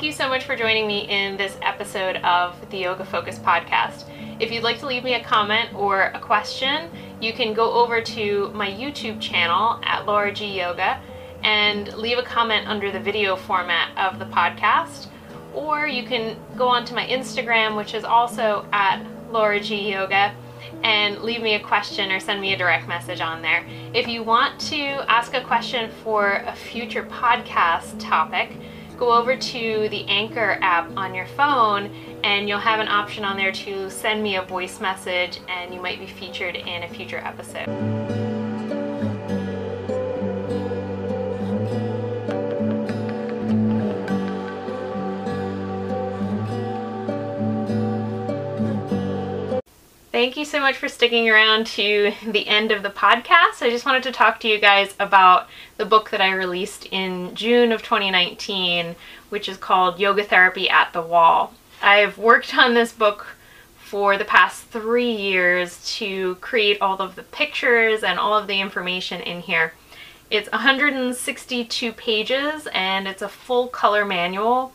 Thank 0.03 0.11
you 0.11 0.17
so 0.17 0.27
much 0.27 0.43
for 0.43 0.57
joining 0.57 0.85
me 0.85 1.07
in 1.07 1.37
this 1.37 1.57
episode 1.61 2.17
of 2.17 2.69
the 2.71 2.77
Yoga 2.79 3.05
Focus 3.05 3.39
podcast. 3.39 4.03
If 4.37 4.51
you'd 4.51 4.61
like 4.61 4.77
to 4.79 4.85
leave 4.85 5.01
me 5.01 5.13
a 5.13 5.23
comment 5.23 5.73
or 5.73 6.11
a 6.13 6.19
question, 6.19 6.89
you 7.21 7.31
can 7.31 7.53
go 7.53 7.71
over 7.71 8.01
to 8.01 8.51
my 8.53 8.69
YouTube 8.69 9.21
channel 9.21 9.79
at 9.81 10.05
Laura 10.05 10.33
G 10.33 10.59
Yoga 10.59 11.01
and 11.41 11.93
leave 11.93 12.17
a 12.17 12.21
comment 12.21 12.67
under 12.67 12.91
the 12.91 12.99
video 12.99 13.37
format 13.37 13.97
of 13.97 14.19
the 14.19 14.25
podcast. 14.25 15.07
Or 15.53 15.87
you 15.87 16.03
can 16.03 16.35
go 16.57 16.67
onto 16.67 16.93
my 16.93 17.07
Instagram, 17.07 17.77
which 17.77 17.93
is 17.93 18.03
also 18.03 18.67
at 18.73 19.01
Laura 19.31 19.61
G 19.61 19.89
Yoga, 19.89 20.35
and 20.83 21.19
leave 21.19 21.41
me 21.41 21.55
a 21.55 21.61
question 21.61 22.11
or 22.11 22.19
send 22.19 22.41
me 22.41 22.53
a 22.53 22.57
direct 22.57 22.89
message 22.89 23.21
on 23.21 23.41
there. 23.41 23.65
If 23.93 24.09
you 24.09 24.21
want 24.21 24.59
to 24.67 24.79
ask 25.09 25.33
a 25.33 25.41
question 25.41 25.89
for 26.03 26.43
a 26.45 26.53
future 26.53 27.03
podcast 27.03 27.97
topic, 28.01 28.51
go 28.97 29.13
over 29.13 29.35
to 29.35 29.89
the 29.89 30.05
Anchor 30.07 30.57
app 30.61 30.89
on 30.95 31.13
your 31.13 31.27
phone 31.27 31.91
and 32.23 32.47
you'll 32.47 32.59
have 32.59 32.79
an 32.79 32.87
option 32.87 33.23
on 33.25 33.37
there 33.37 33.51
to 33.51 33.89
send 33.89 34.23
me 34.23 34.37
a 34.37 34.41
voice 34.41 34.79
message 34.79 35.39
and 35.47 35.73
you 35.73 35.81
might 35.81 35.99
be 35.99 36.07
featured 36.07 36.55
in 36.55 36.83
a 36.83 36.89
future 36.89 37.19
episode. 37.19 38.22
Thank 50.23 50.37
you 50.37 50.45
so 50.45 50.61
much 50.61 50.77
for 50.77 50.87
sticking 50.87 51.29
around 51.29 51.67
to 51.67 52.13
the 52.25 52.47
end 52.47 52.71
of 52.71 52.81
the 52.81 52.89
podcast. 52.89 53.61
I 53.61 53.69
just 53.69 53.85
wanted 53.85 54.03
to 54.03 54.13
talk 54.13 54.39
to 54.39 54.47
you 54.47 54.57
guys 54.57 54.95
about 54.97 55.49
the 55.75 55.83
book 55.83 56.11
that 56.11 56.21
I 56.21 56.31
released 56.31 56.85
in 56.91 57.35
June 57.35 57.73
of 57.73 57.83
2019, 57.83 58.95
which 59.27 59.49
is 59.49 59.57
called 59.57 59.99
Yoga 59.99 60.23
Therapy 60.23 60.69
at 60.69 60.93
the 60.93 61.01
Wall. 61.01 61.53
I've 61.81 62.17
worked 62.17 62.55
on 62.55 62.73
this 62.73 62.93
book 62.93 63.35
for 63.75 64.17
the 64.17 64.23
past 64.23 64.63
three 64.67 65.11
years 65.11 65.97
to 65.97 66.35
create 66.35 66.81
all 66.81 67.01
of 67.01 67.15
the 67.15 67.23
pictures 67.23 68.01
and 68.01 68.17
all 68.17 68.37
of 68.37 68.47
the 68.47 68.61
information 68.61 69.19
in 69.19 69.41
here. 69.41 69.73
It's 70.31 70.49
162 70.51 71.91
pages 71.91 72.65
and 72.67 73.09
it's 73.09 73.21
a 73.21 73.27
full 73.27 73.67
color 73.67 74.05
manual. 74.05 74.71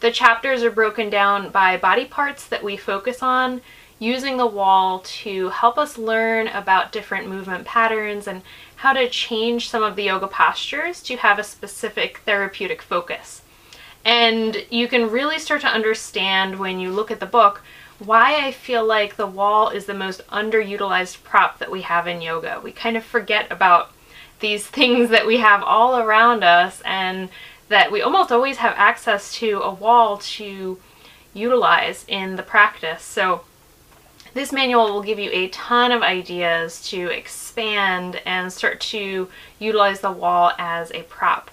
The 0.00 0.10
chapters 0.10 0.62
are 0.62 0.70
broken 0.70 1.08
down 1.08 1.48
by 1.48 1.78
body 1.78 2.04
parts 2.04 2.46
that 2.48 2.62
we 2.62 2.76
focus 2.76 3.22
on 3.22 3.62
using 4.02 4.36
the 4.36 4.46
wall 4.46 4.98
to 4.98 5.48
help 5.50 5.78
us 5.78 5.96
learn 5.96 6.48
about 6.48 6.90
different 6.90 7.28
movement 7.28 7.64
patterns 7.64 8.26
and 8.26 8.42
how 8.74 8.92
to 8.92 9.08
change 9.08 9.68
some 9.68 9.84
of 9.84 9.94
the 9.94 10.02
yoga 10.02 10.26
postures 10.26 11.00
to 11.00 11.16
have 11.16 11.38
a 11.38 11.44
specific 11.44 12.18
therapeutic 12.26 12.82
focus. 12.82 13.42
And 14.04 14.66
you 14.70 14.88
can 14.88 15.08
really 15.08 15.38
start 15.38 15.60
to 15.60 15.68
understand 15.68 16.58
when 16.58 16.80
you 16.80 16.90
look 16.90 17.12
at 17.12 17.20
the 17.20 17.26
book 17.26 17.62
why 18.00 18.44
I 18.44 18.50
feel 18.50 18.84
like 18.84 19.14
the 19.14 19.26
wall 19.28 19.68
is 19.68 19.86
the 19.86 19.94
most 19.94 20.26
underutilized 20.26 21.22
prop 21.22 21.60
that 21.60 21.70
we 21.70 21.82
have 21.82 22.08
in 22.08 22.20
yoga. 22.20 22.60
We 22.60 22.72
kind 22.72 22.96
of 22.96 23.04
forget 23.04 23.52
about 23.52 23.92
these 24.40 24.66
things 24.78 25.10
that 25.10 25.28
we 25.28 25.38
have 25.38 25.62
all 25.62 25.96
around 25.96 26.42
us 26.42 26.82
and 26.84 27.28
that 27.68 27.92
we 27.92 28.02
almost 28.02 28.32
always 28.32 28.56
have 28.56 28.74
access 28.76 29.32
to 29.34 29.60
a 29.60 29.72
wall 29.72 30.18
to 30.18 30.80
utilize 31.32 32.04
in 32.08 32.34
the 32.34 32.42
practice. 32.42 33.04
So 33.04 33.42
this 34.34 34.52
manual 34.52 34.92
will 34.92 35.02
give 35.02 35.18
you 35.18 35.30
a 35.32 35.48
ton 35.48 35.92
of 35.92 36.02
ideas 36.02 36.88
to 36.90 37.08
expand 37.08 38.20
and 38.24 38.52
start 38.52 38.80
to 38.80 39.28
utilize 39.58 40.00
the 40.00 40.12
wall 40.12 40.52
as 40.58 40.90
a 40.92 41.02
prop. 41.02 41.50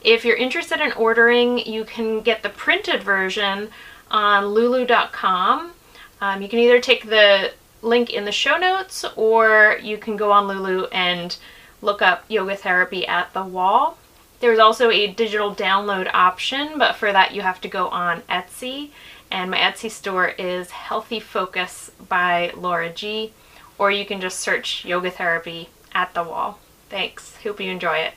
If 0.00 0.24
you're 0.24 0.36
interested 0.36 0.80
in 0.80 0.92
ordering, 0.92 1.58
you 1.58 1.84
can 1.84 2.20
get 2.20 2.42
the 2.42 2.50
printed 2.50 3.02
version 3.02 3.70
on 4.10 4.46
lulu.com. 4.46 5.72
Um, 6.20 6.42
you 6.42 6.48
can 6.48 6.58
either 6.58 6.80
take 6.80 7.08
the 7.08 7.52
link 7.84 8.10
in 8.10 8.24
the 8.24 8.32
show 8.32 8.56
notes 8.56 9.04
or 9.16 9.78
you 9.82 9.98
can 9.98 10.16
go 10.16 10.32
on 10.32 10.48
Lulu 10.48 10.86
and 10.86 11.36
look 11.82 12.00
up 12.00 12.24
yoga 12.28 12.56
therapy 12.56 13.06
at 13.06 13.32
the 13.32 13.44
wall. 13.44 13.98
There's 14.40 14.58
also 14.58 14.90
a 14.90 15.06
digital 15.06 15.54
download 15.54 16.10
option, 16.12 16.78
but 16.78 16.96
for 16.96 17.12
that 17.12 17.34
you 17.34 17.42
have 17.42 17.60
to 17.62 17.68
go 17.68 17.88
on 17.88 18.22
Etsy 18.22 18.90
and 19.30 19.50
my 19.50 19.58
Etsy 19.58 19.90
store 19.90 20.28
is 20.28 20.70
Healthy 20.70 21.20
Focus 21.20 21.90
by 22.08 22.52
Laura 22.56 22.90
G. 22.90 23.32
Or 23.78 23.90
you 23.90 24.06
can 24.06 24.20
just 24.20 24.40
search 24.40 24.84
yoga 24.84 25.10
therapy 25.10 25.68
at 25.92 26.14
the 26.14 26.22
wall. 26.22 26.58
Thanks. 26.88 27.36
Hope 27.42 27.60
you 27.60 27.70
enjoy 27.70 27.98
it. 27.98 28.14